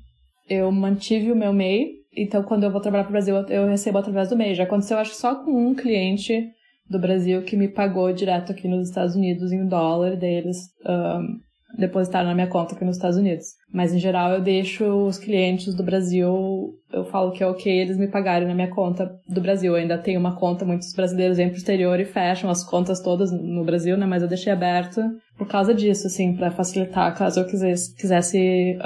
eu 0.46 0.70
mantive 0.70 1.32
o 1.32 1.36
meu 1.36 1.54
MEI, 1.54 1.86
então 2.14 2.42
quando 2.42 2.64
eu 2.64 2.70
vou 2.70 2.82
trabalhar 2.82 3.04
para 3.04 3.08
o 3.08 3.12
Brasil, 3.12 3.34
eu 3.48 3.66
recebo 3.66 3.96
através 3.96 4.28
do 4.28 4.36
MEI. 4.36 4.54
Já 4.54 4.64
aconteceu, 4.64 4.98
acho 4.98 5.14
só 5.14 5.42
com 5.42 5.68
um 5.68 5.74
cliente 5.74 6.46
do 6.90 7.00
Brasil 7.00 7.40
que 7.44 7.56
me 7.56 7.66
pagou 7.66 8.12
direto 8.12 8.52
aqui 8.52 8.68
nos 8.68 8.90
Estados 8.90 9.16
Unidos 9.16 9.50
em 9.50 9.66
dólar, 9.66 10.12
e 10.12 10.16
daí 10.18 10.34
eles 10.34 10.58
um, 10.86 11.38
depositaram 11.76 12.28
na 12.28 12.34
minha 12.34 12.46
conta 12.46 12.74
aqui 12.74 12.84
nos 12.84 12.96
Estados 12.96 13.16
Unidos. 13.16 13.46
Mas 13.72 13.92
em 13.92 13.98
geral 13.98 14.32
eu 14.32 14.40
deixo 14.40 14.84
os 14.84 15.18
clientes 15.18 15.74
do 15.74 15.82
Brasil, 15.82 16.74
eu 16.92 17.04
falo 17.04 17.32
que 17.32 17.42
é 17.42 17.46
ok 17.46 17.70
eles 17.70 17.98
me 17.98 18.08
pagarem 18.08 18.48
na 18.48 18.54
minha 18.54 18.70
conta 18.70 19.10
do 19.28 19.40
Brasil. 19.40 19.72
Eu 19.72 19.78
ainda 19.78 19.98
tenho 19.98 20.18
uma 20.18 20.36
conta, 20.36 20.64
muitos 20.64 20.92
brasileiros 20.94 21.36
vêm 21.36 21.48
pro 21.48 21.58
exterior 21.58 22.00
e 22.00 22.04
fecham 22.04 22.48
as 22.48 22.64
contas 22.64 23.00
todas 23.00 23.30
no 23.30 23.64
Brasil, 23.64 23.96
né? 23.96 24.06
Mas 24.06 24.22
eu 24.22 24.28
deixei 24.28 24.52
aberto 24.52 25.00
por 25.36 25.46
causa 25.46 25.74
disso, 25.74 26.06
assim, 26.06 26.34
para 26.34 26.50
facilitar 26.50 27.16
caso 27.16 27.40
eu 27.40 27.46
quisesse, 27.46 27.94
quisesse 27.94 28.78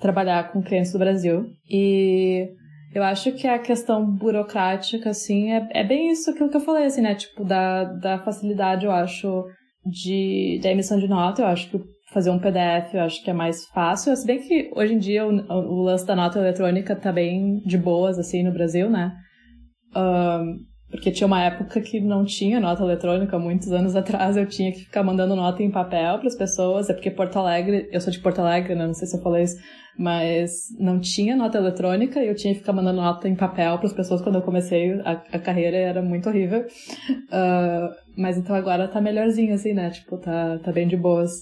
trabalhar 0.00 0.52
com 0.52 0.62
clientes 0.62 0.92
do 0.92 0.98
Brasil. 0.98 1.46
E 1.68 2.48
eu 2.94 3.02
acho 3.02 3.32
que 3.32 3.46
a 3.46 3.58
questão 3.58 4.04
burocrática, 4.10 5.10
assim, 5.10 5.52
é, 5.52 5.68
é 5.72 5.84
bem 5.84 6.10
isso 6.10 6.30
aquilo 6.30 6.48
que 6.48 6.56
eu 6.56 6.60
falei, 6.60 6.86
assim, 6.86 7.02
né? 7.02 7.14
Tipo, 7.14 7.44
da, 7.44 7.84
da 7.84 8.18
facilidade, 8.18 8.86
eu 8.86 8.92
acho, 8.92 9.44
de, 9.84 10.60
da 10.62 10.70
emissão 10.70 10.98
de 10.98 11.08
nota, 11.08 11.42
eu 11.42 11.46
acho 11.46 11.70
que 11.70 11.80
fazer 12.12 12.30
um 12.30 12.38
PDF 12.38 12.94
eu 12.94 13.02
acho 13.02 13.22
que 13.22 13.30
é 13.30 13.34
mais 13.34 13.66
fácil. 13.66 14.16
Se 14.16 14.26
bem 14.26 14.40
que 14.40 14.70
hoje 14.74 14.94
em 14.94 14.98
dia 14.98 15.26
o, 15.26 15.30
o 15.30 15.82
lance 15.82 16.06
da 16.06 16.16
nota 16.16 16.38
eletrônica 16.38 16.96
tá 16.96 17.12
bem 17.12 17.60
de 17.64 17.76
boas, 17.76 18.18
assim, 18.18 18.42
no 18.42 18.52
Brasil, 18.52 18.88
né? 18.90 19.14
Um, 19.94 20.56
porque 20.90 21.10
tinha 21.10 21.26
uma 21.26 21.42
época 21.42 21.80
que 21.80 22.00
não 22.00 22.24
tinha 22.24 22.58
nota 22.58 22.82
eletrônica, 22.82 23.38
muitos 23.38 23.70
anos 23.72 23.94
atrás 23.94 24.36
eu 24.36 24.46
tinha 24.46 24.72
que 24.72 24.80
ficar 24.80 25.02
mandando 25.02 25.36
nota 25.36 25.62
em 25.62 25.70
papel 25.70 26.18
para 26.18 26.28
as 26.28 26.36
pessoas, 26.36 26.88
é 26.88 26.94
porque 26.94 27.10
Porto 27.10 27.38
Alegre, 27.38 27.88
eu 27.92 28.00
sou 28.00 28.12
de 28.12 28.18
Porto 28.18 28.40
Alegre, 28.40 28.74
né? 28.74 28.86
não 28.86 28.94
sei 28.94 29.06
se 29.06 29.16
eu 29.16 29.22
falei 29.22 29.44
isso, 29.44 29.56
mas 29.98 30.68
não 30.78 30.98
tinha 30.98 31.36
nota 31.36 31.58
eletrônica 31.58 32.22
e 32.22 32.28
eu 32.28 32.34
tinha 32.34 32.54
que 32.54 32.60
ficar 32.60 32.72
mandando 32.72 33.02
nota 33.02 33.28
em 33.28 33.34
papel 33.34 33.76
para 33.76 33.86
as 33.86 33.92
pessoas 33.92 34.22
quando 34.22 34.36
eu 34.36 34.42
comecei 34.42 34.92
a, 35.00 35.12
a 35.32 35.38
carreira, 35.38 35.76
era 35.76 36.00
muito 36.00 36.28
horrível. 36.28 36.60
Uh, 37.10 37.92
mas 38.16 38.38
então 38.38 38.54
agora 38.54 38.86
tá 38.86 39.00
melhorzinho, 39.00 39.54
assim, 39.54 39.74
né? 39.74 39.90
Tipo, 39.90 40.16
tá, 40.18 40.58
tá 40.58 40.70
bem 40.70 40.86
de 40.86 40.96
boas. 40.96 41.32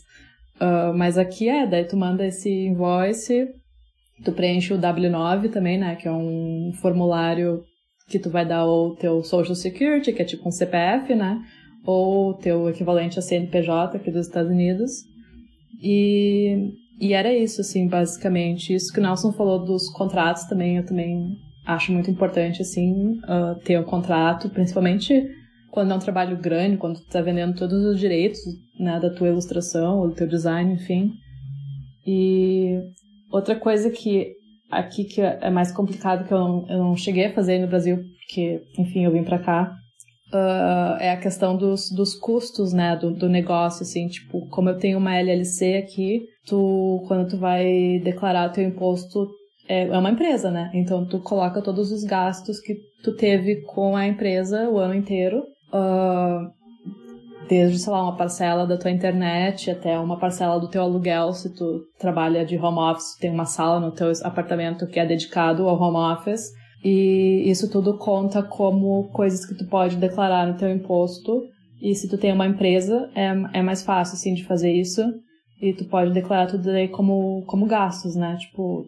Uh, 0.59 0.97
mas 0.97 1.19
aqui 1.19 1.51
é, 1.51 1.67
daí 1.67 1.85
tu 1.85 1.99
manda 1.99 2.27
esse 2.27 2.49
invoice, 2.51 3.47
tu 4.25 4.33
preenche 4.33 4.73
o 4.73 4.79
W9 4.79 5.51
também, 5.51 5.77
né? 5.77 5.95
Que 5.95 6.09
é 6.09 6.13
um 6.13 6.73
formulário 6.81 7.63
que 8.09 8.19
tu 8.19 8.31
vai 8.31 8.47
dar 8.47 8.67
o 8.67 8.95
teu 8.95 9.23
Social 9.23 9.55
Security, 9.55 10.13
que 10.13 10.23
é 10.23 10.25
tipo 10.25 10.49
um 10.49 10.53
CPF, 10.53 11.15
né? 11.15 11.41
Ou 11.85 12.35
teu 12.35 12.69
equivalente 12.69 13.19
a 13.19 13.23
CNPJ 13.23 13.97
aqui 13.97 14.11
dos 14.11 14.27
Estados 14.27 14.51
Unidos. 14.51 14.93
E, 15.83 16.73
e 17.01 17.13
era 17.13 17.35
isso, 17.35 17.61
assim, 17.61 17.89
basicamente. 17.89 18.75
Isso 18.75 18.93
que 18.93 19.01
o 19.01 19.03
Nelson 19.03 19.33
falou 19.33 19.65
dos 19.65 19.89
contratos 19.91 20.45
também, 20.45 20.77
eu 20.77 20.87
também 20.87 21.37
acho 21.67 21.93
muito 21.93 22.11
importante, 22.11 22.63
assim, 22.63 23.19
uh, 23.25 23.59
ter 23.65 23.79
um 23.79 23.85
contrato, 23.85 24.49
principalmente 24.51 25.29
quando 25.71 25.93
é 25.93 25.97
um 25.97 26.01
trabalho 26.01 26.39
grande, 26.39 26.79
quando 26.79 27.01
tu 27.01 27.07
tá 27.09 27.21
vendendo 27.21 27.55
todos 27.55 27.85
os 27.85 27.99
direitos, 27.99 28.39
né, 28.79 28.99
da 29.01 29.11
tua 29.11 29.29
ilustração, 29.29 29.99
ou 29.99 30.09
do 30.09 30.15
teu 30.15 30.27
design, 30.27 30.73
enfim. 30.73 31.13
E 32.07 32.81
outra 33.31 33.57
coisa 33.57 33.91
que 33.91 34.33
aqui 34.71 35.05
que 35.05 35.21
é 35.21 35.51
mais 35.51 35.73
complicado, 35.73 36.27
que 36.27 36.33
eu 36.33 36.39
não, 36.39 36.67
eu 36.69 36.79
não 36.79 36.97
cheguei 36.97 37.27
a 37.27 37.35
fazer 37.35 37.59
no 37.59 37.67
Brasil, 37.67 37.99
porque, 38.19 38.63
enfim, 38.79 39.05
eu 39.05 39.13
vim 39.13 39.23
para 39.23 39.39
cá, 39.39 39.73
uh, 40.33 41.01
é 41.01 41.11
a 41.11 41.17
questão 41.17 41.57
dos, 41.57 41.91
dos 41.91 42.15
custos, 42.15 42.73
né, 42.73 42.97
do, 42.97 43.13
do 43.13 43.29
negócio, 43.29 43.83
assim, 43.83 44.09
tipo, 44.09 44.49
como 44.49 44.69
eu 44.69 44.79
tenho 44.79 44.99
uma 44.99 45.17
LLC 45.17 45.77
aqui, 45.77 46.23
tu, 46.47 47.05
quando 47.07 47.29
tu 47.31 47.39
vai 47.39 48.01
declarar 48.03 48.49
teu 48.51 48.65
imposto, 48.65 49.29
é, 49.69 49.87
é 49.87 49.99
uma 49.99 50.11
empresa, 50.11 50.51
né, 50.51 50.71
então 50.75 51.07
tu 51.07 51.21
coloca 51.21 51.63
todos 51.63 51.93
os 51.93 52.05
gastos 52.05 52.61
que 52.61 52.75
tu 53.03 53.15
teve 53.15 53.63
com 53.63 53.97
a 53.97 54.07
empresa 54.07 54.69
o 54.69 54.79
ano 54.79 54.95
inteiro, 54.95 55.43
uh, 55.73 56.56
desde, 57.49 57.79
sei 57.79 57.93
lá, 57.93 58.03
uma 58.03 58.17
parcela 58.17 58.67
da 58.67 58.77
tua 58.77 58.91
internet 58.91 59.71
até 59.71 59.99
uma 59.99 60.19
parcela 60.19 60.59
do 60.59 60.69
teu 60.69 60.83
aluguel, 60.83 61.33
se 61.33 61.55
tu 61.55 61.83
trabalha 61.99 62.45
de 62.45 62.57
home 62.57 62.79
office, 62.79 63.17
tem 63.19 63.31
uma 63.31 63.45
sala 63.45 63.81
no 63.81 63.93
teu 63.93 64.11
apartamento 64.23 64.87
que 64.87 65.01
é 65.01 65.07
dedicado 65.07 65.69
ao 65.69 65.81
home 65.81 66.15
office, 66.15 66.51
e 66.85 67.43
isso 67.47 67.71
tudo 67.71 67.99
conta 67.99 68.43
como 68.43 69.09
coisas 69.13 69.45
que 69.45 69.55
tu 69.55 69.67
pode 69.67 69.97
declarar 69.97 70.47
no 70.47 70.57
teu 70.57 70.71
imposto, 70.71 71.43
e 71.81 71.95
se 71.95 72.09
tu 72.09 72.17
tem 72.17 72.33
uma 72.33 72.47
empresa, 72.47 73.11
é, 73.15 73.59
é 73.59 73.63
mais 73.63 73.83
fácil, 73.83 74.15
assim, 74.15 74.35
de 74.35 74.45
fazer 74.45 74.73
isso, 74.73 75.03
e 75.61 75.73
tu 75.73 75.85
pode 75.87 76.13
declarar 76.13 76.47
tudo 76.47 76.71
aí 76.71 76.89
como, 76.89 77.45
como 77.47 77.67
gastos, 77.67 78.15
né, 78.15 78.37
tipo, 78.39 78.87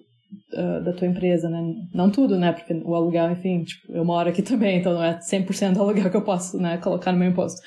uh, 0.53 0.83
da 0.83 0.93
tua 0.93 1.09
empresa, 1.09 1.49
né? 1.49 1.61
Não 1.93 2.11
tudo, 2.11 2.39
né? 2.39 2.53
Porque 2.53 2.73
o 2.73 2.95
aluguel, 2.95 3.31
enfim, 3.31 3.63
tipo, 3.63 3.93
eu 3.93 4.05
moro 4.05 4.29
aqui 4.29 4.43
também, 4.43 4.79
então 4.79 4.95
não 4.95 5.03
é 5.03 5.19
100% 5.19 5.75
do 5.75 5.83
aluguel 5.83 6.11
que 6.11 6.17
eu 6.17 6.25
posso, 6.25 6.59
né, 6.59 6.79
colocar 6.79 7.13
no 7.13 7.19
meu 7.19 7.31
imposto. 7.31 7.61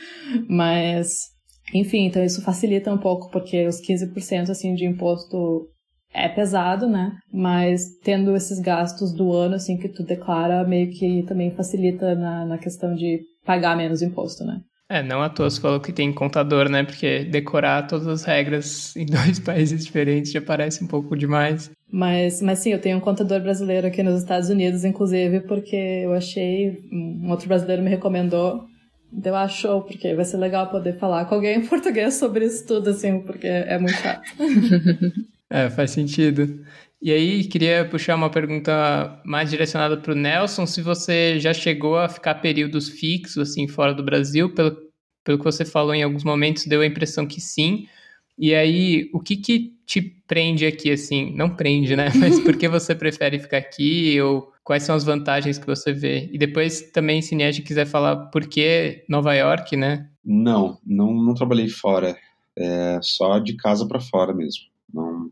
Mas, 0.48 1.30
enfim, 1.74 2.06
então 2.06 2.24
isso 2.24 2.42
facilita 2.42 2.94
um 2.94 2.98
pouco, 2.98 3.30
porque 3.32 3.68
os 3.68 3.80
15% 3.82 4.50
assim 4.50 4.74
de 4.74 4.86
imposto 4.86 5.68
é 6.14 6.28
pesado, 6.28 6.88
né? 6.88 7.12
Mas 7.32 7.82
tendo 8.04 8.36
esses 8.36 8.60
gastos 8.60 9.14
do 9.14 9.32
ano, 9.32 9.56
assim, 9.56 9.78
que 9.78 9.90
tu 9.90 10.04
declara, 10.04 10.68
meio 10.68 10.90
que 10.92 11.24
também 11.24 11.52
facilita 11.52 12.16
na, 12.16 12.46
na 12.46 12.58
questão 12.58 12.94
de 12.94 13.22
pagar 13.46 13.78
menos 13.78 14.02
imposto, 14.02 14.44
né? 14.44 14.60
É, 14.92 15.02
não 15.02 15.22
à 15.22 15.30
toa 15.30 15.50
você 15.50 15.62
falou 15.62 15.80
que 15.80 15.94
tem 15.94 16.12
contador, 16.12 16.68
né? 16.68 16.84
Porque 16.84 17.24
decorar 17.24 17.88
todas 17.88 18.06
as 18.08 18.26
regras 18.26 18.94
em 18.98 19.06
dois 19.08 19.40
países 19.40 19.86
diferentes 19.86 20.34
já 20.34 20.42
parece 20.42 20.84
um 20.84 20.88
pouco 20.88 21.16
demais. 21.16 21.72
Mas, 21.90 22.42
mas 22.42 22.60
sim, 22.60 22.74
eu 22.74 22.82
tenho 22.82 22.98
um 22.98 23.00
contador 23.02 23.40
brasileiro 23.40 23.88
aqui 23.88 24.04
nos 24.04 24.20
Estados 24.20 24.50
Unidos, 24.50 24.84
inclusive, 24.84 25.40
porque 25.48 25.78
eu 25.78 26.12
achei, 26.12 26.78
um 26.92 27.30
outro 27.30 27.48
brasileiro 27.48 27.82
me 27.82 27.90
recomendou, 27.90 28.66
deu 29.10 29.34
a 29.34 29.48
show, 29.48 29.82
porque 29.82 30.14
vai 30.14 30.26
ser 30.26 30.36
legal 30.36 30.70
poder 30.70 31.00
falar 31.00 31.24
com 31.24 31.36
alguém 31.36 31.56
em 31.60 31.66
português 31.66 32.16
sobre 32.16 32.46
isso 32.46 32.68
tudo, 32.68 32.90
assim, 32.90 33.22
porque 33.22 33.48
é 33.48 33.80
muito 33.80 33.96
chato. 33.96 34.30
é, 35.50 35.70
faz 35.70 35.92
sentido. 35.92 36.66
E 37.02 37.12
aí, 37.12 37.44
queria 37.46 37.88
puxar 37.90 38.16
uma 38.16 38.30
pergunta 38.30 39.20
mais 39.26 39.50
direcionada 39.50 39.98
para 39.98 40.12
o 40.12 40.16
Nelson, 40.16 40.68
se 40.68 40.82
você 40.82 41.40
já 41.40 41.54
chegou 41.54 41.98
a 41.98 42.08
ficar 42.08 42.36
períodos 42.36 42.90
fixos, 42.90 43.50
assim, 43.50 43.68
fora 43.68 43.94
do 43.94 44.04
Brasil, 44.04 44.54
pelo 44.54 44.78
pelo 45.24 45.38
que 45.38 45.44
você 45.44 45.64
falou 45.64 45.94
em 45.94 46.04
alguns 46.04 46.24
momentos, 46.24 46.66
deu 46.66 46.82
a 46.82 46.86
impressão 46.86 47.26
que 47.28 47.40
sim. 47.40 47.88
E 48.38 48.56
aí, 48.56 49.10
o 49.14 49.20
que 49.20 49.36
que 49.38 49.74
te 49.86 50.02
prende 50.28 50.66
aqui, 50.66 50.92
assim? 50.92 51.34
Não 51.36 51.56
prende, 51.56 51.96
né? 51.96 52.08
Mas 52.18 52.40
por 52.40 52.56
que 52.58 52.68
você 52.68 52.96
prefere 52.96 53.40
ficar 53.40 53.58
aqui? 53.58 54.20
Ou 54.22 54.52
quais 54.64 54.84
são 54.84 54.96
as 54.96 55.04
vantagens 55.04 55.58
que 55.58 55.68
você 55.68 55.94
vê? 55.94 56.30
E 56.32 56.38
depois 56.38 56.92
também, 56.92 57.22
se 57.22 57.36
Niege 57.36 57.62
quiser 57.62 57.86
falar 57.86 58.16
por 58.28 58.48
que 58.48 59.06
Nova 59.08 59.34
York, 59.36 59.76
né? 59.76 60.10
Não, 60.24 60.80
não, 60.86 61.14
não 61.14 61.34
trabalhei 61.34 61.70
fora. 61.70 62.18
É 62.58 63.00
só 63.02 63.40
de 63.40 63.56
casa 63.56 63.88
para 63.88 64.00
fora 64.00 64.34
mesmo. 64.34 64.64
Não, 64.94 65.31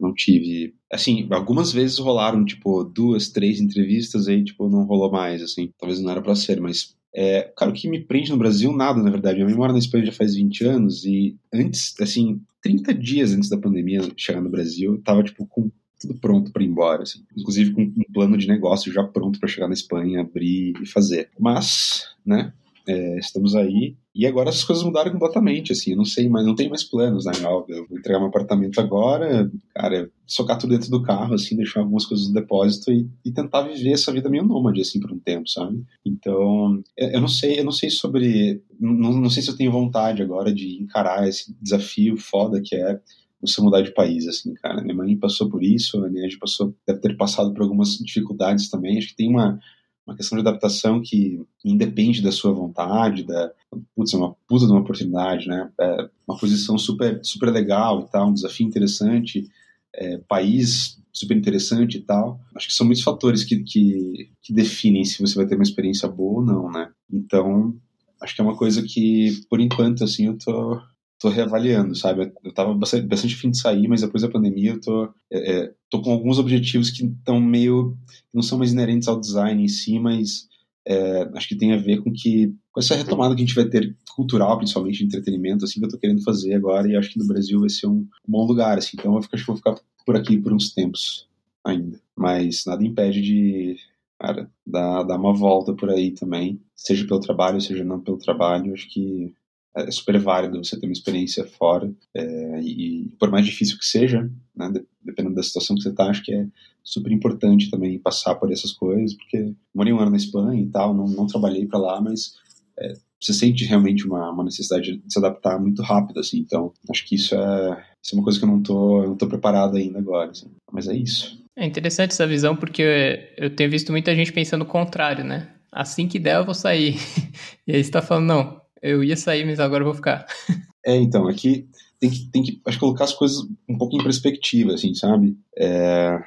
não 0.00 0.12
tive. 0.12 0.74
Assim, 0.92 1.26
algumas 1.30 1.72
vezes 1.72 1.98
rolaram, 1.98 2.44
tipo, 2.44 2.84
duas, 2.84 3.28
três 3.28 3.60
entrevistas, 3.60 4.28
aí, 4.28 4.44
tipo, 4.44 4.68
não 4.68 4.84
rolou 4.84 5.10
mais, 5.10 5.42
assim. 5.42 5.70
Talvez 5.78 6.00
não 6.00 6.10
era 6.10 6.22
para 6.22 6.34
ser, 6.34 6.60
mas. 6.60 6.94
É, 7.16 7.52
cara, 7.56 7.70
o 7.70 7.74
que 7.74 7.88
me 7.88 8.00
prende 8.00 8.30
no 8.30 8.36
Brasil, 8.36 8.72
nada, 8.72 9.00
na 9.00 9.10
verdade. 9.10 9.42
Minha 9.44 9.56
mora 9.56 9.72
na 9.72 9.78
Espanha 9.78 10.06
já 10.06 10.12
faz 10.12 10.34
20 10.34 10.64
anos 10.64 11.04
e 11.04 11.36
antes, 11.52 11.94
assim, 12.00 12.40
30 12.60 12.92
dias 12.92 13.32
antes 13.32 13.48
da 13.48 13.56
pandemia 13.56 14.00
chegar 14.16 14.40
no 14.40 14.50
Brasil, 14.50 14.94
eu 14.94 15.02
tava, 15.02 15.22
tipo, 15.22 15.46
com 15.46 15.70
tudo 16.00 16.18
pronto 16.20 16.52
para 16.52 16.62
ir 16.62 16.66
embora, 16.66 17.02
assim. 17.02 17.20
Inclusive 17.36 17.72
com 17.72 17.82
um 17.82 18.12
plano 18.12 18.36
de 18.36 18.48
negócio 18.48 18.92
já 18.92 19.02
pronto 19.04 19.38
para 19.38 19.48
chegar 19.48 19.68
na 19.68 19.74
Espanha, 19.74 20.20
abrir 20.20 20.74
e 20.82 20.86
fazer. 20.86 21.30
Mas, 21.38 22.04
né, 22.26 22.52
é, 22.86 23.18
estamos 23.18 23.54
aí. 23.54 23.96
E 24.14 24.26
agora 24.26 24.50
as 24.50 24.62
coisas 24.62 24.84
mudaram 24.84 25.10
completamente, 25.10 25.72
assim, 25.72 25.90
eu 25.90 25.96
não 25.96 26.04
sei, 26.04 26.28
mas 26.28 26.46
não 26.46 26.54
tenho 26.54 26.70
mais 26.70 26.84
planos, 26.84 27.24
na 27.24 27.32
real. 27.32 27.66
Eu 27.68 27.86
vou 27.88 27.98
entregar 27.98 28.18
meu 28.18 28.28
apartamento 28.28 28.80
agora, 28.80 29.50
cara, 29.74 30.10
socar 30.26 30.58
tudo 30.58 30.70
dentro 30.70 30.90
do 30.90 31.02
carro, 31.02 31.34
assim, 31.34 31.56
deixar 31.56 31.80
algumas 31.80 32.06
coisas 32.06 32.28
no 32.28 32.34
depósito 32.34 32.92
e, 32.92 33.08
e 33.24 33.32
tentar 33.32 33.62
viver 33.62 33.92
essa 33.92 34.12
vida 34.12 34.28
meio 34.28 34.44
nômade, 34.44 34.80
assim, 34.80 35.00
por 35.00 35.10
um 35.10 35.18
tempo, 35.18 35.48
sabe? 35.48 35.82
Então, 36.04 36.82
eu 36.96 37.20
não 37.20 37.28
sei, 37.28 37.58
eu 37.58 37.64
não 37.64 37.72
sei 37.72 37.90
sobre, 37.90 38.62
não, 38.78 39.12
não 39.20 39.30
sei 39.30 39.42
se 39.42 39.50
eu 39.50 39.56
tenho 39.56 39.72
vontade 39.72 40.22
agora 40.22 40.52
de 40.54 40.80
encarar 40.80 41.28
esse 41.28 41.54
desafio 41.60 42.16
foda 42.16 42.60
que 42.62 42.76
é 42.76 43.00
você 43.40 43.60
mudar 43.60 43.82
de 43.82 43.92
país, 43.92 44.26
assim, 44.26 44.54
cara. 44.54 44.82
Minha 44.82 44.94
mãe 44.94 45.16
passou 45.18 45.48
por 45.48 45.62
isso, 45.62 46.02
a 46.02 46.08
Neide 46.08 46.38
passou, 46.38 46.74
deve 46.86 47.00
ter 47.00 47.16
passado 47.16 47.52
por 47.52 47.62
algumas 47.62 47.98
dificuldades 47.98 48.70
também. 48.70 48.96
Acho 48.96 49.08
que 49.08 49.16
tem 49.16 49.28
uma, 49.28 49.58
uma 50.06 50.16
questão 50.16 50.36
de 50.36 50.46
adaptação 50.46 51.00
que 51.00 51.42
independe 51.64 52.22
da 52.22 52.30
sua 52.30 52.52
vontade, 52.52 53.24
da, 53.24 53.50
putz, 53.96 54.12
é 54.12 54.16
uma 54.16 54.36
puta 54.46 54.66
de 54.66 54.72
uma 54.72 54.80
oportunidade, 54.80 55.48
né? 55.48 55.70
É 55.80 56.08
uma 56.28 56.38
posição 56.38 56.76
super, 56.78 57.20
super 57.22 57.50
legal 57.50 58.00
e 58.00 58.10
tal, 58.10 58.28
um 58.28 58.34
desafio 58.34 58.66
interessante, 58.66 59.48
é, 59.94 60.18
país 60.28 61.02
super 61.12 61.36
interessante 61.36 61.98
e 61.98 62.00
tal. 62.00 62.40
Acho 62.54 62.66
que 62.66 62.74
são 62.74 62.86
muitos 62.86 63.04
fatores 63.04 63.44
que, 63.44 63.62
que, 63.62 64.30
que 64.42 64.52
definem 64.52 65.04
se 65.04 65.20
você 65.20 65.36
vai 65.36 65.46
ter 65.46 65.54
uma 65.54 65.62
experiência 65.62 66.08
boa 66.08 66.40
ou 66.40 66.44
não, 66.44 66.70
né? 66.70 66.90
Então, 67.10 67.74
acho 68.20 68.34
que 68.34 68.40
é 68.40 68.44
uma 68.44 68.56
coisa 68.56 68.82
que, 68.82 69.40
por 69.48 69.60
enquanto, 69.60 70.02
assim, 70.02 70.26
eu 70.26 70.36
tô, 70.36 70.80
tô 71.18 71.28
reavaliando, 71.28 71.94
sabe? 71.94 72.32
Eu 72.42 72.52
tava 72.52 72.74
bastante, 72.74 73.06
bastante 73.06 73.36
fim 73.36 73.50
de 73.50 73.58
sair, 73.58 73.88
mas 73.88 74.00
depois 74.00 74.22
da 74.22 74.28
pandemia 74.28 74.72
eu 74.72 74.80
tô, 74.80 75.04
é, 75.30 75.52
é 75.52 75.74
tô 75.90 76.02
com 76.02 76.12
alguns 76.12 76.38
objetivos 76.38 76.90
que 76.90 77.04
estão 77.04 77.40
meio, 77.40 77.96
não 78.32 78.42
são 78.42 78.58
mais 78.58 78.72
inerentes 78.72 79.08
ao 79.08 79.20
design 79.20 79.62
em 79.62 79.68
si, 79.68 79.98
mas 79.98 80.48
é, 80.86 81.30
acho 81.34 81.48
que 81.48 81.56
tem 81.56 81.72
a 81.72 81.78
ver 81.78 82.02
com 82.02 82.12
que 82.12 82.54
com 82.70 82.80
essa 82.80 82.94
retomada 82.94 83.34
que 83.34 83.42
a 83.42 83.44
gente 83.44 83.54
vai 83.54 83.64
ter 83.64 83.96
cultural, 84.14 84.58
principalmente 84.58 84.98
de 84.98 85.04
entretenimento, 85.04 85.64
assim 85.64 85.80
que 85.80 85.86
eu 85.86 85.90
tô 85.90 85.98
querendo 85.98 86.22
fazer 86.22 86.54
agora 86.54 86.88
e 86.88 86.96
acho 86.96 87.10
que 87.10 87.18
no 87.18 87.26
Brasil 87.26 87.60
vai 87.60 87.68
ser 87.68 87.86
um 87.86 88.06
bom 88.26 88.44
lugar, 88.46 88.78
assim. 88.78 88.96
Então 88.98 89.12
eu 89.12 89.18
acho 89.18 89.28
que 89.28 89.46
vou 89.46 89.56
ficar 89.56 89.76
por 90.04 90.16
aqui 90.16 90.36
por 90.36 90.52
uns 90.52 90.72
tempos 90.74 91.26
ainda, 91.64 91.98
mas 92.16 92.64
nada 92.66 92.84
impede 92.84 93.22
de 93.22 93.76
cara, 94.18 94.50
dar, 94.66 95.02
dar 95.04 95.18
uma 95.18 95.32
volta 95.32 95.72
por 95.72 95.90
aí 95.90 96.10
também, 96.10 96.60
seja 96.74 97.06
pelo 97.06 97.20
trabalho, 97.20 97.60
seja 97.60 97.84
não 97.84 98.00
pelo 98.00 98.18
trabalho. 98.18 98.72
Acho 98.74 98.88
que 98.88 99.34
é 99.76 99.90
super 99.90 100.18
válido 100.18 100.62
você 100.62 100.78
ter 100.78 100.86
uma 100.86 100.92
experiência 100.92 101.44
fora 101.44 101.92
é, 102.14 102.60
e 102.60 103.08
por 103.18 103.30
mais 103.30 103.44
difícil 103.44 103.78
que 103.78 103.84
seja, 103.84 104.30
né, 104.54 104.72
dependendo 105.02 105.34
da 105.34 105.42
situação 105.42 105.76
que 105.76 105.82
você 105.82 105.88
está, 105.88 106.06
acho 106.06 106.22
que 106.22 106.32
é 106.32 106.46
super 106.82 107.10
importante 107.10 107.70
também 107.70 107.98
passar 107.98 108.34
por 108.36 108.52
essas 108.52 108.72
coisas, 108.72 109.14
porque 109.14 109.52
morei 109.74 109.92
um 109.92 109.98
ano 109.98 110.12
na 110.12 110.16
Espanha 110.16 110.62
e 110.62 110.66
tal, 110.66 110.94
não, 110.94 111.06
não 111.06 111.26
trabalhei 111.26 111.66
para 111.66 111.78
lá, 111.78 112.00
mas 112.00 112.34
é, 112.78 112.94
você 113.20 113.32
sente 113.32 113.64
realmente 113.64 114.06
uma, 114.06 114.30
uma, 114.30 114.44
necessidade 114.44 114.98
de 114.98 115.12
se 115.12 115.18
adaptar 115.18 115.58
muito 115.58 115.82
rápido, 115.82 116.20
assim, 116.20 116.38
então 116.38 116.72
acho 116.90 117.06
que 117.06 117.14
isso 117.14 117.34
é, 117.34 117.84
isso 118.02 118.14
é 118.14 118.18
uma 118.18 118.24
coisa 118.24 118.38
que 118.38 118.44
eu 118.44 118.50
não 118.50 118.62
tô, 118.62 119.02
eu 119.02 119.08
não 119.08 119.16
tô 119.16 119.26
preparado 119.26 119.76
ainda 119.76 119.98
agora, 119.98 120.30
assim. 120.30 120.50
mas 120.70 120.86
é 120.86 120.94
isso. 120.94 121.42
É 121.56 121.64
interessante 121.64 122.10
essa 122.10 122.26
visão, 122.26 122.54
porque 122.54 123.32
eu 123.36 123.54
tenho 123.54 123.70
visto 123.70 123.92
muita 123.92 124.14
gente 124.14 124.32
pensando 124.32 124.62
o 124.62 124.66
contrário, 124.66 125.24
né? 125.24 125.48
Assim 125.70 126.06
que 126.06 126.18
der, 126.18 126.36
eu 126.36 126.44
vou 126.44 126.54
sair. 126.54 126.96
e 127.66 127.74
aí 127.74 127.82
você 127.82 127.90
tá 127.90 128.02
falando, 128.02 128.26
não, 128.26 128.60
eu 128.84 129.02
ia 129.02 129.16
sair, 129.16 129.46
mas 129.46 129.58
agora 129.58 129.82
eu 129.82 129.86
vou 129.86 129.94
ficar. 129.94 130.26
É, 130.86 130.94
então, 130.96 131.26
aqui 131.26 131.66
tem 131.98 132.10
que, 132.10 132.30
tem 132.30 132.42
que 132.42 132.60
acho, 132.66 132.78
colocar 132.78 133.04
as 133.04 133.14
coisas 133.14 133.38
um 133.66 133.78
pouco 133.78 133.96
em 133.96 134.02
perspectiva, 134.02 134.74
assim, 134.74 134.94
sabe? 134.94 135.34
É, 135.56 136.20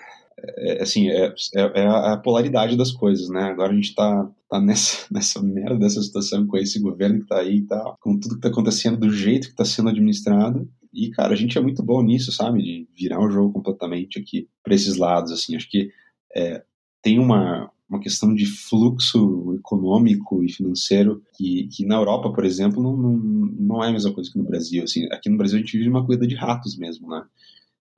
é 0.57 0.81
assim, 0.81 1.09
é, 1.09 1.31
é, 1.53 1.61
é, 1.75 1.85
a 1.85 2.17
polaridade 2.17 2.75
das 2.75 2.91
coisas, 2.91 3.29
né? 3.29 3.43
Agora 3.43 3.71
a 3.71 3.75
gente 3.75 3.93
tá, 3.93 4.27
tá 4.49 4.59
nessa, 4.59 5.05
nessa 5.13 5.43
merda 5.43 5.77
dessa 5.77 6.01
situação 6.01 6.47
com 6.47 6.57
esse 6.57 6.79
governo 6.79 7.21
que 7.21 7.27
tá 7.27 7.37
aí 7.39 7.57
e 7.57 7.67
tal, 7.67 7.95
com 8.01 8.19
tudo 8.19 8.33
que 8.33 8.41
tá 8.41 8.47
acontecendo 8.47 8.97
do 8.97 9.11
jeito 9.11 9.49
que 9.49 9.55
tá 9.55 9.63
sendo 9.63 9.89
administrado. 9.89 10.67
E, 10.91 11.11
cara, 11.11 11.33
a 11.33 11.37
gente 11.37 11.55
é 11.55 11.61
muito 11.61 11.83
bom 11.83 12.01
nisso, 12.01 12.31
sabe? 12.31 12.63
De 12.63 12.87
virar 12.97 13.19
o 13.19 13.29
jogo 13.29 13.53
completamente 13.53 14.17
aqui 14.17 14.49
para 14.63 14.73
esses 14.73 14.97
lados, 14.97 15.31
assim. 15.31 15.55
Acho 15.55 15.69
que 15.69 15.91
é, 16.35 16.63
tem 17.03 17.19
uma, 17.19 17.69
uma 17.89 17.99
questão 17.99 18.33
de 18.33 18.45
fluxo 18.45 19.55
econômico 19.57 20.43
e 20.43 20.51
financeiro 20.51 21.23
que, 21.35 21.67
que 21.67 21.85
na 21.85 21.95
Europa, 21.95 22.31
por 22.33 22.43
exemplo, 22.43 22.83
não, 22.83 22.97
não, 22.97 23.17
não 23.17 23.83
é 23.83 23.89
a 23.89 23.91
mesma 23.91 24.13
coisa 24.13 24.29
que 24.29 24.37
no 24.37 24.43
Brasil. 24.43 24.83
Assim, 24.83 25.05
aqui 25.11 25.29
no 25.29 25.37
Brasil 25.37 25.57
a 25.57 25.61
gente 25.61 25.77
vive 25.77 25.89
uma 25.89 26.05
corrida 26.05 26.27
de 26.27 26.35
ratos 26.35 26.77
mesmo, 26.77 27.07
né? 27.09 27.23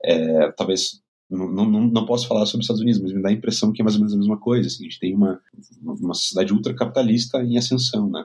É, 0.02 0.50
talvez 0.52 1.02
não, 1.28 1.48
não, 1.50 1.86
não 1.86 2.06
posso 2.06 2.26
falar 2.26 2.46
sobre 2.46 2.60
os 2.60 2.64
Estados 2.64 2.82
Unidos, 2.82 3.00
mas 3.00 3.12
me 3.12 3.22
dá 3.22 3.28
a 3.28 3.32
impressão 3.32 3.72
que 3.72 3.82
é 3.82 3.84
mais 3.84 3.94
ou 3.94 4.00
menos 4.00 4.14
a 4.14 4.18
mesma 4.18 4.38
coisa. 4.38 4.68
Assim, 4.68 4.84
a 4.84 4.88
gente 4.88 5.00
tem 5.00 5.14
uma, 5.14 5.40
uma 5.82 6.14
sociedade 6.14 6.52
ultracapitalista 6.52 7.42
em 7.42 7.58
ascensão, 7.58 8.08
né? 8.08 8.24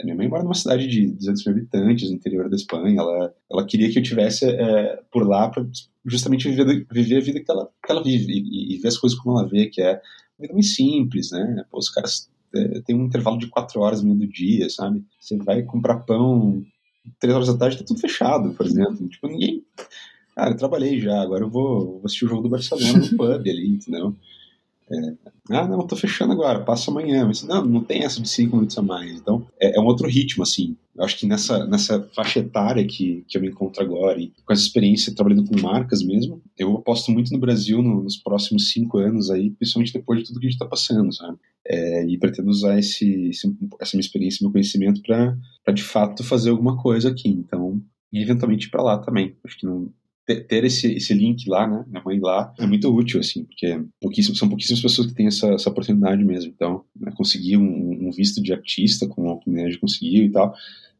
A 0.00 0.04
minha 0.04 0.16
mãe 0.16 0.28
mora 0.28 0.42
numa 0.42 0.54
cidade 0.54 0.86
de 0.86 1.06
200 1.08 1.46
mil 1.46 1.56
habitantes, 1.56 2.10
no 2.10 2.16
interior 2.16 2.50
da 2.50 2.56
Espanha. 2.56 3.00
Ela, 3.00 3.34
ela 3.50 3.66
queria 3.66 3.90
que 3.90 3.98
eu 3.98 4.02
tivesse 4.02 4.44
é, 4.44 5.02
por 5.10 5.26
lá 5.26 5.48
para 5.48 5.66
justamente 6.04 6.48
viver, 6.50 6.86
viver 6.90 7.16
a 7.16 7.20
vida 7.20 7.40
que 7.40 7.50
ela, 7.50 7.70
que 7.84 7.92
ela 7.92 8.02
vive 8.02 8.30
e, 8.30 8.74
e 8.74 8.78
ver 8.78 8.88
as 8.88 8.98
coisas 8.98 9.18
como 9.18 9.38
ela 9.38 9.48
vê, 9.48 9.66
que 9.66 9.80
é 9.80 10.00
vida 10.38 10.52
muito 10.52 10.66
simples, 10.66 11.30
né? 11.30 11.64
Pô, 11.70 11.78
os 11.78 11.88
caras 11.88 12.30
é, 12.54 12.80
têm 12.80 12.96
um 12.96 13.06
intervalo 13.06 13.38
de 13.38 13.48
quatro 13.48 13.80
horas 13.80 14.02
no 14.02 14.14
meio 14.14 14.20
do 14.20 14.32
dia, 14.32 14.68
sabe? 14.70 15.04
Você 15.20 15.36
vai 15.36 15.62
comprar 15.62 16.00
pão 16.00 16.64
três 17.20 17.34
horas 17.34 17.48
da 17.48 17.56
tarde, 17.56 17.78
tá 17.78 17.84
tudo 17.84 18.00
fechado, 18.00 18.52
por 18.54 18.66
exemplo. 18.66 19.08
Tipo, 19.08 19.28
ninguém. 19.28 19.64
Cara, 20.34 20.50
eu 20.50 20.56
trabalhei 20.56 21.00
já, 21.00 21.20
agora 21.22 21.44
eu 21.44 21.50
vou, 21.50 21.92
vou 21.92 22.02
assistir 22.04 22.26
o 22.26 22.28
jogo 22.28 22.42
do 22.42 22.48
Barcelona 22.48 22.98
no 22.98 23.08
pub 23.16 23.48
ali, 23.48 23.68
entendeu? 23.68 24.14
É, 24.90 25.14
ah, 25.50 25.66
não, 25.66 25.86
tô 25.86 25.96
fechando 25.96 26.32
agora, 26.32 26.64
passa 26.64 26.90
amanhã. 26.90 27.26
Mas, 27.26 27.42
não, 27.42 27.64
não 27.64 27.82
tem 27.82 28.04
essa 28.04 28.20
de 28.20 28.28
cinco 28.28 28.56
minutos 28.56 28.78
a 28.78 28.82
mais. 28.82 29.12
Então, 29.12 29.46
é, 29.60 29.76
é, 29.76 29.80
um 29.80 29.84
outro 29.84 30.06
ritmo, 30.08 30.42
assim. 30.42 30.76
Eu 30.94 31.04
acho 31.04 31.18
que 31.18 31.26
nessa, 31.26 31.66
nessa 31.66 32.08
faixa 32.14 32.40
etária 32.40 32.86
que, 32.86 33.24
que 33.28 33.36
eu 33.36 33.42
me 33.42 33.48
encontro 33.48 33.82
agora, 33.82 34.18
e 34.18 34.32
com 34.44 34.52
essa 34.52 34.62
experiência 34.62 35.14
trabalhando 35.14 35.44
com 35.44 35.60
marcas 35.60 36.02
mesmo, 36.02 36.40
eu 36.56 36.76
aposto 36.76 37.10
muito 37.10 37.32
no 37.32 37.38
Brasil 37.38 37.82
no, 37.82 38.02
nos 38.02 38.16
próximos 38.16 38.70
cinco 38.70 38.98
anos 38.98 39.30
aí, 39.30 39.50
principalmente 39.50 39.92
depois 39.92 40.20
de 40.20 40.26
tudo 40.26 40.40
que 40.40 40.46
a 40.46 40.50
gente 40.50 40.58
tá 40.58 40.66
passando, 40.66 41.12
sabe? 41.12 41.36
É, 41.66 42.06
e 42.06 42.16
pretendo 42.16 42.48
usar 42.48 42.78
esse, 42.78 43.28
esse, 43.28 43.54
essa 43.80 43.96
minha 43.96 44.06
experiência, 44.06 44.38
meu 44.42 44.52
conhecimento 44.52 45.02
para 45.02 45.74
de 45.74 45.82
fato 45.82 46.24
fazer 46.24 46.50
alguma 46.50 46.80
coisa 46.80 47.10
aqui. 47.10 47.28
Então, 47.28 47.82
e 48.12 48.22
eventualmente 48.22 48.70
para 48.70 48.82
lá 48.82 48.98
também. 48.98 49.36
Acho 49.44 49.58
que 49.58 49.66
não, 49.66 49.90
ter 50.26 50.64
esse, 50.64 50.92
esse 50.92 51.14
link 51.14 51.48
lá, 51.48 51.66
né, 51.66 51.84
minha 51.86 52.02
mãe 52.04 52.18
lá, 52.18 52.52
é 52.58 52.66
muito 52.66 52.92
útil, 52.92 53.20
assim, 53.20 53.44
porque 53.44 53.80
pouquíssimo, 54.00 54.34
são 54.34 54.48
pouquíssimas 54.48 54.82
pessoas 54.82 55.06
que 55.06 55.14
têm 55.14 55.28
essa, 55.28 55.46
essa 55.52 55.70
oportunidade 55.70 56.24
mesmo. 56.24 56.52
Então, 56.54 56.84
né, 56.98 57.12
conseguir 57.16 57.56
um, 57.56 58.08
um, 58.08 58.10
visto 58.10 58.42
de 58.42 58.52
artista, 58.52 59.06
como 59.06 59.30
a 59.30 59.40
comunidade 59.40 59.78
conseguiu 59.78 60.24
e 60.24 60.30
tal, 60.30 60.52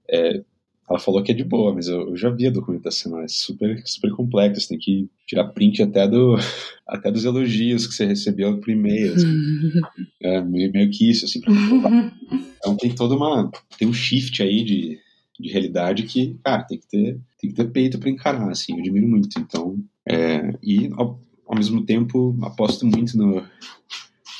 é, 0.08 0.44
ela 0.88 1.00
falou 1.00 1.20
que 1.22 1.32
é 1.32 1.34
de 1.34 1.42
boa, 1.42 1.74
mas 1.74 1.88
eu, 1.88 2.10
eu, 2.10 2.16
já 2.16 2.30
vi 2.30 2.46
a 2.46 2.50
documentação, 2.50 3.20
é 3.20 3.26
super, 3.26 3.82
super 3.84 4.12
complexo, 4.12 4.60
você 4.60 4.68
tem 4.68 4.78
que 4.78 5.10
tirar 5.26 5.48
print 5.48 5.82
até, 5.82 6.06
do, 6.06 6.36
até 6.86 7.10
dos 7.10 7.24
elogios 7.24 7.88
que 7.88 7.94
você 7.94 8.06
recebeu 8.06 8.60
por 8.60 8.70
e-mail, 8.70 9.14
assim. 9.14 9.26
é 10.22 10.40
meio, 10.40 10.70
meio 10.70 10.88
que 10.90 11.10
isso, 11.10 11.24
assim, 11.24 11.40
pra 11.40 11.52
Então 12.58 12.76
tem 12.76 12.94
toda 12.94 13.16
uma, 13.16 13.50
tem 13.76 13.88
um 13.88 13.92
shift 13.92 14.40
aí 14.40 14.62
de, 14.62 14.98
de 15.40 15.50
realidade 15.50 16.02
que, 16.04 16.38
cara, 16.44 16.62
tem 16.64 16.78
que 16.78 16.88
ter, 16.88 17.20
tem 17.38 17.50
que 17.50 17.56
ter 17.56 17.70
peito 17.70 17.98
para 17.98 18.10
encarar, 18.10 18.50
assim, 18.50 18.74
eu 18.74 18.78
admiro 18.80 19.06
muito. 19.06 19.38
Então, 19.38 19.76
é, 20.06 20.54
e 20.62 20.90
ao, 20.96 21.20
ao, 21.46 21.56
mesmo 21.56 21.84
tempo 21.84 22.36
aposto 22.42 22.86
muito 22.86 23.16
no. 23.16 23.42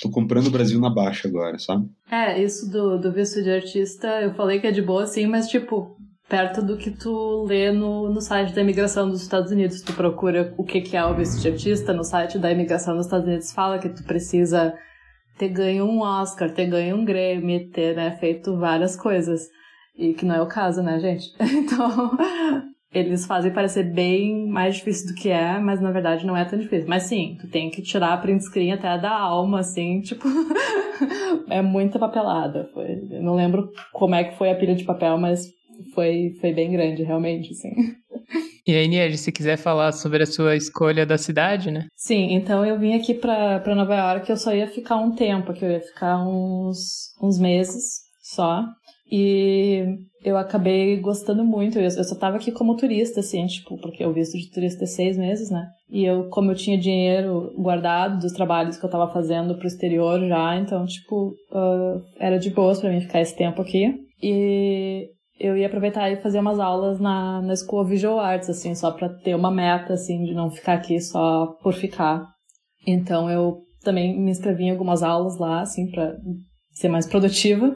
Tô 0.03 0.11
comprando 0.11 0.49
o 0.49 0.51
Brasil 0.51 0.79
na 0.79 0.91
baixa 0.91 1.27
agora, 1.27 1.59
sabe? 1.59 1.89
É, 2.11 2.43
isso 2.43 2.71
do, 2.71 2.99
do 2.99 3.13
visto 3.13 3.43
de 3.43 3.51
artista, 3.51 4.07
eu 4.21 4.35
falei 4.35 4.61
que 4.61 4.67
é 4.67 4.71
de 4.71 4.83
boa, 4.83 5.07
sim, 5.07 5.27
mas 5.27 5.49
tipo, 5.49 5.97
perto 6.29 6.61
do 6.63 6.77
que 6.77 6.91
tu 6.91 7.45
lê 7.45 7.73
no, 7.73 8.11
no 8.11 8.21
site 8.21 8.53
da 8.53 8.61
imigração 8.61 9.09
dos 9.09 9.23
Estados 9.23 9.51
Unidos. 9.51 9.81
Tu 9.81 9.93
procura 9.93 10.53
o 10.57 10.65
que, 10.65 10.81
que 10.81 10.97
é 10.97 11.05
o 11.05 11.15
visto 11.15 11.41
de 11.41 11.49
artista 11.49 11.93
no 11.93 12.05
site 12.05 12.39
da 12.39 12.51
imigração 12.51 12.97
dos 12.97 13.07
Estados 13.07 13.27
Unidos, 13.27 13.53
fala 13.53 13.79
que 13.79 13.89
tu 13.89 14.03
precisa 14.05 14.75
ter 15.39 15.49
ganho 15.49 15.85
um 15.85 16.01
Oscar, 16.01 16.51
ter 16.53 16.67
ganho 16.67 16.97
um 16.97 17.05
Grammy, 17.05 17.71
ter 17.71 17.95
né, 17.95 18.17
feito 18.19 18.57
várias 18.59 18.97
coisas. 18.97 19.49
E 19.99 20.13
que 20.13 20.25
não 20.25 20.35
é 20.35 20.43
o 20.43 20.47
caso, 20.47 20.83
né, 20.83 20.99
gente? 21.01 21.35
Então, 21.41 22.17
eles 22.93 23.27
fazem 23.27 23.53
parecer 23.53 23.83
bem 23.83 24.47
mais 24.49 24.77
difícil 24.77 25.09
do 25.09 25.15
que 25.15 25.29
é, 25.29 25.59
mas 25.59 25.81
na 25.81 25.91
verdade 25.91 26.25
não 26.27 26.37
é 26.37 26.45
tão 26.45 26.59
difícil. 26.59 26.89
Mas 26.89 27.05
sim, 27.05 27.37
tu 27.41 27.49
tem 27.49 27.71
que 27.71 27.83
tirar 27.83 28.13
a 28.13 28.17
print 28.17 28.45
screen 28.45 28.73
até 28.73 28.99
da 28.99 29.13
alma, 29.13 29.61
assim, 29.61 30.01
tipo. 30.03 30.27
é 31.51 31.61
muita 31.61 31.99
papelada. 31.99 32.71
Foi... 32.73 33.07
Eu 33.11 33.23
não 33.23 33.35
lembro 33.35 33.71
como 33.93 34.15
é 34.15 34.25
que 34.25 34.37
foi 34.37 34.51
a 34.51 34.55
pilha 34.55 34.75
de 34.75 34.85
papel, 34.85 35.19
mas 35.19 35.47
foi, 35.95 36.37
foi 36.41 36.53
bem 36.53 36.73
grande, 36.73 37.03
realmente, 37.03 37.53
assim. 37.53 37.71
E 38.67 38.75
aí, 38.75 38.89
Nier, 38.89 39.17
se 39.17 39.31
quiser 39.31 39.57
falar 39.57 39.93
sobre 39.93 40.23
a 40.23 40.27
sua 40.27 40.57
escolha 40.57 41.07
da 41.07 41.19
cidade, 41.19 41.71
né? 41.71 41.87
Sim, 41.95 42.33
então 42.33 42.65
eu 42.65 42.79
vim 42.79 42.95
aqui 42.95 43.15
pra, 43.15 43.61
pra 43.61 43.75
Nova 43.75 43.95
York, 43.95 44.29
eu 44.29 44.37
só 44.37 44.55
ia 44.55 44.67
ficar 44.67 44.97
um 44.97 45.15
tempo, 45.15 45.53
que 45.53 45.65
eu 45.65 45.71
ia 45.71 45.81
ficar 45.81 46.19
uns, 46.27 47.15
uns 47.23 47.39
meses 47.39 48.01
só. 48.23 48.65
E 49.11 49.85
eu 50.25 50.37
acabei 50.37 50.99
gostando 51.01 51.45
muito. 51.45 51.79
Eu, 51.79 51.91
só 51.91 52.15
tava 52.17 52.37
aqui 52.37 52.51
como 52.51 52.77
turista, 52.77 53.21
assim, 53.21 53.47
tipo, 53.47 53.79
porque 53.79 54.05
eu 54.05 54.13
visto 54.13 54.37
de 54.37 54.51
turista 54.51 54.85
é 54.85 54.87
seis 54.87 55.17
meses, 55.17 55.51
né? 55.51 55.69
E 55.89 56.05
eu, 56.05 56.29
como 56.29 56.51
eu 56.51 56.57
tinha 56.57 56.77
dinheiro 56.77 57.53
guardado 57.57 58.19
dos 58.19 58.33
trabalhos 58.33 58.77
que 58.77 58.85
eu 58.85 58.91
tava 58.91 59.13
fazendo 59.13 59.57
pro 59.57 59.69
exterior 59.69 60.21
já, 60.27 60.57
então, 60.57 60.85
tipo, 60.85 61.29
uh, 61.53 62.03
era 62.19 62.39
de 62.39 62.51
boas 62.51 62.81
para 62.81 62.91
mim 62.91 63.01
ficar 63.01 63.21
esse 63.21 63.37
tempo 63.37 63.63
aqui. 63.63 63.95
E 64.21 65.09
eu 65.39 65.57
ia 65.57 65.67
aproveitar 65.67 66.11
e 66.11 66.17
fazer 66.17 66.41
umas 66.41 66.59
aulas 66.59 66.99
na, 66.99 67.41
na 67.43 67.55
School 67.55 67.83
of 67.83 67.91
Visual 67.91 68.19
Arts, 68.19 68.51
assim, 68.51 68.75
só 68.75 68.91
pra 68.91 69.09
ter 69.09 69.37
uma 69.37 69.51
meta, 69.51 69.93
assim, 69.93 70.25
de 70.25 70.35
não 70.35 70.51
ficar 70.51 70.75
aqui 70.75 71.01
só 71.01 71.47
por 71.63 71.75
ficar. 71.75 72.27
Então 72.87 73.31
eu 73.31 73.59
também 73.83 74.19
me 74.19 74.31
inscrevi 74.31 74.65
em 74.65 74.71
algumas 74.71 75.03
aulas 75.03 75.39
lá, 75.39 75.61
assim, 75.61 75.89
pra 75.91 76.17
ser 76.77 76.89
mais 76.89 77.07
produtiva. 77.07 77.75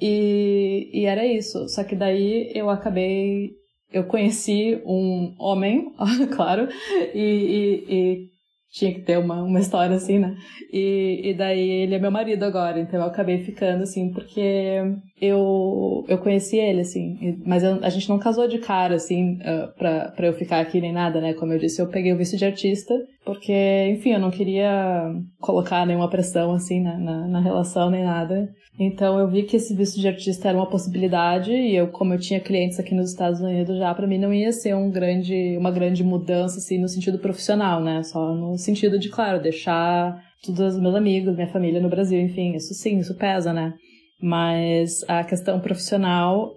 E, 0.00 0.90
e 0.92 1.04
era 1.04 1.24
isso. 1.26 1.68
Só 1.68 1.84
que 1.84 1.94
daí 1.94 2.50
eu 2.54 2.68
acabei. 2.70 3.52
Eu 3.92 4.04
conheci 4.04 4.82
um 4.84 5.36
homem, 5.38 5.92
claro, 6.34 6.68
e, 7.14 7.84
e, 7.88 7.94
e 7.94 8.30
tinha 8.74 8.92
que 8.92 9.02
ter 9.02 9.16
uma, 9.18 9.40
uma 9.42 9.60
história 9.60 9.94
assim, 9.94 10.18
né? 10.18 10.36
E, 10.72 11.20
e 11.30 11.34
daí 11.34 11.70
ele 11.82 11.94
é 11.94 11.98
meu 11.98 12.10
marido 12.10 12.42
agora, 12.42 12.80
então 12.80 13.00
eu 13.00 13.06
acabei 13.06 13.38
ficando 13.38 13.84
assim, 13.84 14.10
porque 14.10 14.82
eu, 15.20 16.04
eu 16.08 16.18
conheci 16.18 16.56
ele, 16.56 16.80
assim, 16.80 17.38
mas 17.46 17.62
eu, 17.62 17.78
a 17.82 17.88
gente 17.88 18.08
não 18.08 18.18
casou 18.18 18.48
de 18.48 18.58
cara, 18.58 18.96
assim, 18.96 19.34
uh, 19.34 19.72
pra, 19.78 20.08
pra 20.08 20.26
eu 20.26 20.32
ficar 20.32 20.58
aqui 20.58 20.80
nem 20.80 20.92
nada, 20.92 21.20
né? 21.20 21.34
Como 21.34 21.52
eu 21.52 21.58
disse, 21.58 21.80
eu 21.80 21.88
peguei 21.88 22.12
o 22.12 22.16
visto 22.16 22.36
de 22.36 22.44
artista, 22.44 22.92
porque, 23.24 23.88
enfim, 23.92 24.10
eu 24.10 24.20
não 24.20 24.32
queria 24.32 25.08
colocar 25.40 25.86
nenhuma 25.86 26.10
pressão, 26.10 26.52
assim, 26.52 26.82
na, 26.82 26.98
na, 26.98 27.28
na 27.28 27.40
relação 27.40 27.90
nem 27.90 28.02
nada. 28.02 28.48
Então 28.78 29.20
eu 29.20 29.28
vi 29.28 29.44
que 29.44 29.56
esse 29.56 29.74
visto 29.74 30.00
de 30.00 30.08
artista 30.08 30.48
era 30.48 30.58
uma 30.58 30.68
possibilidade 30.68 31.52
e 31.52 31.76
eu, 31.76 31.88
como 31.88 32.12
eu 32.12 32.18
tinha 32.18 32.40
clientes 32.40 32.80
aqui 32.80 32.92
nos 32.92 33.10
Estados 33.10 33.40
Unidos 33.40 33.78
já, 33.78 33.94
para 33.94 34.06
mim 34.06 34.18
não 34.18 34.34
ia 34.34 34.50
ser 34.50 34.74
um 34.74 34.90
grande, 34.90 35.56
uma 35.56 35.70
grande 35.70 36.02
mudança 36.02 36.58
assim 36.58 36.80
no 36.80 36.88
sentido 36.88 37.18
profissional, 37.18 37.80
né? 37.80 38.02
Só 38.02 38.34
no 38.34 38.58
sentido 38.64 38.98
de, 38.98 39.08
claro, 39.08 39.42
deixar 39.42 40.20
todos 40.44 40.74
os 40.74 40.80
meus 40.80 40.94
amigos, 40.94 41.34
minha 41.34 41.48
família 41.48 41.80
no 41.80 41.88
Brasil, 41.88 42.20
enfim, 42.20 42.54
isso 42.54 42.74
sim, 42.74 42.98
isso 42.98 43.16
pesa, 43.16 43.52
né? 43.52 43.74
Mas 44.20 45.04
a 45.08 45.24
questão 45.24 45.60
profissional 45.60 46.54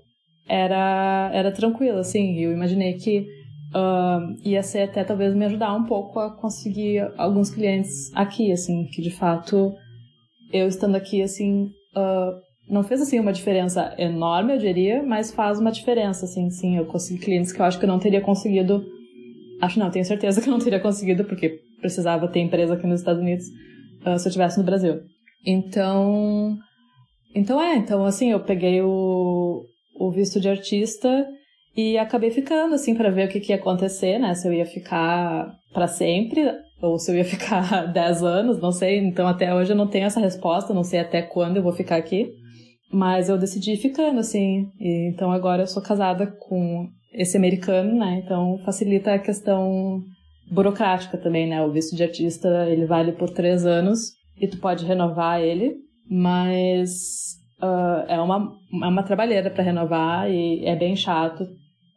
era 0.47 1.29
era 1.33 1.51
tranquila, 1.51 1.99
assim. 1.99 2.39
Eu 2.39 2.51
imaginei 2.51 2.93
que 2.93 3.25
uh, 3.75 4.35
ia 4.43 4.63
ser 4.63 4.83
até 4.83 5.03
talvez 5.03 5.35
me 5.35 5.45
ajudar 5.45 5.73
um 5.73 5.83
pouco 5.83 6.19
a 6.19 6.35
conseguir 6.35 7.11
alguns 7.17 7.49
clientes 7.49 8.11
aqui, 8.15 8.51
assim, 8.51 8.85
que 8.93 9.01
de 9.01 9.11
fato 9.11 9.73
eu 10.51 10.67
estando 10.67 10.95
aqui, 10.95 11.21
assim, 11.21 11.65
uh, 11.95 12.47
não 12.69 12.83
fez 12.83 13.01
assim 13.01 13.19
uma 13.19 13.33
diferença 13.33 13.93
enorme, 13.97 14.53
eu 14.53 14.57
diria, 14.57 15.03
mas 15.03 15.31
faz 15.31 15.59
uma 15.59 15.71
diferença, 15.71 16.25
assim, 16.25 16.49
sim. 16.49 16.77
Eu 16.77 16.85
consegui 16.85 17.19
clientes 17.19 17.51
que 17.51 17.61
eu 17.61 17.65
acho 17.65 17.79
que 17.79 17.85
eu 17.85 17.89
não 17.89 17.99
teria 17.99 18.21
conseguido. 18.21 18.85
Acho 19.61 19.79
não, 19.79 19.89
tenho 19.89 20.05
certeza 20.05 20.41
que 20.41 20.47
eu 20.47 20.51
não 20.51 20.59
teria 20.59 20.79
conseguido, 20.79 21.23
porque 21.23 21.59
precisava 21.80 22.28
ter 22.28 22.39
empresa 22.39 22.73
aqui 22.73 22.88
nos 22.88 23.01
Estados 23.01 23.21
Unidos 23.21 23.45
uh, 24.05 24.17
se 24.17 24.28
eu 24.28 24.30
estivesse 24.30 24.57
no 24.57 24.65
Brasil. 24.65 25.01
Então. 25.45 26.57
Então 27.36 27.61
é, 27.61 27.75
então 27.75 28.05
assim, 28.05 28.32
eu 28.32 28.39
peguei 28.39 28.82
o, 28.82 29.63
o 29.99 30.11
visto 30.11 30.39
de 30.39 30.49
artista 30.49 31.28
e 31.75 31.95
acabei 31.97 32.32
ficando, 32.32 32.73
assim, 32.73 32.95
para 32.95 33.11
ver 33.11 33.28
o 33.28 33.30
que, 33.30 33.39
que 33.39 33.51
ia 33.51 33.57
acontecer, 33.57 34.17
né? 34.17 34.34
Se 34.34 34.47
eu 34.47 34.53
ia 34.53 34.65
ficar 34.65 35.53
para 35.71 35.88
sempre 35.88 36.51
ou 36.82 36.97
se 36.97 37.11
eu 37.11 37.15
ia 37.15 37.23
ficar 37.25 37.86
10 37.93 38.23
anos, 38.23 38.59
não 38.59 38.71
sei. 38.71 38.97
Então 38.97 39.28
até 39.28 39.53
hoje 39.53 39.73
eu 39.73 39.78
não 39.78 39.88
tenho 39.88 40.05
essa 40.05 40.19
resposta, 40.19 40.73
não 40.73 40.84
sei 40.84 40.99
até 40.99 41.21
quando 41.21 41.57
eu 41.57 41.63
vou 41.63 41.73
ficar 41.73 41.97
aqui. 41.97 42.32
Mas 42.91 43.30
eu 43.30 43.38
decidi 43.38 43.73
ir 43.73 43.78
ficando, 43.78 44.19
assim. 44.19 44.71
E, 44.80 45.09
então 45.13 45.32
agora 45.32 45.63
eu 45.63 45.67
sou 45.67 45.84
casada 45.84 46.25
com 46.25 46.88
esse 47.13 47.38
americano, 47.38 47.99
né? 47.99 48.21
Então 48.23 48.57
facilita 48.65 49.13
a 49.13 49.19
questão 49.19 50.01
burocrática 50.49 51.17
também, 51.17 51.47
né? 51.47 51.61
O 51.63 51.71
visto 51.71 51.95
de 51.95 52.03
artista, 52.03 52.65
ele 52.69 52.85
vale 52.85 53.11
por 53.11 53.29
três 53.29 53.65
anos 53.65 54.13
e 54.39 54.47
tu 54.47 54.57
pode 54.59 54.85
renovar 54.85 55.41
ele, 55.41 55.75
mas 56.09 57.35
uh, 57.61 58.05
é, 58.07 58.19
uma, 58.19 58.55
é 58.83 58.87
uma 58.87 59.03
trabalheira 59.03 59.49
para 59.49 59.63
renovar 59.63 60.29
e 60.29 60.65
é 60.65 60.75
bem 60.75 60.95
chato. 60.95 61.47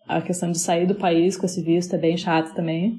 A 0.08 0.20
questão 0.20 0.50
de 0.50 0.58
sair 0.58 0.86
do 0.86 0.94
país 0.94 1.36
com 1.36 1.46
esse 1.46 1.62
visto 1.62 1.94
é 1.94 1.98
bem 1.98 2.16
chato 2.16 2.54
também. 2.54 2.98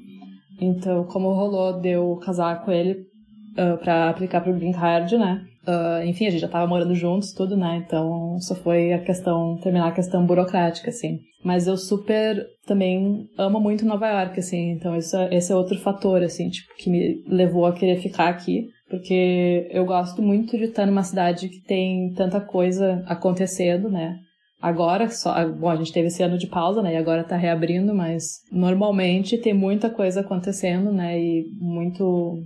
Então, 0.60 1.04
como 1.04 1.32
rolou 1.32 1.80
de 1.80 1.90
eu 1.90 2.16
casar 2.24 2.64
com 2.64 2.70
ele 2.70 3.06
uh, 3.52 3.76
pra 3.78 4.08
aplicar 4.08 4.40
pro 4.40 4.54
Green 4.54 4.72
Card, 4.72 5.18
né? 5.18 5.44
Uh, 5.66 6.04
enfim, 6.04 6.26
a 6.26 6.30
gente 6.30 6.40
já 6.40 6.48
tava 6.48 6.66
morando 6.66 6.94
juntos, 6.94 7.32
tudo, 7.32 7.56
né? 7.56 7.82
Então, 7.86 8.36
só 8.40 8.54
foi 8.54 8.92
a 8.92 8.98
questão, 8.98 9.56
terminar 9.62 9.88
a 9.88 9.92
questão 9.92 10.26
burocrática, 10.26 10.90
assim. 10.90 11.20
Mas 11.44 11.66
eu 11.66 11.76
super 11.76 12.44
também 12.66 13.28
amo 13.38 13.60
muito 13.60 13.84
Nova 13.84 14.08
York, 14.08 14.40
assim. 14.40 14.70
Então, 14.72 14.96
isso, 14.96 15.16
é, 15.16 15.34
esse 15.34 15.52
é 15.52 15.56
outro 15.56 15.78
fator, 15.78 16.22
assim, 16.22 16.48
tipo, 16.48 16.74
que 16.76 16.90
me 16.90 17.22
levou 17.28 17.66
a 17.66 17.72
querer 17.72 18.00
ficar 18.00 18.28
aqui. 18.28 18.66
Porque 18.90 19.68
eu 19.70 19.86
gosto 19.86 20.20
muito 20.20 20.58
de 20.58 20.64
estar 20.64 20.84
numa 20.84 21.02
cidade 21.02 21.48
que 21.48 21.62
tem 21.62 22.12
tanta 22.14 22.40
coisa 22.40 23.02
acontecendo, 23.06 23.88
né? 23.88 24.18
Agora, 24.60 25.08
só, 25.08 25.48
bom, 25.48 25.68
a 25.68 25.76
gente 25.76 25.92
teve 25.92 26.06
esse 26.06 26.22
ano 26.22 26.38
de 26.38 26.46
pausa, 26.46 26.82
né? 26.82 26.94
E 26.94 26.96
agora 26.96 27.24
tá 27.24 27.36
reabrindo, 27.36 27.92
mas 27.92 28.40
normalmente 28.50 29.38
tem 29.38 29.52
muita 29.52 29.90
coisa 29.90 30.20
acontecendo, 30.20 30.92
né? 30.92 31.18
E 31.18 31.44
muito, 31.60 32.38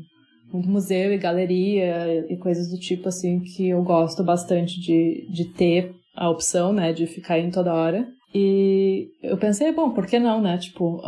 muito 0.52 0.68
museu 0.68 1.12
e 1.12 1.18
galeria 1.18 2.26
e 2.28 2.36
coisas 2.36 2.70
do 2.70 2.78
tipo, 2.78 3.08
assim, 3.08 3.40
que 3.40 3.68
eu 3.68 3.82
gosto 3.82 4.22
bastante 4.22 4.80
de, 4.80 5.26
de 5.30 5.44
ter 5.46 5.94
a 6.14 6.30
opção, 6.30 6.72
né? 6.72 6.92
De 6.92 7.06
ficar 7.06 7.38
indo 7.38 7.54
toda 7.54 7.74
hora. 7.74 8.06
E 8.34 9.08
eu 9.22 9.36
pensei, 9.36 9.72
bom, 9.72 9.90
por 9.90 10.06
que 10.06 10.18
não, 10.18 10.40
né? 10.40 10.58
Tipo, 10.58 11.00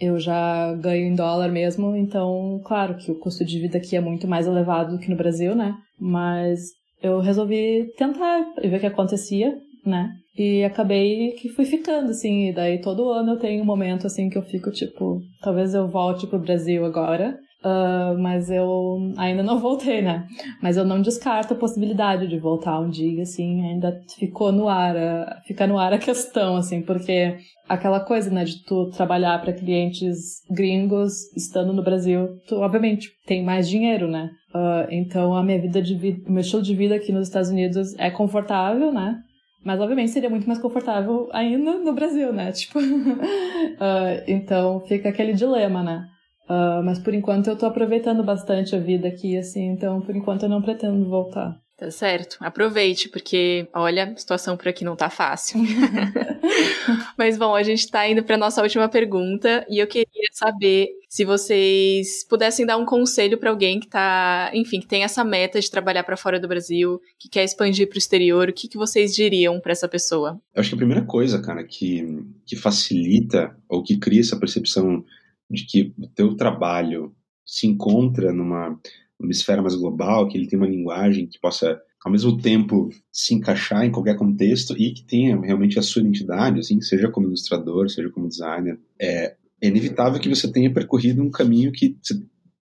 eu 0.00 0.18
já 0.18 0.74
ganho 0.74 1.06
em 1.06 1.14
dólar 1.14 1.48
mesmo, 1.48 1.96
então, 1.96 2.60
claro 2.64 2.96
que 2.96 3.10
o 3.10 3.18
custo 3.18 3.44
de 3.44 3.58
vida 3.58 3.78
aqui 3.78 3.96
é 3.96 4.00
muito 4.00 4.28
mais 4.28 4.46
elevado 4.46 4.96
do 4.96 4.98
que 4.98 5.10
no 5.10 5.16
Brasil, 5.16 5.54
né? 5.54 5.74
Mas 5.98 6.60
eu 7.02 7.20
resolvi 7.20 7.88
tentar 7.96 8.46
e 8.62 8.68
ver 8.68 8.76
o 8.76 8.80
que 8.80 8.86
acontecia 8.86 9.56
né? 9.86 10.10
E 10.36 10.64
acabei 10.64 11.30
que 11.32 11.48
fui 11.48 11.64
ficando, 11.64 12.10
assim, 12.10 12.48
e 12.48 12.52
daí 12.52 12.80
todo 12.80 13.10
ano 13.10 13.32
eu 13.32 13.38
tenho 13.38 13.62
um 13.62 13.66
momento, 13.66 14.06
assim, 14.06 14.28
que 14.28 14.36
eu 14.36 14.42
fico, 14.42 14.70
tipo, 14.70 15.22
talvez 15.40 15.72
eu 15.72 15.88
volte 15.88 16.26
pro 16.26 16.38
Brasil 16.38 16.84
agora, 16.84 17.38
uh, 17.66 18.16
mas 18.18 18.48
eu 18.48 19.12
ainda 19.16 19.42
não 19.42 19.58
voltei, 19.58 20.00
né? 20.00 20.26
Mas 20.62 20.76
eu 20.76 20.84
não 20.84 21.02
descarto 21.02 21.54
a 21.54 21.56
possibilidade 21.56 22.28
de 22.28 22.38
voltar 22.38 22.78
um 22.78 22.88
dia, 22.88 23.22
assim, 23.22 23.62
ainda 23.66 24.00
ficou 24.16 24.52
no 24.52 24.68
ar, 24.68 24.94
uh, 24.94 25.42
fica 25.46 25.66
no 25.66 25.78
ar 25.78 25.92
a 25.92 25.98
questão, 25.98 26.56
assim, 26.56 26.80
porque 26.80 27.36
aquela 27.68 27.98
coisa, 27.98 28.30
né, 28.30 28.44
de 28.44 28.62
tu 28.64 28.90
trabalhar 28.90 29.40
para 29.40 29.52
clientes 29.52 30.42
gringos 30.48 31.34
estando 31.36 31.72
no 31.72 31.82
Brasil, 31.82 32.38
tu 32.46 32.56
obviamente 32.56 33.10
tem 33.26 33.44
mais 33.44 33.68
dinheiro, 33.68 34.08
né? 34.08 34.30
Uh, 34.54 34.86
então 34.90 35.34
a 35.34 35.42
minha 35.42 35.60
vida 35.60 35.82
de 35.82 35.94
vida, 35.94 36.22
meu 36.30 36.40
estilo 36.40 36.62
de 36.62 36.74
vida 36.74 36.94
aqui 36.94 37.12
nos 37.12 37.26
Estados 37.26 37.50
Unidos 37.50 37.94
é 37.98 38.10
confortável, 38.10 38.92
né? 38.92 39.20
Mas, 39.64 39.80
obviamente, 39.80 40.12
seria 40.12 40.30
muito 40.30 40.46
mais 40.46 40.60
confortável 40.60 41.28
ainda 41.32 41.78
no 41.78 41.92
Brasil, 41.92 42.32
né? 42.32 42.52
Tipo, 42.54 42.78
uh, 42.78 44.22
então 44.28 44.78
fica 44.86 45.08
aquele 45.08 45.32
dilema, 45.32 45.82
né? 45.82 46.06
Uh, 46.48 46.82
mas 46.84 46.98
por 46.98 47.12
enquanto 47.12 47.48
eu 47.48 47.56
tô 47.56 47.66
aproveitando 47.66 48.22
bastante 48.22 48.74
a 48.76 48.78
vida 48.78 49.08
aqui, 49.08 49.36
assim, 49.36 49.66
então 49.66 50.00
por 50.00 50.14
enquanto 50.14 50.44
eu 50.44 50.48
não 50.48 50.62
pretendo 50.62 51.08
voltar. 51.08 51.60
Tá 51.76 51.90
certo. 51.90 52.38
Aproveite, 52.40 53.10
porque, 53.10 53.68
olha, 53.74 54.04
a 54.04 54.16
situação 54.16 54.56
por 54.56 54.66
aqui 54.66 54.82
não 54.82 54.96
tá 54.96 55.10
fácil. 55.10 55.60
Mas, 57.18 57.36
bom, 57.36 57.54
a 57.54 57.62
gente 57.62 57.90
tá 57.90 58.08
indo 58.08 58.22
pra 58.22 58.38
nossa 58.38 58.62
última 58.62 58.88
pergunta 58.88 59.66
e 59.68 59.78
eu 59.78 59.86
queria 59.86 60.28
saber 60.32 60.88
se 61.06 61.22
vocês 61.22 62.24
pudessem 62.26 62.64
dar 62.64 62.78
um 62.78 62.86
conselho 62.86 63.36
para 63.36 63.50
alguém 63.50 63.78
que 63.78 63.88
tá, 63.88 64.50
enfim, 64.54 64.80
que 64.80 64.86
tem 64.86 65.04
essa 65.04 65.22
meta 65.22 65.60
de 65.60 65.70
trabalhar 65.70 66.02
para 66.02 66.16
fora 66.16 66.40
do 66.40 66.48
Brasil, 66.48 66.98
que 67.18 67.28
quer 67.28 67.44
expandir 67.44 67.86
para 67.88 67.96
o 67.96 67.98
exterior, 67.98 68.48
o 68.48 68.52
que, 68.54 68.68
que 68.68 68.78
vocês 68.78 69.14
diriam 69.14 69.60
para 69.60 69.72
essa 69.72 69.86
pessoa? 69.86 70.40
Eu 70.54 70.60
acho 70.60 70.70
que 70.70 70.76
a 70.76 70.78
primeira 70.78 71.04
coisa, 71.04 71.42
cara, 71.42 71.62
que, 71.62 72.24
que 72.46 72.56
facilita 72.56 73.54
ou 73.68 73.82
que 73.82 73.98
cria 73.98 74.20
essa 74.20 74.38
percepção 74.38 75.04
de 75.50 75.64
que 75.66 75.94
o 75.98 76.06
teu 76.08 76.36
trabalho 76.36 77.14
se 77.44 77.66
encontra 77.66 78.32
numa 78.32 78.78
uma 79.18 79.30
esfera 79.30 79.62
mais 79.62 79.74
global, 79.74 80.28
que 80.28 80.36
ele 80.36 80.46
tem 80.46 80.58
uma 80.58 80.68
linguagem 80.68 81.26
que 81.26 81.40
possa 81.40 81.80
ao 82.04 82.12
mesmo 82.12 82.36
tempo 82.36 82.90
se 83.10 83.34
encaixar 83.34 83.84
em 83.84 83.90
qualquer 83.90 84.16
contexto 84.16 84.76
e 84.78 84.92
que 84.92 85.02
tenha 85.02 85.40
realmente 85.40 85.78
a 85.78 85.82
sua 85.82 86.02
identidade, 86.02 86.60
assim, 86.60 86.80
seja 86.80 87.10
como 87.10 87.26
ilustrador, 87.26 87.88
seja 87.88 88.10
como 88.10 88.28
designer, 88.28 88.78
é, 89.00 89.34
é 89.60 89.68
inevitável 89.68 90.20
que 90.20 90.28
você 90.28 90.50
tenha 90.52 90.72
percorrido 90.72 91.22
um 91.22 91.30
caminho 91.30 91.72
que 91.72 91.96
você 92.00 92.22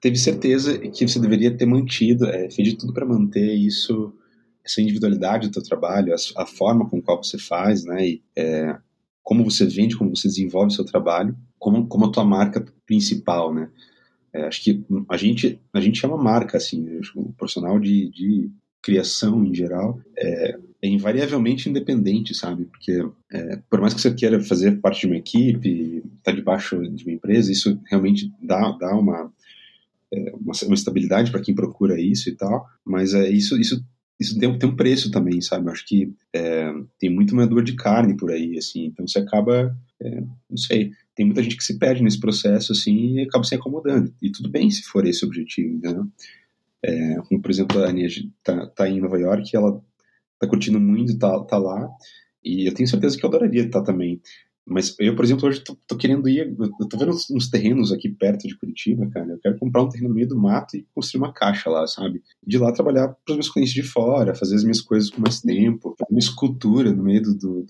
teve 0.00 0.16
certeza 0.16 0.78
que 0.78 1.08
você 1.08 1.18
deveria 1.18 1.56
ter 1.56 1.66
mantido, 1.66 2.26
é, 2.26 2.50
fez 2.50 2.68
de 2.68 2.76
tudo 2.76 2.92
para 2.92 3.06
manter 3.06 3.54
isso, 3.54 4.12
essa 4.64 4.80
individualidade 4.80 5.48
do 5.48 5.52
teu 5.52 5.62
trabalho, 5.62 6.14
a, 6.14 6.42
a, 6.42 6.46
forma 6.46 6.88
com 6.88 7.00
qual 7.00 7.22
você 7.22 7.38
faz, 7.38 7.84
né, 7.84 8.06
e 8.06 8.22
é, 8.36 8.76
como 9.24 9.42
você 9.42 9.66
vende, 9.66 9.96
como 9.96 10.14
você 10.14 10.28
desenvolve 10.28 10.74
seu 10.74 10.84
trabalho, 10.84 11.34
como, 11.58 11.88
como 11.88 12.04
a 12.04 12.12
tua 12.12 12.24
marca 12.24 12.64
principal, 12.86 13.52
né. 13.52 13.70
É, 14.32 14.46
acho 14.46 14.62
que 14.62 14.84
a 15.08 15.16
gente, 15.16 15.60
a 15.72 15.80
gente 15.80 16.04
uma 16.04 16.22
marca, 16.22 16.58
assim, 16.58 17.00
o 17.14 17.32
profissional 17.32 17.78
de, 17.78 18.10
de 18.10 18.50
criação 18.82 19.44
em 19.44 19.54
geral 19.54 19.98
é, 20.18 20.58
é 20.82 20.88
invariavelmente 20.88 21.70
independente, 21.70 22.34
sabe? 22.34 22.64
Porque 22.66 23.02
é, 23.32 23.56
por 23.70 23.80
mais 23.80 23.94
que 23.94 24.00
você 24.00 24.12
queira 24.12 24.38
fazer 24.40 24.80
parte 24.80 25.00
de 25.00 25.06
uma 25.06 25.16
equipe, 25.16 26.02
estar 26.18 26.30
tá 26.30 26.32
debaixo 26.32 26.82
de 26.90 27.04
uma 27.04 27.14
empresa, 27.14 27.50
isso 27.50 27.80
realmente 27.88 28.30
dá, 28.42 28.72
dá 28.72 28.94
uma, 28.94 29.32
é, 30.12 30.32
uma, 30.34 30.52
uma, 30.64 30.74
estabilidade 30.74 31.30
para 31.30 31.40
quem 31.40 31.54
procura 31.54 31.98
isso 31.98 32.28
e 32.28 32.36
tal, 32.36 32.66
mas 32.84 33.14
é, 33.14 33.30
isso, 33.30 33.58
isso, 33.58 33.82
isso 34.18 34.38
tem, 34.38 34.58
tem 34.58 34.68
um 34.68 34.76
preço 34.76 35.10
também, 35.10 35.40
sabe? 35.40 35.66
Eu 35.66 35.72
acho 35.72 35.86
que 35.86 36.12
é, 36.32 36.72
tem 36.98 37.10
muito 37.10 37.34
moedor 37.34 37.62
de 37.62 37.74
carne 37.74 38.16
por 38.16 38.30
aí, 38.30 38.56
assim, 38.56 38.86
então 38.86 39.06
você 39.06 39.18
acaba, 39.18 39.76
é, 40.00 40.20
não 40.48 40.56
sei, 40.56 40.92
tem 41.14 41.26
muita 41.26 41.42
gente 41.42 41.56
que 41.56 41.64
se 41.64 41.78
perde 41.78 42.02
nesse 42.02 42.20
processo, 42.20 42.72
assim, 42.72 43.16
e 43.16 43.22
acaba 43.22 43.44
se 43.44 43.54
acomodando. 43.54 44.14
E 44.22 44.30
tudo 44.30 44.48
bem 44.48 44.70
se 44.70 44.82
for 44.82 45.06
esse 45.06 45.24
o 45.24 45.28
objetivo, 45.28 45.74
entendeu? 45.74 46.06
É, 46.82 47.16
como, 47.28 47.40
por 47.40 47.50
exemplo, 47.50 47.82
a 47.82 47.88
Ania 47.88 48.06
está 48.06 48.66
tá 48.68 48.88
em 48.88 49.00
Nova 49.00 49.18
York, 49.18 49.56
ela 49.56 49.82
está 50.34 50.46
curtindo 50.48 50.80
muito, 50.80 51.18
tá, 51.18 51.40
tá 51.44 51.58
lá, 51.58 51.88
e 52.44 52.68
eu 52.68 52.74
tenho 52.74 52.88
certeza 52.88 53.16
que 53.16 53.24
eu 53.24 53.28
adoraria 53.28 53.62
estar 53.62 53.82
também. 53.82 54.20
Mas 54.66 54.96
eu, 54.98 55.14
por 55.14 55.24
exemplo, 55.24 55.46
hoje 55.46 55.60
tô, 55.60 55.76
tô 55.86 55.96
querendo 55.96 56.28
ir, 56.28 56.56
eu 56.58 56.88
tô 56.88 56.96
vendo 56.96 57.12
uns, 57.12 57.50
terrenos 57.50 57.92
aqui 57.92 58.08
perto 58.08 58.48
de 58.48 58.56
Curitiba, 58.56 59.06
cara. 59.10 59.32
Eu 59.32 59.38
quero 59.38 59.58
comprar 59.58 59.82
um 59.82 59.88
terreno 59.88 60.08
no 60.08 60.14
meio 60.14 60.28
do 60.28 60.40
mato 60.40 60.76
e 60.76 60.86
construir 60.94 61.22
uma 61.22 61.32
caixa 61.32 61.68
lá, 61.68 61.86
sabe? 61.86 62.22
De 62.46 62.56
lá 62.56 62.72
trabalhar 62.72 63.08
para 63.08 63.32
os 63.32 63.36
meus 63.36 63.50
clientes 63.50 63.74
de 63.74 63.82
fora, 63.82 64.34
fazer 64.34 64.54
as 64.56 64.62
minhas 64.62 64.80
coisas 64.80 65.10
com 65.10 65.20
mais 65.20 65.40
tempo, 65.40 65.94
fazer 65.98 66.10
uma 66.12 66.18
escultura 66.18 66.92
no 66.92 67.02
meio 67.02 67.22
do, 67.22 67.34
do, 67.34 67.66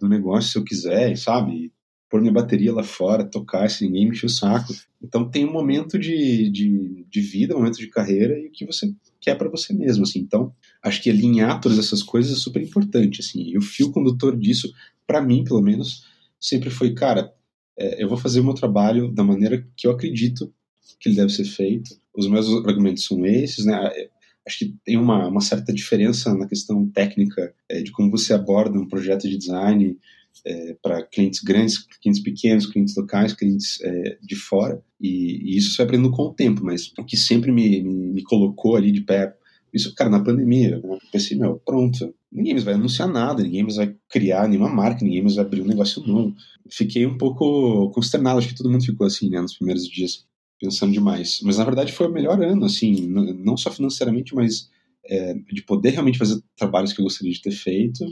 do 0.00 0.08
negócio 0.08 0.50
se 0.50 0.58
eu 0.58 0.64
quiser, 0.64 1.16
sabe? 1.16 1.72
pôr 2.12 2.20
minha 2.20 2.32
bateria 2.32 2.74
lá 2.74 2.82
fora, 2.82 3.24
tocar 3.24 3.70
sem 3.70 3.88
ninguém 3.88 4.04
me 4.04 4.10
encher 4.10 4.26
o 4.26 4.28
saco. 4.28 4.74
Então 5.02 5.30
tem 5.30 5.46
um 5.46 5.52
momento 5.52 5.98
de, 5.98 6.50
de, 6.50 7.06
de 7.08 7.20
vida, 7.22 7.54
um 7.54 7.58
momento 7.60 7.78
de 7.78 7.88
carreira 7.88 8.38
e 8.38 8.48
o 8.48 8.50
que 8.50 8.66
você 8.66 8.92
quer 9.18 9.34
para 9.34 9.48
você 9.48 9.72
mesmo, 9.72 10.02
assim. 10.02 10.18
Então, 10.18 10.52
acho 10.82 11.02
que 11.02 11.08
alinhar 11.08 11.58
todas 11.58 11.78
essas 11.78 12.02
coisas 12.02 12.30
é 12.36 12.38
super 12.38 12.60
importante, 12.60 13.22
assim. 13.22 13.44
E 13.44 13.56
o 13.56 13.62
fio 13.62 13.90
condutor 13.90 14.36
disso, 14.36 14.70
para 15.06 15.22
mim, 15.22 15.42
pelo 15.42 15.62
menos, 15.62 16.04
sempre 16.42 16.68
foi, 16.68 16.92
cara, 16.92 17.32
é, 17.78 18.02
eu 18.02 18.08
vou 18.08 18.18
fazer 18.18 18.40
o 18.40 18.44
meu 18.44 18.54
trabalho 18.54 19.10
da 19.12 19.22
maneira 19.22 19.66
que 19.76 19.86
eu 19.86 19.92
acredito 19.92 20.52
que 21.00 21.08
ele 21.08 21.16
deve 21.16 21.30
ser 21.30 21.44
feito. 21.44 21.94
Os 22.14 22.28
meus 22.28 22.48
argumentos 22.66 23.04
são 23.04 23.24
esses, 23.24 23.64
né? 23.64 23.74
É, 23.94 24.10
acho 24.46 24.58
que 24.58 24.76
tem 24.84 24.98
uma, 24.98 25.28
uma 25.28 25.40
certa 25.40 25.72
diferença 25.72 26.34
na 26.34 26.48
questão 26.48 26.88
técnica 26.90 27.54
é, 27.68 27.80
de 27.80 27.92
como 27.92 28.10
você 28.10 28.34
aborda 28.34 28.78
um 28.78 28.88
projeto 28.88 29.28
de 29.28 29.38
design 29.38 29.96
é, 30.44 30.76
para 30.82 31.02
clientes 31.02 31.40
grandes, 31.40 31.78
clientes 32.00 32.22
pequenos, 32.22 32.66
clientes 32.66 32.96
locais, 32.96 33.32
clientes 33.32 33.80
é, 33.82 34.18
de 34.20 34.34
fora, 34.34 34.82
e, 35.00 35.54
e, 35.54 35.56
isso 35.56 35.76
vai 35.76 35.86
aprendendo 35.86 36.10
com 36.10 36.22
o 36.22 36.34
tempo, 36.34 36.64
mas 36.64 36.92
o 36.98 37.04
que 37.04 37.16
sempre 37.16 37.52
me, 37.52 37.82
me, 37.82 38.08
me 38.08 38.22
colocou 38.22 38.76
ali 38.76 38.90
de 38.90 39.02
pé, 39.02 39.34
isso, 39.72 39.94
cara, 39.94 40.10
na 40.10 40.22
pandemia, 40.22 40.80
eu 40.82 40.98
pensei, 41.10 41.36
meu, 41.36 41.60
pronto, 41.64 42.14
ninguém 42.32 42.54
mais 42.54 42.64
vai 42.64 42.74
anunciar 42.74 43.08
nada, 43.08 43.42
ninguém 43.42 43.62
mais 43.62 43.76
vai 43.76 43.94
criar 44.08 44.48
nenhuma 44.48 44.68
marca, 44.68 45.04
ninguém 45.04 45.22
mais 45.22 45.36
vai 45.36 45.44
abrir 45.44 45.60
um 45.60 45.66
negócio 45.66 46.02
novo. 46.06 46.34
Fiquei 46.70 47.06
um 47.06 47.18
pouco 47.18 47.90
consternado, 47.90 48.38
acho 48.38 48.48
que 48.48 48.54
todo 48.54 48.70
mundo 48.70 48.84
ficou 48.84 49.06
assim, 49.06 49.28
né, 49.28 49.40
nos 49.40 49.54
primeiros 49.54 49.86
dias, 49.86 50.24
pensando 50.58 50.92
demais. 50.92 51.40
Mas 51.42 51.58
na 51.58 51.64
verdade 51.64 51.92
foi 51.92 52.06
o 52.06 52.12
melhor 52.12 52.42
ano, 52.42 52.64
assim, 52.64 53.06
não 53.06 53.56
só 53.56 53.70
financeiramente, 53.70 54.34
mas 54.34 54.70
é, 55.04 55.34
de 55.34 55.62
poder 55.62 55.90
realmente 55.90 56.18
fazer 56.18 56.40
trabalhos 56.56 56.92
que 56.92 57.00
eu 57.00 57.04
gostaria 57.04 57.32
de 57.32 57.42
ter 57.42 57.50
feito, 57.50 58.04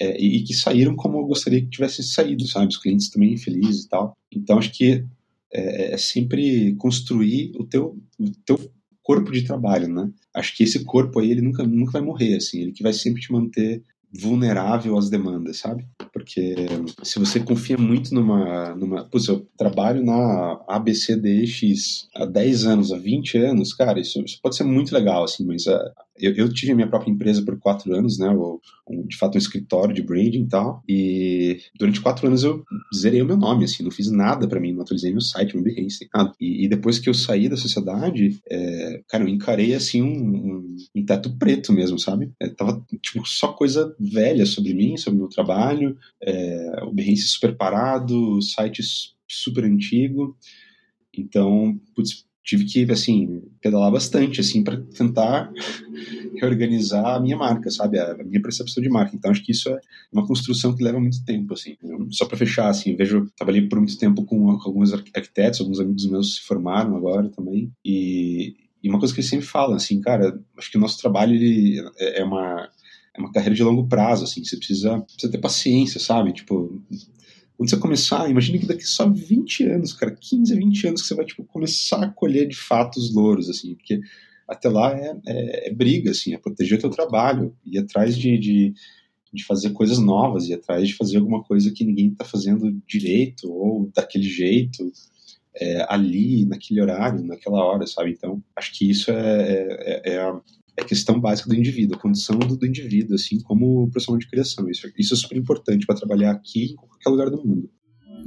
é, 0.00 0.20
e, 0.20 0.42
que 0.44 0.54
saíram 0.54 0.94
como 0.94 1.18
eu 1.18 1.26
gostaria 1.26 1.60
que 1.60 1.68
tivessem 1.68 2.04
saído, 2.04 2.46
sabe? 2.46 2.68
Os 2.68 2.76
clientes 2.76 3.10
também 3.10 3.36
felizes 3.36 3.84
e 3.84 3.88
tal. 3.88 4.16
Então, 4.32 4.58
acho 4.58 4.72
que 4.72 5.04
é, 5.52 5.94
é, 5.94 5.96
sempre 5.96 6.74
construir 6.76 7.52
o 7.56 7.64
teu, 7.64 7.98
o 8.18 8.30
teu 8.44 8.70
corpo 9.08 9.32
de 9.32 9.42
trabalho, 9.42 9.88
né? 9.88 10.10
Acho 10.34 10.54
que 10.54 10.62
esse 10.62 10.84
corpo 10.84 11.18
aí, 11.18 11.30
ele 11.30 11.40
nunca, 11.40 11.62
nunca 11.62 11.92
vai 11.92 12.02
morrer, 12.02 12.36
assim. 12.36 12.60
Ele 12.60 12.72
que 12.72 12.82
vai 12.82 12.92
sempre 12.92 13.22
te 13.22 13.32
manter 13.32 13.82
vulnerável 14.12 14.98
às 14.98 15.08
demandas, 15.08 15.56
sabe? 15.56 15.86
Porque 16.12 16.54
se 17.02 17.18
você 17.18 17.40
confia 17.40 17.78
muito 17.78 18.14
numa. 18.14 18.74
numa 18.74 19.04
putz, 19.04 19.28
eu 19.28 19.46
trabalho 19.56 20.04
na 20.04 20.60
ABCDX 20.68 22.08
há 22.14 22.26
10 22.26 22.66
anos, 22.66 22.92
há 22.92 22.98
20 22.98 23.38
anos, 23.38 23.72
cara, 23.72 23.98
isso, 23.98 24.20
isso 24.20 24.38
pode 24.42 24.56
ser 24.56 24.64
muito 24.64 24.94
legal, 24.94 25.24
assim, 25.24 25.42
mas 25.46 25.66
uh, 25.66 25.90
eu, 26.20 26.34
eu, 26.34 26.52
tive 26.52 26.72
a 26.72 26.74
minha 26.74 26.88
própria 26.88 27.10
empresa 27.10 27.44
por 27.44 27.58
4 27.58 27.94
anos, 27.94 28.18
né? 28.18 28.28
Eu, 28.28 28.60
um, 28.88 29.06
de 29.06 29.16
fato, 29.16 29.34
um 29.34 29.38
escritório 29.38 29.94
de 29.94 30.02
branding 30.02 30.42
e 30.42 30.48
tal. 30.48 30.82
E 30.88 31.60
durante 31.78 32.00
4 32.00 32.26
anos 32.26 32.44
eu 32.44 32.64
zerei 32.94 33.22
o 33.22 33.26
meu 33.26 33.36
nome, 33.36 33.64
assim, 33.64 33.82
não 33.82 33.90
fiz 33.90 34.10
nada 34.10 34.46
para 34.48 34.60
mim, 34.60 34.72
não 34.72 34.82
atualizei 34.82 35.10
meu 35.10 35.20
site, 35.20 35.54
meu 35.54 35.64
Behance, 35.64 36.08
nada. 36.14 36.32
E, 36.40 36.64
e, 36.64 36.68
depois 36.68 36.98
que 36.98 37.08
eu 37.08 37.14
saí 37.14 37.48
da 37.48 37.56
sociedade, 37.56 38.40
é, 38.50 39.02
cara, 39.08 39.24
eu 39.24 39.28
encarei, 39.28 39.74
assim, 39.74 40.02
um, 40.02 40.06
um, 40.08 40.76
um 40.96 41.04
teto 41.04 41.36
preto 41.38 41.72
mesmo, 41.72 41.98
sabe? 41.98 42.30
É, 42.40 42.48
tava, 42.48 42.84
tipo, 43.02 43.26
só 43.26 43.52
coisa 43.52 43.94
velha 43.98 44.46
sobre 44.46 44.74
mim, 44.74 44.96
sobre 44.96 45.18
o 45.18 45.20
meu 45.20 45.28
trabalho, 45.28 45.96
é, 46.22 46.82
o 46.84 46.92
Behance 46.92 47.28
super 47.28 47.56
parado, 47.56 48.40
site 48.42 48.82
super 49.26 49.64
antigo. 49.64 50.36
Então, 51.16 51.78
putz, 51.94 52.27
tive 52.48 52.64
que, 52.64 52.90
assim, 52.90 53.42
pedalar 53.60 53.92
bastante, 53.92 54.40
assim, 54.40 54.64
para 54.64 54.78
tentar 54.78 55.52
reorganizar 56.40 57.16
a 57.16 57.20
minha 57.20 57.36
marca, 57.36 57.70
sabe? 57.70 57.98
A, 57.98 58.16
minha 58.24 58.40
percepção 58.40 58.82
de 58.82 58.88
marca. 58.88 59.14
Então, 59.14 59.30
acho 59.30 59.44
que 59.44 59.52
isso 59.52 59.68
é 59.68 59.78
uma 60.10 60.26
construção 60.26 60.74
que 60.74 60.82
leva 60.82 60.98
muito 60.98 61.22
tempo, 61.26 61.52
assim. 61.52 61.76
Só 62.10 62.24
para 62.24 62.38
fechar, 62.38 62.70
assim, 62.70 62.96
vejo, 62.96 63.30
trabalhei 63.36 63.68
por 63.68 63.78
muito 63.78 63.98
tempo 63.98 64.24
com, 64.24 64.50
alguns 64.50 64.94
arquitetos, 64.94 65.60
alguns 65.60 65.78
amigos 65.78 66.06
meus 66.06 66.36
se 66.36 66.40
formaram 66.40 66.96
agora 66.96 67.28
também, 67.28 67.70
e, 67.84 68.56
e 68.82 68.88
uma 68.88 68.98
coisa 68.98 69.12
que 69.12 69.20
eles 69.20 69.28
sempre 69.28 69.44
falam, 69.44 69.76
assim, 69.76 70.00
cara, 70.00 70.40
acho 70.56 70.70
que 70.70 70.78
o 70.78 70.80
nosso 70.80 70.98
trabalho, 70.98 71.34
ele 71.34 71.78
é, 71.98 72.20
é 72.20 72.24
uma 72.24 72.66
é 73.14 73.20
uma 73.20 73.32
carreira 73.32 73.54
de 73.54 73.64
longo 73.64 73.88
prazo, 73.88 74.24
assim, 74.24 74.44
você 74.44 74.56
precisa, 74.56 75.00
precisa 75.00 75.32
ter 75.32 75.38
paciência, 75.38 75.98
sabe? 75.98 76.32
Tipo, 76.32 76.80
quando 77.58 77.70
você 77.70 77.76
começar, 77.76 78.30
imagine 78.30 78.60
que 78.60 78.66
daqui 78.66 78.84
só 78.84 79.10
20 79.10 79.64
anos, 79.64 79.92
cara, 79.92 80.14
15, 80.14 80.54
20 80.54 80.86
anos 80.86 81.02
que 81.02 81.08
você 81.08 81.14
vai, 81.16 81.24
tipo, 81.24 81.42
começar 81.42 82.00
a 82.04 82.08
colher 82.08 82.46
de 82.46 82.54
fato 82.54 82.98
os 82.98 83.12
louros, 83.12 83.50
assim, 83.50 83.74
porque 83.74 84.00
até 84.46 84.68
lá 84.68 84.96
é, 84.96 85.16
é, 85.26 85.68
é 85.68 85.74
briga, 85.74 86.12
assim, 86.12 86.32
é 86.32 86.38
proteger 86.38 86.78
o 86.78 86.80
teu 86.80 86.88
trabalho, 86.88 87.52
ir 87.66 87.78
atrás 87.78 88.16
de, 88.16 88.38
de, 88.38 88.74
de, 89.32 89.44
fazer 89.44 89.70
coisas 89.70 89.98
novas, 89.98 90.46
ir 90.46 90.54
atrás 90.54 90.86
de 90.86 90.94
fazer 90.94 91.18
alguma 91.18 91.42
coisa 91.42 91.72
que 91.72 91.84
ninguém 91.84 92.12
está 92.12 92.24
fazendo 92.24 92.80
direito 92.86 93.52
ou 93.52 93.90
daquele 93.92 94.28
jeito, 94.28 94.92
é, 95.56 95.84
ali, 95.88 96.46
naquele 96.46 96.80
horário, 96.80 97.24
naquela 97.24 97.64
hora, 97.64 97.88
sabe? 97.88 98.12
Então, 98.12 98.40
acho 98.54 98.72
que 98.72 98.88
isso 98.88 99.10
é, 99.10 100.02
é, 100.04 100.14
é 100.14 100.32
é 100.78 100.84
questão 100.84 101.20
básica 101.20 101.48
do 101.48 101.56
indivíduo, 101.56 101.98
condição 101.98 102.38
do, 102.38 102.56
do 102.56 102.66
indivíduo, 102.66 103.16
assim 103.16 103.40
como 103.42 103.90
profissional 103.90 104.18
de 104.18 104.28
criação. 104.28 104.68
Isso, 104.70 104.88
isso 104.96 105.14
é 105.14 105.16
super 105.16 105.36
importante 105.36 105.84
para 105.84 105.96
trabalhar 105.96 106.30
aqui 106.30 106.72
em 106.72 106.76
qualquer 106.76 107.10
lugar 107.10 107.30
do 107.30 107.44
mundo. 107.44 107.68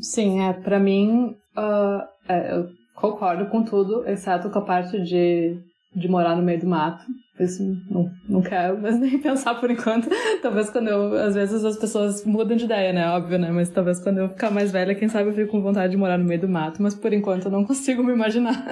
Sim, 0.02 0.42
é, 0.42 0.54
para 0.54 0.80
mim, 0.80 1.36
uh, 1.58 2.02
é, 2.28 2.54
eu 2.58 2.68
concordo 2.96 3.50
com 3.50 3.64
tudo, 3.64 4.06
exceto 4.06 4.50
com 4.50 4.60
a 4.60 4.66
parte 4.66 5.02
de, 5.02 5.58
de 5.96 6.08
morar 6.10 6.36
no 6.36 6.44
meio 6.44 6.60
do 6.60 6.68
mato. 6.68 7.06
Isso 7.40 7.64
não, 7.90 8.12
não 8.28 8.42
quero, 8.42 8.80
mas 8.80 9.00
nem 9.00 9.18
pensar 9.18 9.56
por 9.56 9.72
enquanto. 9.72 10.10
talvez 10.42 10.70
quando 10.70 10.90
eu. 10.90 11.14
Às 11.14 11.36
vezes 11.36 11.64
as 11.64 11.78
pessoas 11.78 12.26
mudam 12.26 12.58
de 12.58 12.66
ideia, 12.66 12.92
né? 12.92 13.08
Óbvio, 13.10 13.40
né? 13.40 13.50
Mas 13.50 13.70
talvez 13.70 14.00
quando 14.00 14.20
eu 14.20 14.30
ficar 14.30 14.52
mais 14.52 14.72
velha, 14.72 14.94
quem 14.94 15.08
sabe 15.08 15.30
eu 15.30 15.34
fico 15.34 15.52
com 15.52 15.62
vontade 15.62 15.92
de 15.92 15.98
morar 15.98 16.18
no 16.18 16.26
meio 16.26 16.42
do 16.42 16.50
mato. 16.50 16.82
Mas 16.84 16.94
por 16.94 17.14
enquanto 17.14 17.46
eu 17.46 17.52
não 17.52 17.64
consigo 17.66 18.04
me 18.04 18.14
imaginar. 18.14 18.66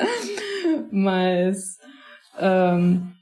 mas. 0.91 1.77
Um, 2.41 3.18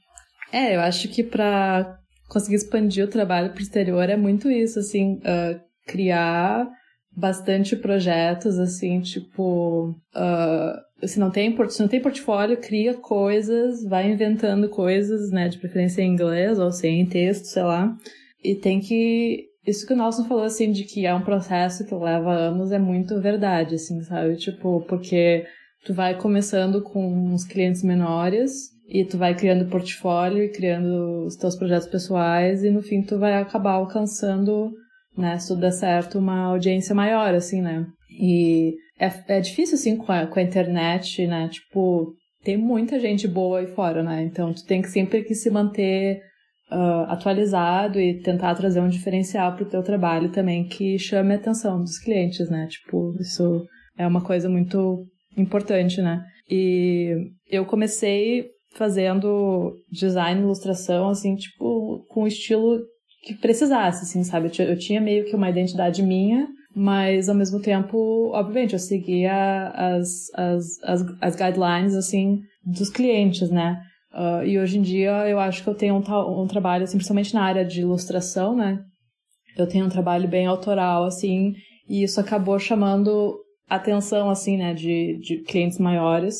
é, 0.52 0.76
eu 0.76 0.80
acho 0.80 1.08
que 1.08 1.22
para 1.22 1.98
conseguir 2.28 2.56
expandir 2.56 3.04
o 3.04 3.08
trabalho 3.08 3.50
para 3.50 3.58
o 3.58 3.62
exterior 3.62 4.08
é 4.08 4.16
muito 4.16 4.50
isso, 4.50 4.78
assim, 4.78 5.14
uh, 5.14 5.60
criar 5.86 6.68
bastante 7.10 7.74
projetos, 7.74 8.58
assim, 8.58 9.00
tipo, 9.00 9.90
uh, 10.14 11.06
se 11.06 11.18
não 11.18 11.30
tem 11.30 11.56
se 11.68 11.80
não 11.80 11.88
tem 11.88 12.00
portfólio, 12.00 12.56
cria 12.58 12.94
coisas, 12.94 13.82
vai 13.84 14.10
inventando 14.10 14.68
coisas, 14.68 15.30
né, 15.30 15.48
de 15.48 15.58
preferência 15.58 16.02
em 16.02 16.12
inglês 16.12 16.58
ou 16.58 16.70
sem 16.70 17.04
texto, 17.06 17.46
sei 17.46 17.62
lá, 17.62 17.96
e 18.44 18.54
tem 18.54 18.78
que 18.80 19.48
isso 19.66 19.86
que 19.86 19.92
o 19.92 19.96
Nelson 19.96 20.24
falou, 20.24 20.44
assim, 20.44 20.72
de 20.72 20.84
que 20.84 21.04
é 21.04 21.14
um 21.14 21.20
processo 21.20 21.84
que 21.84 21.94
leva 21.94 22.32
anos, 22.32 22.72
é 22.72 22.78
muito 22.78 23.20
verdade, 23.20 23.74
assim, 23.74 24.00
sabe? 24.02 24.36
Tipo, 24.36 24.80
porque 24.88 25.44
tu 25.84 25.92
vai 25.92 26.16
começando 26.16 26.82
com 26.82 27.06
uns 27.34 27.44
clientes 27.44 27.82
menores, 27.82 28.70
e 28.88 29.04
tu 29.04 29.18
vai 29.18 29.34
criando 29.34 29.68
portfólio 29.68 30.42
e 30.42 30.48
criando 30.48 31.26
os 31.26 31.36
teus 31.36 31.56
projetos 31.56 31.86
pessoais 31.86 32.64
e 32.64 32.70
no 32.70 32.82
fim 32.82 33.02
tu 33.02 33.18
vai 33.18 33.34
acabar 33.34 33.72
alcançando, 33.72 34.70
né, 35.16 35.38
se 35.38 35.48
tudo 35.48 35.60
der 35.60 35.72
certo, 35.72 36.18
uma 36.18 36.46
audiência 36.46 36.94
maior, 36.94 37.34
assim, 37.34 37.60
né? 37.60 37.86
E 38.10 38.74
é, 38.98 39.36
é 39.36 39.40
difícil, 39.40 39.74
assim, 39.74 39.96
com 39.96 40.10
a, 40.10 40.26
com 40.26 40.38
a 40.40 40.42
internet, 40.42 41.26
né? 41.26 41.48
Tipo, 41.48 42.14
tem 42.42 42.56
muita 42.56 42.98
gente 42.98 43.28
boa 43.28 43.60
aí 43.60 43.66
fora, 43.66 44.02
né? 44.02 44.22
Então 44.22 44.52
tu 44.54 44.64
tem 44.64 44.80
que 44.80 44.88
sempre 44.88 45.22
que 45.22 45.34
se 45.34 45.50
manter 45.50 46.20
uh, 46.72 47.04
atualizado 47.08 48.00
e 48.00 48.20
tentar 48.22 48.54
trazer 48.54 48.80
um 48.80 48.88
diferencial 48.88 49.54
para 49.54 49.64
o 49.64 49.68
teu 49.68 49.82
trabalho 49.82 50.30
também 50.30 50.66
que 50.66 50.98
chame 50.98 51.34
a 51.34 51.36
atenção 51.36 51.78
dos 51.78 51.98
clientes, 51.98 52.48
né? 52.48 52.66
Tipo, 52.68 53.14
isso 53.20 53.66
é 53.96 54.06
uma 54.06 54.22
coisa 54.22 54.48
muito 54.48 55.04
importante, 55.36 56.00
né? 56.00 56.24
E 56.50 57.14
eu 57.50 57.66
comecei 57.66 58.46
fazendo 58.74 59.74
design, 59.90 60.40
ilustração, 60.40 61.08
assim, 61.08 61.34
tipo, 61.36 62.04
com 62.08 62.22
o 62.22 62.28
estilo 62.28 62.78
que 63.22 63.34
precisasse, 63.34 64.04
assim, 64.04 64.22
sabe? 64.22 64.50
Eu 64.58 64.78
tinha 64.78 65.00
meio 65.00 65.24
que 65.24 65.34
uma 65.34 65.50
identidade 65.50 66.02
minha, 66.02 66.46
mas 66.74 67.28
ao 67.28 67.34
mesmo 67.34 67.60
tempo, 67.60 68.30
obviamente, 68.32 68.74
eu 68.74 68.78
seguia 68.78 69.68
as, 69.68 70.32
as, 70.34 70.64
as, 70.84 71.04
as 71.20 71.36
guidelines, 71.36 71.94
assim, 71.94 72.40
dos 72.64 72.90
clientes, 72.90 73.50
né? 73.50 73.80
Uh, 74.12 74.44
e 74.44 74.58
hoje 74.58 74.78
em 74.78 74.82
dia 74.82 75.28
eu 75.28 75.38
acho 75.38 75.62
que 75.62 75.68
eu 75.68 75.74
tenho 75.74 75.94
um, 75.94 76.42
um 76.42 76.46
trabalho, 76.46 76.84
assim, 76.84 76.96
principalmente 76.96 77.34
na 77.34 77.42
área 77.42 77.64
de 77.64 77.80
ilustração, 77.80 78.56
né? 78.56 78.80
Eu 79.56 79.66
tenho 79.66 79.86
um 79.86 79.90
trabalho 79.90 80.28
bem 80.28 80.46
autoral, 80.46 81.04
assim, 81.04 81.54
e 81.88 82.02
isso 82.02 82.20
acabou 82.20 82.58
chamando 82.58 83.36
atenção, 83.68 84.30
assim, 84.30 84.56
né, 84.56 84.72
de, 84.72 85.18
de 85.20 85.42
clientes 85.42 85.78
maiores. 85.78 86.38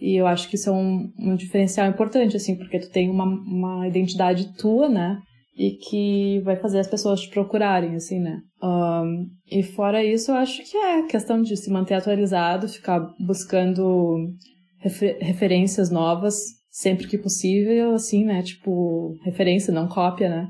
E 0.00 0.20
eu 0.20 0.26
acho 0.26 0.48
que 0.48 0.56
isso 0.56 0.70
é 0.70 0.72
um, 0.72 1.10
um 1.18 1.36
diferencial 1.36 1.88
importante, 1.88 2.36
assim, 2.36 2.56
porque 2.56 2.78
tu 2.78 2.90
tem 2.90 3.08
uma, 3.08 3.24
uma 3.24 3.86
identidade 3.86 4.56
tua, 4.56 4.88
né? 4.88 5.18
E 5.56 5.72
que 5.72 6.40
vai 6.44 6.56
fazer 6.56 6.80
as 6.80 6.88
pessoas 6.88 7.20
te 7.20 7.30
procurarem, 7.30 7.94
assim, 7.94 8.18
né? 8.18 8.40
Um, 8.62 9.26
e 9.50 9.62
fora 9.62 10.04
isso, 10.04 10.32
eu 10.32 10.36
acho 10.36 10.62
que 10.68 10.76
é 10.76 11.02
questão 11.02 11.40
de 11.42 11.56
se 11.56 11.70
manter 11.70 11.94
atualizado, 11.94 12.68
ficar 12.68 13.00
buscando 13.20 14.16
refer 14.80 15.16
referências 15.20 15.90
novas 15.90 16.34
sempre 16.74 17.06
que 17.06 17.16
possível, 17.16 17.94
assim, 17.94 18.24
né? 18.24 18.42
Tipo, 18.42 19.16
referência, 19.24 19.72
não 19.72 19.86
cópia, 19.86 20.28
né? 20.28 20.48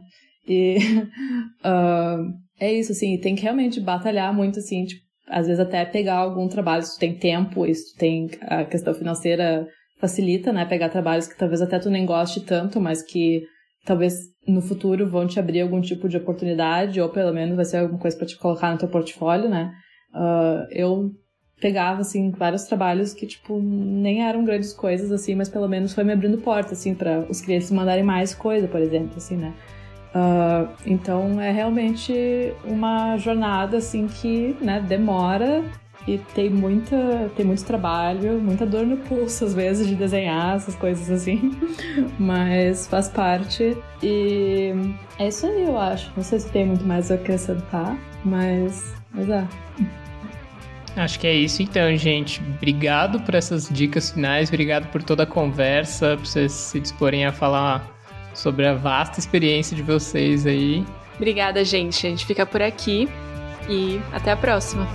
E 0.48 0.78
uh, 1.62 2.32
é 2.58 2.72
isso, 2.72 2.92
assim, 2.92 3.18
tem 3.20 3.34
que 3.34 3.42
realmente 3.42 3.78
batalhar 3.78 4.34
muito, 4.34 4.58
assim, 4.58 4.84
tipo, 4.86 5.03
às 5.28 5.46
vezes 5.46 5.60
até 5.60 5.84
pegar 5.84 6.16
algum 6.16 6.48
trabalho, 6.48 6.82
se 6.82 6.96
tu 6.96 7.00
tem 7.00 7.18
tempo, 7.18 7.66
se 7.72 7.92
tu 7.92 7.98
tem 7.98 8.30
a 8.42 8.64
questão 8.64 8.94
financeira 8.94 9.66
facilita, 9.98 10.52
né? 10.52 10.64
Pegar 10.64 10.88
trabalhos 10.88 11.26
que 11.26 11.38
talvez 11.38 11.62
até 11.62 11.78
tu 11.78 11.90
nem 11.90 12.04
goste 12.04 12.40
tanto, 12.40 12.80
mas 12.80 13.02
que 13.02 13.42
talvez 13.84 14.14
no 14.46 14.60
futuro 14.60 15.08
vão 15.08 15.26
te 15.26 15.38
abrir 15.38 15.60
algum 15.60 15.80
tipo 15.80 16.08
de 16.08 16.16
oportunidade, 16.16 17.00
ou 17.00 17.08
pelo 17.08 17.32
menos 17.32 17.56
vai 17.56 17.64
ser 17.64 17.78
alguma 17.78 17.98
coisa 17.98 18.16
para 18.16 18.26
te 18.26 18.38
colocar 18.38 18.72
no 18.72 18.78
teu 18.78 18.88
portfólio, 18.88 19.48
né? 19.48 19.72
Uh, 20.14 20.66
eu 20.70 21.10
pegava, 21.60 22.00
assim, 22.00 22.30
vários 22.30 22.64
trabalhos 22.64 23.14
que, 23.14 23.26
tipo, 23.26 23.58
nem 23.60 24.22
eram 24.22 24.44
grandes 24.44 24.72
coisas, 24.72 25.10
assim, 25.10 25.34
mas 25.34 25.48
pelo 25.48 25.68
menos 25.68 25.94
foi 25.94 26.04
me 26.04 26.12
abrindo 26.12 26.38
porta, 26.38 26.72
assim, 26.72 26.94
para 26.94 27.20
os 27.30 27.40
clientes 27.40 27.70
mandarem 27.70 28.04
mais 28.04 28.34
coisa, 28.34 28.68
por 28.68 28.80
exemplo, 28.80 29.16
assim, 29.16 29.36
né? 29.36 29.54
Uh, 30.14 30.68
então 30.86 31.40
é 31.40 31.50
realmente 31.50 32.54
uma 32.64 33.16
jornada 33.16 33.78
assim 33.78 34.06
que 34.06 34.56
né, 34.60 34.80
demora 34.80 35.64
e 36.06 36.18
tem 36.18 36.50
muita 36.50 37.30
tem 37.34 37.44
muito 37.44 37.64
trabalho, 37.64 38.38
muita 38.40 38.64
dor 38.64 38.86
no 38.86 38.96
pulso 38.98 39.44
às 39.44 39.54
vezes 39.54 39.88
de 39.88 39.96
desenhar 39.96 40.54
essas 40.54 40.76
coisas 40.76 41.10
assim, 41.10 41.58
mas 42.16 42.86
faz 42.86 43.08
parte 43.08 43.76
e 44.02 44.72
é 45.18 45.28
isso 45.28 45.46
aí 45.46 45.64
eu 45.64 45.76
acho. 45.76 46.12
Não 46.16 46.22
sei 46.22 46.38
se 46.38 46.48
tem 46.50 46.66
muito 46.66 46.84
mais 46.84 47.10
a 47.10 47.16
acrescentar, 47.16 47.98
mas 48.24 48.94
mas 49.12 49.28
é. 49.28 49.44
Acho 50.96 51.18
que 51.18 51.26
é 51.26 51.34
isso 51.34 51.60
então, 51.60 51.96
gente. 51.96 52.40
Obrigado 52.56 53.20
por 53.22 53.34
essas 53.34 53.68
dicas 53.68 54.10
finais, 54.10 54.48
obrigado 54.48 54.86
por 54.92 55.02
toda 55.02 55.24
a 55.24 55.26
conversa, 55.26 56.16
por 56.16 56.26
vocês 56.26 56.52
se 56.52 56.78
disporem 56.78 57.26
a 57.26 57.32
falar 57.32 57.93
sobre 58.34 58.66
a 58.66 58.74
vasta 58.74 59.18
experiência 59.18 59.76
de 59.76 59.82
vocês 59.82 60.46
aí. 60.46 60.84
Obrigada, 61.16 61.64
gente. 61.64 62.06
A 62.06 62.10
gente 62.10 62.26
fica 62.26 62.44
por 62.44 62.60
aqui 62.60 63.08
e 63.68 64.00
até 64.12 64.32
a 64.32 64.36
próxima. 64.36 64.86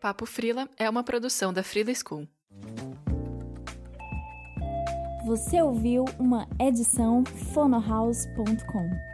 Papo 0.00 0.26
Frila 0.26 0.68
é 0.76 0.90
uma 0.90 1.02
produção 1.02 1.50
da 1.50 1.62
Frila 1.62 1.92
School. 1.94 2.28
Você 5.24 5.62
ouviu 5.62 6.04
uma 6.18 6.46
edição 6.60 7.24
fonohouse.com. 7.54 9.13